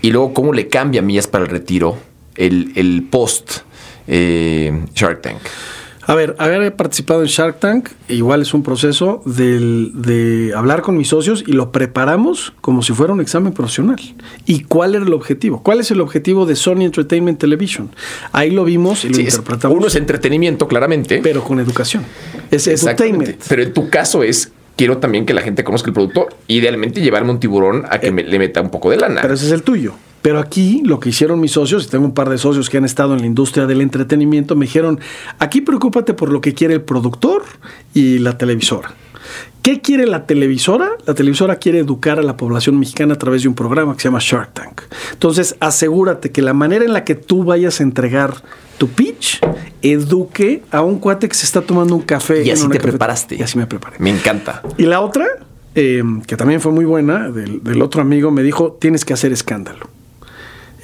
y 0.00 0.12
luego 0.12 0.32
cómo 0.32 0.52
le 0.52 0.68
cambia 0.68 1.02
millas 1.02 1.26
para 1.26 1.46
el 1.46 1.50
retiro 1.50 1.98
el, 2.36 2.70
el 2.76 3.08
post 3.10 3.62
eh, 4.06 4.84
Shark 4.94 5.20
Tank. 5.20 5.40
A 6.06 6.14
ver, 6.14 6.36
haber 6.38 6.74
participado 6.76 7.22
en 7.22 7.28
Shark 7.28 7.60
Tank 7.60 7.88
igual 8.08 8.42
es 8.42 8.54
un 8.54 8.62
proceso 8.62 9.22
de 9.24 10.52
hablar 10.54 10.82
con 10.82 10.96
mis 10.96 11.08
socios 11.08 11.44
y 11.46 11.52
lo 11.52 11.72
preparamos 11.72 12.52
como 12.60 12.82
si 12.82 12.92
fuera 12.92 13.12
un 13.12 13.20
examen 13.20 13.52
profesional. 13.52 14.00
¿Y 14.46 14.64
cuál 14.64 14.94
era 14.94 15.04
el 15.04 15.12
objetivo? 15.12 15.62
¿Cuál 15.62 15.80
es 15.80 15.90
el 15.90 16.00
objetivo 16.00 16.46
de 16.46 16.56
Sony 16.56 16.82
Entertainment 16.82 17.38
Television? 17.38 17.90
Ahí 18.32 18.50
lo 18.50 18.64
vimos 18.64 19.04
y 19.04 19.10
lo 19.10 19.20
interpretamos. 19.20 19.76
uno 19.76 19.86
es 19.86 19.96
entretenimiento, 19.96 20.68
claramente. 20.68 21.20
Pero 21.22 21.42
con 21.42 21.60
educación. 21.60 22.04
Es 22.50 22.66
entertainment. 22.66 23.42
Pero 23.48 23.62
en 23.62 23.72
tu 23.72 23.88
caso 23.88 24.22
es 24.22 24.52
quiero 24.76 24.98
también 24.98 25.26
que 25.26 25.34
la 25.34 25.42
gente 25.42 25.64
conozca 25.64 25.88
el 25.88 25.94
producto. 25.94 26.28
Idealmente 26.48 27.00
llevarme 27.00 27.30
un 27.30 27.40
tiburón 27.40 27.84
a 27.88 27.98
que 27.98 28.08
eh, 28.08 28.12
me, 28.12 28.24
le 28.24 28.38
meta 28.38 28.60
un 28.60 28.70
poco 28.70 28.90
de 28.90 28.98
lana. 28.98 29.20
Pero 29.22 29.34
ese 29.34 29.46
es 29.46 29.52
el 29.52 29.62
tuyo. 29.62 29.94
Pero 30.24 30.38
aquí 30.38 30.80
lo 30.82 31.00
que 31.00 31.10
hicieron 31.10 31.38
mis 31.38 31.52
socios, 31.52 31.84
y 31.84 31.90
tengo 31.90 32.06
un 32.06 32.14
par 32.14 32.30
de 32.30 32.38
socios 32.38 32.70
que 32.70 32.78
han 32.78 32.86
estado 32.86 33.12
en 33.12 33.20
la 33.20 33.26
industria 33.26 33.66
del 33.66 33.82
entretenimiento, 33.82 34.56
me 34.56 34.64
dijeron, 34.64 34.98
aquí 35.38 35.60
preocúpate 35.60 36.14
por 36.14 36.32
lo 36.32 36.40
que 36.40 36.54
quiere 36.54 36.72
el 36.72 36.80
productor 36.80 37.42
y 37.92 38.16
la 38.20 38.38
televisora. 38.38 38.94
¿Qué 39.60 39.82
quiere 39.82 40.06
la 40.06 40.24
televisora? 40.24 40.92
La 41.04 41.12
televisora 41.12 41.56
quiere 41.56 41.80
educar 41.80 42.18
a 42.18 42.22
la 42.22 42.38
población 42.38 42.78
mexicana 42.78 43.12
a 43.12 43.18
través 43.18 43.42
de 43.42 43.48
un 43.48 43.54
programa 43.54 43.92
que 43.92 44.00
se 44.00 44.08
llama 44.08 44.18
Shark 44.18 44.54
Tank. 44.54 44.80
Entonces, 45.12 45.56
asegúrate 45.60 46.32
que 46.32 46.40
la 46.40 46.54
manera 46.54 46.86
en 46.86 46.94
la 46.94 47.04
que 47.04 47.16
tú 47.16 47.44
vayas 47.44 47.80
a 47.80 47.82
entregar 47.82 48.32
tu 48.78 48.88
pitch 48.88 49.40
eduque 49.82 50.62
a 50.70 50.80
un 50.80 51.00
cuate 51.00 51.28
que 51.28 51.34
se 51.34 51.44
está 51.44 51.60
tomando 51.60 51.94
un 51.94 52.02
café. 52.02 52.42
Y 52.42 52.50
así 52.50 52.66
te 52.70 52.80
preparaste. 52.80 53.36
Y 53.36 53.42
así 53.42 53.58
me 53.58 53.66
preparé. 53.66 53.98
Me 53.98 54.08
encanta. 54.08 54.62
Y 54.78 54.84
la 54.84 55.02
otra, 55.02 55.26
eh, 55.74 56.02
que 56.26 56.38
también 56.38 56.62
fue 56.62 56.72
muy 56.72 56.86
buena, 56.86 57.28
del 57.28 57.82
otro 57.82 58.00
amigo, 58.00 58.30
me 58.30 58.42
dijo, 58.42 58.78
tienes 58.80 59.04
que 59.04 59.12
hacer 59.12 59.30
escándalo. 59.30 59.92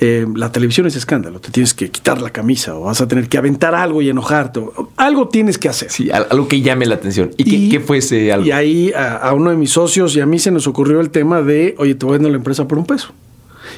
Eh, 0.03 0.27
la 0.35 0.51
televisión 0.51 0.87
es 0.87 0.97
escándalo, 0.97 1.41
te 1.41 1.51
tienes 1.51 1.75
que 1.75 1.91
quitar 1.91 2.23
la 2.23 2.31
camisa 2.31 2.75
o 2.75 2.85
vas 2.85 3.03
a 3.03 3.07
tener 3.07 3.29
que 3.29 3.37
aventar 3.37 3.75
algo 3.75 4.01
y 4.01 4.09
enojarte, 4.09 4.63
algo 4.97 5.29
tienes 5.29 5.59
que 5.59 5.69
hacer. 5.69 5.91
Sí, 5.91 6.11
algo 6.11 6.49
que 6.49 6.63
llame 6.63 6.87
la 6.87 6.95
atención. 6.95 7.33
¿Y, 7.37 7.69
qué, 7.69 7.81
fue 7.81 7.99
ese 7.99 8.33
algo? 8.33 8.47
Y 8.47 8.51
ahí 8.51 8.93
a, 8.97 9.31
uno 9.35 9.51
de 9.51 9.57
mis 9.57 9.73
socios 9.73 10.17
y 10.17 10.21
a 10.21 10.27
mí 10.27 10.39
se 10.39 10.51
nos 10.51 10.67
ocurrió 10.67 11.01
el 11.01 11.11
tema 11.11 11.43
de, 11.43 11.75
oye, 11.77 11.95
te 11.95 12.07
voy 12.07 12.15
a 12.15 12.17
vender 12.17 12.33
la 12.33 12.39
empresa 12.39 12.67
por 12.67 12.79
un 12.79 12.87
peso. 12.87 13.13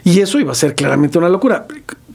Y 0.05 0.21
eso 0.21 0.39
iba 0.39 0.53
a 0.53 0.55
ser 0.55 0.77
claramente 0.77 1.19
una 1.19 1.29
locura. 1.29 1.67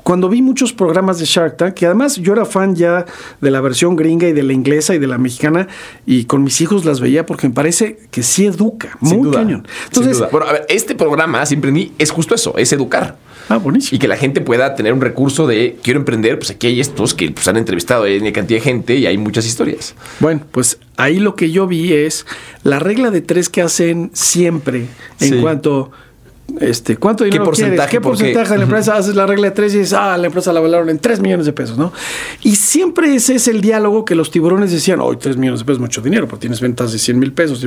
Cuando 0.03 0.29
vi 0.29 0.41
muchos 0.41 0.71
programas 0.71 1.19
de 1.19 1.25
Shark 1.25 1.57
Tank, 1.57 1.73
que 1.73 1.85
además 1.85 2.15
yo 2.15 2.31
era 2.31 2.45
fan 2.45 2.75
ya 2.75 3.05
de 3.41 3.51
la 3.51 3.59
versión 3.59 3.97
gringa 3.97 4.29
y 4.29 4.31
de 4.31 4.41
la 4.41 4.53
inglesa 4.53 4.95
y 4.95 4.99
de 4.99 5.07
la 5.07 5.17
mexicana, 5.17 5.67
y 6.05 6.23
con 6.23 6.45
mis 6.45 6.61
hijos 6.61 6.85
las 6.85 7.01
veía 7.01 7.25
porque 7.25 7.49
me 7.49 7.53
parece 7.53 7.99
que 8.09 8.23
sí 8.23 8.45
educa, 8.45 8.97
muy 9.01 9.29
cañón. 9.31 9.67
Entonces, 9.87 10.23
Bueno, 10.31 10.47
a 10.47 10.53
ver, 10.53 10.65
este 10.69 10.95
programa, 10.95 11.45
siempre 11.45 11.91
es 11.97 12.11
justo 12.11 12.35
eso, 12.35 12.57
es 12.57 12.71
educar. 12.71 13.17
Ah, 13.49 13.57
buenísimo. 13.57 13.95
Y 13.95 13.99
que 13.99 14.07
la 14.07 14.17
gente 14.17 14.41
pueda 14.41 14.75
tener 14.75 14.93
un 14.93 15.01
recurso 15.01 15.47
de 15.47 15.77
quiero 15.81 15.99
emprender, 15.99 16.37
pues 16.37 16.51
aquí 16.51 16.67
hay 16.67 16.79
estos 16.79 17.13
que 17.13 17.31
pues, 17.31 17.47
han 17.47 17.57
entrevistado 17.57 18.03
a 18.03 18.07
una 18.07 18.31
cantidad 18.31 18.59
de 18.59 18.63
gente 18.63 18.95
y 18.95 19.05
hay 19.05 19.17
muchas 19.17 19.45
historias. 19.45 19.95
Bueno, 20.19 20.41
pues 20.51 20.79
ahí 20.97 21.19
lo 21.19 21.35
que 21.35 21.51
yo 21.51 21.67
vi 21.67 21.93
es 21.93 22.25
la 22.63 22.79
regla 22.79 23.11
de 23.11 23.21
tres 23.21 23.49
que 23.49 23.61
hacen 23.61 24.11
siempre 24.13 24.87
en 25.19 25.41
cuanto 25.41 25.91
este, 26.59 26.97
¿cuánto 26.97 27.23
dinero 27.23 27.43
¿Qué 27.43 27.45
porcentaje, 27.45 27.91
¿Qué 27.91 28.01
porcentaje 28.01 28.51
de 28.53 28.57
la 28.57 28.63
empresa? 28.63 28.95
Haces 28.95 29.15
la 29.15 29.27
regla 29.27 29.49
de 29.49 29.51
tres 29.51 29.75
y 29.75 29.79
dices, 29.79 29.93
ah, 29.93 30.17
la 30.17 30.27
empresa 30.27 30.51
la 30.53 30.59
valoraron 30.59 30.89
en 30.89 30.97
3 30.97 31.19
millones 31.19 31.45
de 31.45 31.53
pesos, 31.53 31.77
¿no? 31.77 31.91
Y 32.41 32.55
siempre 32.55 33.13
ese 33.13 33.35
es 33.35 33.47
el 33.47 33.61
diálogo 33.61 34.05
que 34.05 34.15
los 34.15 34.31
tiburones 34.31 34.71
decían, 34.71 34.99
hoy 35.01 35.17
3 35.17 35.37
millones 35.37 35.59
de 35.59 35.65
pesos 35.65 35.77
es 35.77 35.81
mucho 35.81 36.01
dinero, 36.01 36.27
porque 36.27 36.41
tienes 36.41 36.61
ventas 36.61 36.91
de 36.91 36.99
100 36.99 37.19
mil 37.19 37.33
pesos. 37.33 37.63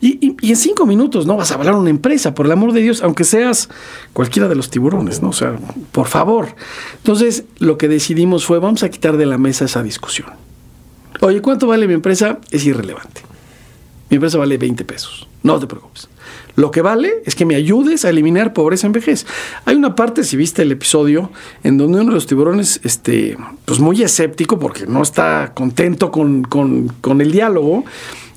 Y, 0.00 0.36
y, 0.40 0.50
en 0.50 0.56
5 0.56 0.84
minutos, 0.84 1.26
¿no? 1.26 1.36
Vas 1.36 1.52
a 1.52 1.56
valorar 1.56 1.78
una 1.78 1.90
empresa, 1.90 2.34
por 2.34 2.46
el 2.46 2.52
amor 2.52 2.72
de 2.72 2.80
Dios, 2.80 3.02
aunque 3.02 3.24
seas 3.24 3.68
cualquiera 4.12 4.48
de 4.48 4.56
los 4.56 4.68
tiburones, 4.68 5.22
¿no? 5.22 5.30
O 5.30 5.32
sea, 5.32 5.56
por 5.92 6.08
favor. 6.08 6.48
Entonces, 6.96 7.44
lo 7.58 7.78
que 7.78 7.88
decidimos 7.88 8.44
fue, 8.44 8.58
vamos 8.58 8.82
a 8.82 8.90
quitar 8.90 9.16
de 9.16 9.26
la 9.26 9.38
mesa 9.38 9.64
esa 9.64 9.82
discusión. 9.82 10.28
Oye, 11.20 11.40
¿cuánto 11.40 11.66
vale 11.66 11.86
mi 11.86 11.94
empresa? 11.94 12.38
Es 12.50 12.66
irrelevante. 12.66 13.33
Mi 14.10 14.16
empresa 14.16 14.38
vale 14.38 14.58
20 14.58 14.84
pesos. 14.84 15.26
No 15.42 15.58
te 15.58 15.66
preocupes. 15.66 16.08
Lo 16.56 16.70
que 16.70 16.82
vale 16.82 17.22
es 17.24 17.34
que 17.34 17.44
me 17.44 17.56
ayudes 17.56 18.04
a 18.04 18.10
eliminar 18.10 18.52
pobreza 18.52 18.86
en 18.86 18.92
vejez. 18.92 19.26
Hay 19.64 19.74
una 19.74 19.94
parte, 19.96 20.22
si 20.24 20.36
viste 20.36 20.62
el 20.62 20.72
episodio, 20.72 21.30
en 21.64 21.78
donde 21.78 22.00
uno 22.00 22.10
de 22.10 22.14
los 22.14 22.26
tiburones, 22.26 22.80
este, 22.84 23.36
pues 23.64 23.80
muy 23.80 24.02
escéptico, 24.02 24.58
porque 24.58 24.86
no 24.86 25.02
está 25.02 25.52
contento 25.54 26.10
con, 26.10 27.20
el 27.20 27.32
diálogo, 27.32 27.84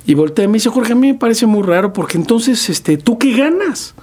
y 0.05 0.15
voltea 0.15 0.45
y 0.45 0.47
me 0.47 0.55
dice, 0.55 0.69
Jorge, 0.69 0.93
a 0.93 0.95
mí 0.95 1.07
me 1.07 1.13
parece 1.13 1.45
muy 1.45 1.63
raro, 1.63 1.93
porque 1.93 2.17
entonces, 2.17 2.69
este, 2.69 2.97
¿tú 2.97 3.19
qué 3.19 3.37
ganas? 3.37 3.93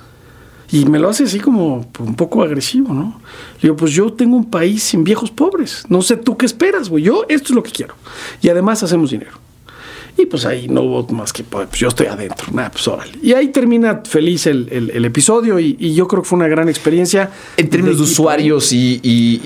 Y 0.70 0.86
me 0.86 0.98
lo 0.98 1.08
hace 1.08 1.24
así 1.24 1.40
como 1.40 1.86
un 1.98 2.14
poco 2.14 2.42
agresivo, 2.42 2.94
¿no? 2.94 3.20
Le 3.56 3.62
digo, 3.62 3.76
pues 3.76 3.92
yo 3.92 4.12
tengo 4.12 4.36
un 4.36 4.50
país 4.50 4.82
sin 4.82 5.04
viejos 5.04 5.30
pobres. 5.30 5.84
No 5.88 6.02
sé 6.02 6.16
tú 6.16 6.36
qué 6.36 6.46
esperas, 6.46 6.88
güey. 6.88 7.04
Yo 7.04 7.24
esto 7.28 7.48
es 7.48 7.54
lo 7.54 7.62
que 7.62 7.70
quiero. 7.70 7.94
Y 8.42 8.48
además 8.48 8.82
hacemos 8.82 9.10
dinero. 9.10 9.43
Y 10.16 10.26
pues 10.26 10.46
ahí 10.46 10.68
no 10.68 10.82
hubo 10.82 11.06
más 11.12 11.32
que, 11.32 11.42
pues 11.42 11.68
yo 11.72 11.88
estoy 11.88 12.06
adentro. 12.06 12.46
Nah, 12.52 12.68
pues 12.70 12.86
órale. 12.86 13.12
Y 13.22 13.32
ahí 13.32 13.48
termina 13.48 14.02
feliz 14.08 14.46
el, 14.46 14.68
el- 14.70 14.90
el 14.90 15.04
episodio 15.04 15.58
y, 15.58 15.76
y 15.78 15.94
yo 15.94 16.06
creo 16.06 16.22
que 16.22 16.28
fue 16.28 16.36
una 16.36 16.46
gran 16.48 16.68
experiencia. 16.68 17.30
En 17.56 17.68
términos 17.68 17.98
de 17.98 18.04
usuarios 18.04 18.72
y, 18.72 19.00
y- 19.02 19.40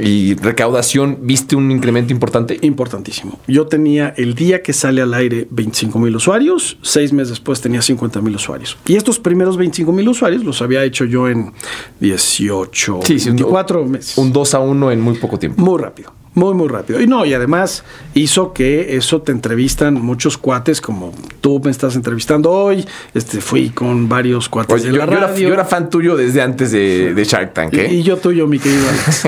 y 0.30 0.34
recaudación, 0.34 1.18
¿viste 1.22 1.56
un 1.56 1.70
incremento 1.70 2.12
importante? 2.12 2.58
Importantísimo. 2.62 3.38
Yo 3.46 3.66
tenía 3.66 4.14
el 4.16 4.34
día 4.34 4.62
que 4.62 4.72
sale 4.72 5.02
al 5.02 5.12
aire 5.14 5.46
25 5.50 5.98
mil 5.98 6.16
usuarios, 6.16 6.78
seis 6.82 7.12
meses 7.12 7.30
después 7.30 7.60
tenía 7.60 7.82
50 7.82 8.20
mil 8.22 8.34
usuarios. 8.34 8.78
Y 8.86 8.96
estos 8.96 9.18
primeros 9.18 9.56
25 9.58 9.92
mil 9.92 10.08
usuarios 10.08 10.42
los 10.44 10.62
había 10.62 10.82
hecho 10.84 11.04
yo 11.04 11.28
en 11.28 11.52
18, 12.00 13.00
Sí, 13.04 13.18
sí, 13.18 13.30
un- 13.30 13.36
24 13.36 13.84
meses. 13.86 14.18
Un 14.18 14.32
2 14.32 14.54
a 14.54 14.60
1 14.60 14.90
en 14.90 15.00
muy 15.00 15.14
poco 15.18 15.38
tiempo. 15.38 15.62
Muy 15.62 15.80
rápido, 15.80 16.12
muy, 16.34 16.54
muy 16.54 16.68
rápido. 16.68 17.00
Y 17.00 17.06
no, 17.06 17.26
y 17.26 17.34
además 17.34 17.84
hizo 18.14 18.52
que 18.52 18.96
eso 18.96 19.20
te 19.22 19.32
entrevistan 19.32 19.94
muchos 19.94 20.38
cuates, 20.38 20.80
como 20.80 21.12
tú 21.40 21.60
me 21.62 21.70
estás 21.70 21.94
entrevistando 21.94 22.50
hoy. 22.50 22.86
Este, 23.12 23.40
fui 23.40 23.70
con 23.70 24.08
varios 24.08 24.48
cuates 24.48 24.74
Oye, 24.74 24.86
de 24.86 24.92
yo, 24.92 24.98
la 24.98 25.06
yo 25.06 25.12
era, 25.12 25.26
radio. 25.28 25.48
yo 25.48 25.54
era 25.54 25.64
fan 25.64 25.90
tuyo 25.90 26.16
desde 26.16 26.40
antes 26.40 26.72
de, 26.72 27.14
de 27.14 27.24
Shark 27.24 27.52
Tank. 27.52 27.74
¿eh? 27.74 27.88
y, 27.90 27.96
y 27.96 28.02
yo 28.02 28.16
tuyo, 28.16 28.46
mi 28.46 28.58
querido 28.58 28.84
Alex. 28.88 29.26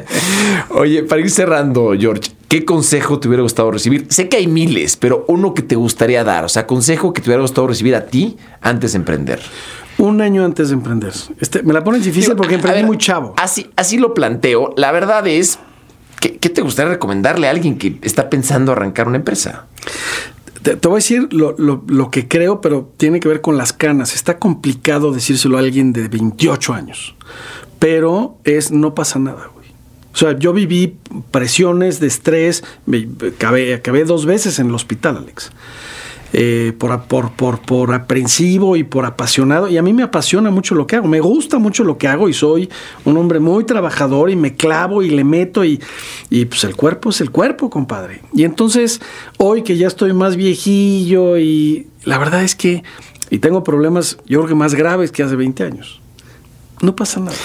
Oye, 0.70 1.02
para 1.02 1.20
ir 1.20 1.30
cerrando, 1.30 1.92
George, 1.98 2.30
¿qué 2.48 2.64
consejo 2.64 3.18
te 3.18 3.28
hubiera 3.28 3.42
gustado 3.42 3.70
recibir? 3.70 4.06
Sé 4.08 4.28
que 4.28 4.36
hay 4.36 4.46
miles, 4.46 4.96
pero 4.96 5.24
uno 5.28 5.54
que 5.54 5.62
te 5.62 5.74
gustaría 5.74 6.22
dar, 6.24 6.44
o 6.44 6.48
sea, 6.48 6.66
consejo 6.66 7.12
que 7.12 7.20
te 7.20 7.28
hubiera 7.30 7.42
gustado 7.42 7.66
recibir 7.66 7.94
a 7.96 8.06
ti 8.06 8.36
antes 8.60 8.92
de 8.92 8.98
emprender. 8.98 9.40
Un 9.98 10.20
año 10.20 10.44
antes 10.44 10.68
de 10.68 10.74
emprender. 10.74 11.12
Este, 11.40 11.64
me 11.64 11.72
la 11.72 11.82
pones 11.82 12.04
difícil 12.04 12.30
Digo, 12.30 12.36
porque 12.36 12.54
emprendí 12.54 12.82
ver, 12.82 12.86
muy 12.86 12.98
chavo. 12.98 13.34
Así, 13.36 13.68
así 13.74 13.98
lo 13.98 14.14
planteo. 14.14 14.72
La 14.76 14.92
verdad 14.92 15.26
es, 15.26 15.58
¿qué, 16.20 16.30
te 16.50 16.60
gustaría 16.62 16.92
recomendarle 16.92 17.46
a 17.46 17.50
alguien 17.50 17.78
que 17.78 17.98
está 18.02 18.30
pensando 18.30 18.72
arrancar 18.72 19.08
una 19.08 19.16
empresa? 19.16 19.66
Te, 20.62 20.74
voy 20.74 20.92
a 20.92 20.96
decir 20.96 21.28
lo 21.32 22.10
que 22.10 22.26
creo, 22.28 22.60
pero 22.60 22.90
tiene 22.96 23.20
que 23.20 23.28
ver 23.28 23.40
con 23.40 23.56
las 23.56 23.72
canas. 23.72 24.14
Está 24.14 24.38
complicado 24.38 25.12
decírselo 25.12 25.56
a 25.56 25.60
alguien 25.60 25.92
de 25.92 26.08
28 26.08 26.74
años, 26.74 27.14
pero 27.78 28.36
es 28.44 28.70
no 28.70 28.94
pasa 28.94 29.18
nada, 29.18 29.48
güey. 29.54 29.68
O 30.12 30.16
sea, 30.16 30.36
yo 30.36 30.52
viví 30.52 30.96
presiones 31.30 32.00
de 32.00 32.08
estrés, 32.08 32.64
me- 32.86 33.08
acabé, 33.28 33.72
acabé 33.74 34.04
dos 34.04 34.26
veces 34.26 34.58
en 34.58 34.66
el 34.68 34.74
hospital, 34.74 35.18
Alex. 35.18 35.52
Eh, 36.34 36.74
por, 36.78 37.04
por, 37.04 37.30
por, 37.32 37.58
por 37.60 37.94
aprensivo 37.94 38.76
y 38.76 38.84
por 38.84 39.06
apasionado. 39.06 39.66
Y 39.68 39.78
a 39.78 39.82
mí 39.82 39.94
me 39.94 40.02
apasiona 40.02 40.50
mucho 40.50 40.74
lo 40.74 40.86
que 40.86 40.96
hago. 40.96 41.08
Me 41.08 41.20
gusta 41.20 41.58
mucho 41.58 41.84
lo 41.84 41.96
que 41.96 42.06
hago 42.06 42.28
y 42.28 42.34
soy 42.34 42.68
un 43.06 43.16
hombre 43.16 43.40
muy 43.40 43.64
trabajador 43.64 44.28
y 44.28 44.36
me 44.36 44.54
clavo 44.54 45.02
y 45.02 45.08
le 45.08 45.24
meto 45.24 45.64
y, 45.64 45.80
y 46.28 46.44
pues 46.44 46.64
el 46.64 46.76
cuerpo 46.76 47.08
es 47.08 47.22
el 47.22 47.30
cuerpo, 47.30 47.70
compadre. 47.70 48.20
Y 48.34 48.44
entonces, 48.44 49.00
hoy 49.38 49.62
que 49.62 49.78
ya 49.78 49.86
estoy 49.86 50.12
más 50.12 50.36
viejillo 50.36 51.38
y 51.38 51.86
la 52.04 52.18
verdad 52.18 52.42
es 52.44 52.54
que, 52.54 52.82
y 53.30 53.38
tengo 53.38 53.64
problemas, 53.64 54.18
yo 54.26 54.40
creo 54.40 54.48
que 54.48 54.54
más 54.54 54.74
graves 54.74 55.10
que 55.12 55.22
hace 55.22 55.34
20 55.34 55.64
años. 55.64 56.02
No 56.82 56.94
pasa 56.94 57.20
nada. 57.20 57.36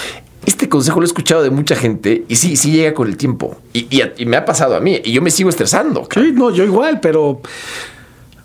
Este 0.46 0.68
consejo 0.68 1.00
lo 1.00 1.06
he 1.06 1.08
escuchado 1.08 1.42
de 1.42 1.50
mucha 1.52 1.78
gente 1.78 2.26
y 2.28 2.36
sí, 2.36 2.58
sí 2.58 2.72
llega 2.72 2.94
con 2.94 3.08
el 3.08 3.16
tiempo. 3.16 3.56
Y, 3.72 3.88
y 3.90 4.02
a- 4.02 4.14
y 4.18 4.26
me 4.26 4.36
ha 4.36 4.44
pasado 4.44 4.76
a 4.76 4.82
mí 4.82 5.00
y 5.06 5.14
yo 5.14 5.22
me 5.22 5.32
sigo 5.32 5.50
estresando. 5.50 6.06
Sí, 6.14 6.34
no, 6.34 6.52
yo 6.52 6.66
igual, 6.66 7.00
pero 7.00 7.40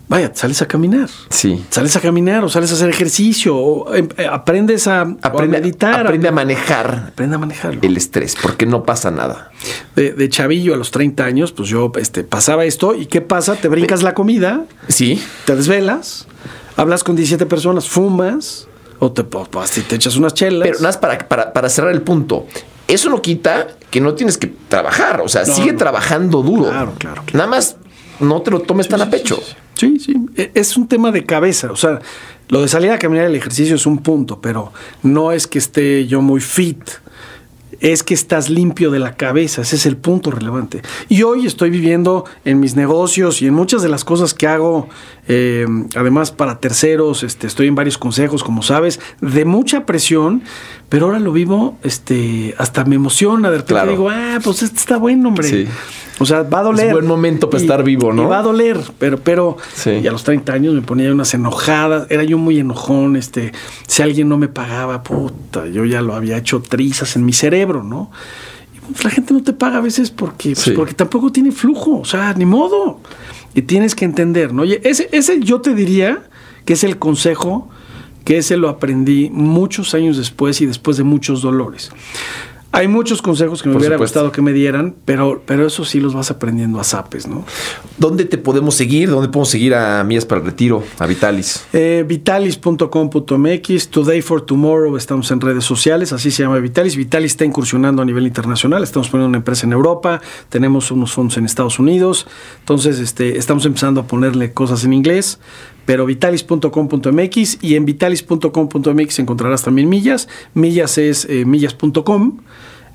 vaya, 0.09 0.31
sales 0.33 0.61
a 0.61 0.67
caminar. 0.67 1.07
Sí. 1.29 1.63
Sales 1.69 1.95
a 1.95 2.01
caminar 2.01 2.43
o 2.43 2.49
sales 2.49 2.71
a 2.71 2.73
hacer 2.73 2.89
ejercicio 2.89 3.55
o 3.55 3.95
em, 3.95 4.09
eh, 4.17 4.27
aprendes 4.29 4.87
a, 4.87 5.03
o 5.03 5.17
a 5.21 5.27
Aprende, 5.27 5.59
meditar. 5.61 6.01
aprende 6.01 6.27
a 6.27 6.31
manejar 6.33 7.05
aprende 7.09 7.35
a 7.35 7.39
manejarlo. 7.39 7.79
el 7.81 7.95
estrés 7.95 8.35
porque 8.41 8.65
no 8.65 8.83
pasa 8.83 9.11
nada. 9.11 9.51
De, 9.95 10.11
de 10.13 10.27
chavillo 10.29 10.73
a 10.73 10.77
los 10.77 10.91
30 10.91 11.23
años, 11.23 11.51
pues 11.53 11.69
yo 11.69 11.91
este, 11.97 12.23
pasaba 12.25 12.65
esto 12.65 12.95
y 12.95 13.05
¿qué 13.05 13.21
pasa? 13.21 13.55
Te 13.55 13.67
brincas 13.69 14.03
la 14.03 14.13
comida, 14.13 14.65
Sí. 14.89 15.21
te 15.45 15.55
desvelas, 15.55 16.27
hablas 16.75 17.03
con 17.05 17.15
17 17.15 17.45
personas, 17.45 17.87
fumas 17.87 18.67
o 18.99 19.11
te, 19.13 19.23
te 19.23 19.95
echas 19.95 20.17
unas 20.17 20.33
chelas. 20.33 20.63
Pero 20.67 20.79
nada 20.79 20.89
más 20.89 20.97
para, 20.97 21.17
para, 21.27 21.53
para 21.53 21.69
cerrar 21.69 21.91
el 21.93 22.01
punto. 22.01 22.45
Eso 22.87 23.09
no 23.09 23.21
quita 23.21 23.67
que 23.91 24.01
no 24.01 24.13
tienes 24.15 24.37
que 24.37 24.47
trabajar. 24.67 25.21
O 25.21 25.29
sea, 25.29 25.43
No, 25.45 25.53
sigue 25.53 25.71
no. 25.73 25.77
trabajando 25.77 26.41
duro. 26.41 26.63
Claro, 26.71 26.93
claro, 26.97 27.21
claro. 27.23 27.37
Nada 27.37 27.47
más 27.47 27.75
no 28.19 28.41
te 28.41 28.49
lo 28.51 28.59
tomes 28.61 28.87
tan 28.89 29.01
a 29.01 29.09
pecho. 29.09 29.37
Sí, 29.37 29.53
sí. 29.79 30.15
E- 30.35 30.51
Es 30.53 30.75
un 30.77 30.87
tema 30.87 31.11
de 31.11 31.25
cabeza. 31.25 31.71
O 31.71 31.75
sea, 31.75 31.99
lo 32.49 32.61
de 32.61 32.67
salir 32.67 32.91
a 32.91 32.99
caminar 32.99 33.25
el 33.25 33.35
ejercicio 33.35 33.75
es 33.75 33.85
un 33.85 33.99
punto, 33.99 34.39
pero 34.41 34.73
no 35.03 35.31
es 35.31 35.47
que 35.47 35.59
esté 35.59 36.07
yo 36.07 36.21
muy 36.21 36.41
fit. 36.41 36.81
Es 37.79 38.03
que 38.03 38.13
estás 38.13 38.49
limpio 38.49 38.91
de 38.91 38.99
la 38.99 39.15
cabeza, 39.15 39.61
ese 39.61 39.77
es 39.77 39.85
el 39.85 39.95
punto 39.95 40.31
relevante. 40.31 40.81
Y 41.07 41.23
hoy 41.23 41.45
estoy 41.45 41.69
viviendo 41.69 42.25
en 42.43 42.59
mis 42.59 42.75
negocios 42.75 43.41
y 43.41 43.47
en 43.47 43.53
muchas 43.53 43.81
de 43.81 43.87
las 43.87 44.03
cosas 44.03 44.33
que 44.33 44.47
hago, 44.47 44.89
eh, 45.31 45.65
además 45.95 46.31
para 46.31 46.59
terceros, 46.59 47.21
este, 47.23 47.45
estoy 47.47 47.67
en 47.67 47.75
varios 47.75 47.97
consejos, 47.99 48.43
como 48.43 48.63
sabes, 48.63 48.99
de 49.21 49.45
mucha 49.45 49.85
presión, 49.85 50.41
pero 50.89 51.05
ahora 51.05 51.19
lo 51.19 51.31
vivo, 51.31 51.77
este, 51.83 52.55
hasta 52.57 52.83
me 52.83 52.95
emociona, 52.95 53.51
de 53.51 53.57
repente 53.57 53.73
Claro. 53.75 53.91
digo, 53.91 54.09
ah, 54.09 54.39
pues 54.43 54.63
este 54.63 54.77
está 54.77 54.97
bueno, 54.97 55.29
hombre. 55.29 55.47
Sí. 55.47 55.67
O 56.21 56.25
sea, 56.25 56.41
va 56.43 56.59
a 56.59 56.63
doler. 56.63 56.87
Es 56.87 56.93
buen 56.93 57.05
momento 57.07 57.49
para 57.49 57.61
estar 57.61 57.83
vivo, 57.83 58.11
¿no? 58.11 58.23
Y 58.23 58.25
va 58.25 58.39
a 58.39 58.41
doler, 58.41 58.77
pero, 58.97 59.19
pero, 59.19 59.55
Sí. 59.75 59.91
y 60.03 60.07
a 60.07 60.11
los 60.11 60.23
30 60.23 60.51
años 60.51 60.73
me 60.73 60.81
ponía 60.81 61.11
unas 61.13 61.31
enojadas, 61.35 62.07
era 62.09 62.23
yo 62.23 62.37
muy 62.39 62.59
enojón, 62.59 63.15
este, 63.15 63.53
si 63.87 64.01
alguien 64.01 64.27
no 64.27 64.37
me 64.37 64.47
pagaba, 64.47 65.03
puta, 65.03 65.67
yo 65.67 65.85
ya 65.85 66.01
lo 66.01 66.15
había 66.15 66.37
hecho 66.37 66.59
trizas 66.61 67.15
en 67.15 67.23
mi 67.23 67.33
cerebro, 67.33 67.83
¿no? 67.83 68.09
Y 68.75 68.79
pues, 68.91 69.03
la 69.05 69.11
gente 69.11 69.33
no 69.33 69.43
te 69.43 69.53
paga 69.53 69.77
a 69.77 69.81
veces 69.81 70.09
porque, 70.11 70.49
pues, 70.53 70.59
Sí. 70.63 70.71
porque 70.71 70.93
tampoco 70.95 71.31
tiene 71.31 71.51
flujo, 71.51 71.99
o 71.99 72.05
sea, 72.05 72.33
ni 72.33 72.45
modo. 72.47 72.99
Y 73.55 73.63
tienes 73.63 73.95
que 73.95 74.05
entender, 74.05 74.53
¿no? 74.53 74.63
Oye, 74.63 74.81
ese, 74.83 75.09
ese 75.11 75.39
yo 75.39 75.61
te 75.61 75.73
diría 75.73 76.23
que 76.65 76.73
es 76.73 76.83
el 76.83 76.97
consejo 76.97 77.69
que 78.25 78.37
ese 78.37 78.57
lo 78.57 78.69
aprendí 78.69 79.29
muchos 79.31 79.93
años 79.95 80.17
después 80.17 80.61
y 80.61 80.65
después 80.65 80.97
de 80.97 81.03
muchos 81.03 81.41
dolores. 81.41 81.91
Hay 82.71 82.87
muchos 82.87 83.21
consejos 83.23 83.63
que 83.63 83.69
me 83.69 83.73
Por 83.73 83.81
hubiera 83.81 83.95
supuesto. 83.95 84.19
gustado 84.19 84.31
que 84.31 84.41
me 84.43 84.53
dieran, 84.53 84.95
pero, 85.05 85.41
pero 85.45 85.65
eso 85.65 85.85
sí 85.85 85.99
los 85.99 86.13
vas 86.13 86.29
aprendiendo 86.29 86.79
a 86.79 86.83
zapes, 86.83 87.27
¿no? 87.27 87.43
¿Dónde 87.97 88.25
te 88.25 88.37
podemos 88.37 88.75
seguir? 88.75 89.09
¿Dónde 89.09 89.27
podemos 89.27 89.49
seguir 89.49 89.73
a 89.73 90.03
Mías 90.03 90.25
para 90.25 90.41
el 90.41 90.45
Retiro, 90.45 90.83
a 90.99 91.07
Vitalis? 91.07 91.65
Eh, 91.73 92.05
Vitalis.com.mx, 92.07 93.87
Today 93.89 94.21
for 94.21 94.41
Tomorrow, 94.41 94.95
estamos 94.97 95.31
en 95.31 95.41
redes 95.41 95.63
sociales, 95.63 96.13
así 96.13 96.29
se 96.31 96.43
llama 96.43 96.59
Vitalis. 96.59 96.95
Vitalis 96.95 97.31
está 97.31 97.45
incursionando 97.45 98.01
a 98.01 98.05
nivel 98.05 98.27
internacional, 98.27 98.83
estamos 98.83 99.09
poniendo 99.09 99.29
una 99.29 99.37
empresa 99.39 99.65
en 99.65 99.73
Europa, 99.73 100.21
tenemos 100.49 100.91
unos 100.91 101.11
fondos 101.11 101.37
en 101.37 101.45
Estados 101.45 101.79
Unidos, 101.79 102.27
entonces 102.59 102.99
este, 102.99 103.37
estamos 103.37 103.65
empezando 103.65 104.01
a 104.01 104.03
ponerle 104.05 104.53
cosas 104.53 104.83
en 104.83 104.93
inglés, 104.93 105.39
pero 105.89 106.05
vitalis.com.mx 106.05 107.63
y 107.63 107.73
en 107.73 107.83
vitalis.com.mx 107.83 109.17
encontrarás 109.17 109.63
también 109.63 109.89
millas, 109.89 110.29
millas 110.53 110.99
es 110.99 111.25
eh, 111.25 111.45
millas.com. 111.45 112.41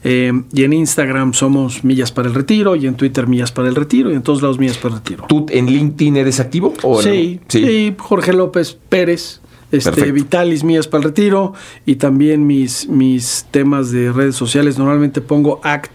eh, 0.04 0.32
y 0.52 0.62
en 0.62 0.72
Instagram 0.72 1.34
somos 1.34 1.82
Millas 1.82 2.12
para 2.12 2.28
el 2.28 2.34
Retiro 2.34 2.76
y 2.76 2.86
en 2.86 2.94
Twitter 2.94 3.26
Millas 3.26 3.50
para 3.50 3.68
el 3.68 3.74
Retiro 3.74 4.12
y 4.12 4.14
en 4.14 4.22
todos 4.22 4.42
lados 4.42 4.60
Millas 4.60 4.76
para 4.76 4.94
el 4.94 5.00
Retiro. 5.00 5.24
¿Tú 5.28 5.44
en 5.48 5.66
LinkedIn 5.66 6.18
eres 6.18 6.38
activo? 6.38 6.72
¿O 6.84 6.98
no? 6.98 7.02
Sí, 7.02 7.40
sí, 7.48 7.96
Jorge 7.98 8.32
López 8.32 8.78
Pérez, 8.88 9.40
este, 9.72 9.90
Perfecto. 9.90 10.12
Vitalis 10.12 10.62
Mías 10.62 10.86
para 10.86 11.00
el 11.00 11.08
Retiro 11.08 11.52
y 11.84 11.96
también 11.96 12.46
mis, 12.46 12.88
mis 12.88 13.44
temas 13.50 13.90
de 13.90 14.12
redes 14.12 14.36
sociales. 14.36 14.78
Normalmente 14.78 15.20
pongo 15.20 15.58
ACT 15.64 15.90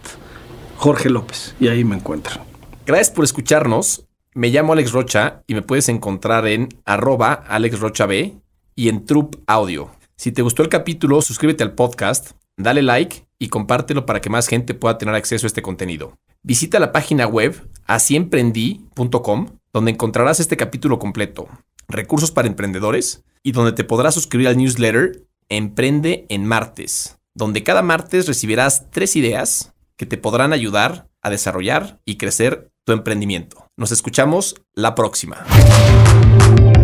Jorge 0.75 1.09
López 1.09 1.55
y 1.61 1.69
ahí 1.69 1.85
me 1.85 1.95
encuentran. 1.95 2.41
Gracias 2.85 3.11
por 3.11 3.23
escucharnos. 3.23 4.03
Me 4.39 4.47
llamo 4.47 4.71
Alex 4.71 4.93
Rocha 4.93 5.43
y 5.47 5.53
me 5.53 5.61
puedes 5.61 5.89
encontrar 5.89 6.47
en 6.47 6.69
arroba 6.85 7.33
alexrochab 7.33 8.39
y 8.73 8.87
en 8.87 9.05
Troop 9.05 9.35
Audio. 9.47 9.91
Si 10.15 10.31
te 10.31 10.41
gustó 10.41 10.63
el 10.63 10.69
capítulo, 10.69 11.21
suscríbete 11.21 11.61
al 11.61 11.73
podcast, 11.73 12.31
dale 12.55 12.81
like 12.81 13.27
y 13.37 13.49
compártelo 13.49 14.05
para 14.05 14.21
que 14.21 14.29
más 14.29 14.47
gente 14.47 14.73
pueda 14.73 14.97
tener 14.97 15.13
acceso 15.13 15.45
a 15.45 15.49
este 15.49 15.61
contenido. 15.61 16.17
Visita 16.41 16.79
la 16.79 16.93
página 16.93 17.27
web 17.27 17.67
asiemprendí.com 17.85 19.47
donde 19.73 19.91
encontrarás 19.91 20.39
este 20.39 20.55
capítulo 20.55 20.99
completo, 20.99 21.49
recursos 21.89 22.31
para 22.31 22.47
emprendedores 22.47 23.25
y 23.43 23.51
donde 23.51 23.73
te 23.73 23.83
podrás 23.83 24.13
suscribir 24.13 24.47
al 24.47 24.55
newsletter 24.55 25.27
Emprende 25.49 26.25
en 26.29 26.45
Martes, 26.45 27.19
donde 27.35 27.63
cada 27.63 27.81
martes 27.81 28.25
recibirás 28.25 28.89
tres 28.89 29.17
ideas 29.17 29.73
que 29.97 30.05
te 30.05 30.17
podrán 30.17 30.53
ayudar 30.53 31.09
a 31.21 31.29
desarrollar 31.29 31.99
y 32.05 32.15
crecer 32.15 32.71
tu 32.85 32.93
emprendimiento. 32.93 33.68
Nos 33.79 33.93
escuchamos 33.93 34.61
la 34.75 34.93
próxima. 34.93 35.37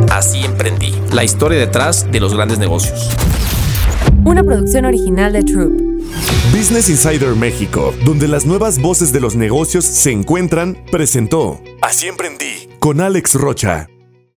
Así 0.09 0.45
emprendí. 0.45 0.95
La 1.11 1.25
historia 1.25 1.59
detrás 1.59 2.09
de 2.09 2.21
los 2.21 2.33
grandes 2.33 2.57
negocios. 2.57 3.09
Una 4.23 4.41
producción 4.43 4.85
original 4.85 5.33
de 5.33 5.43
Troop. 5.43 5.73
Business 6.55 6.89
Insider 6.89 7.35
México, 7.35 7.93
donde 8.05 8.29
las 8.29 8.45
nuevas 8.45 8.81
voces 8.81 9.11
de 9.11 9.19
los 9.19 9.35
negocios 9.35 9.83
se 9.83 10.11
encuentran, 10.11 10.85
presentó 10.89 11.59
Así 11.81 12.07
emprendí 12.07 12.69
con 12.79 13.01
Alex 13.01 13.35
Rocha. 13.35 13.89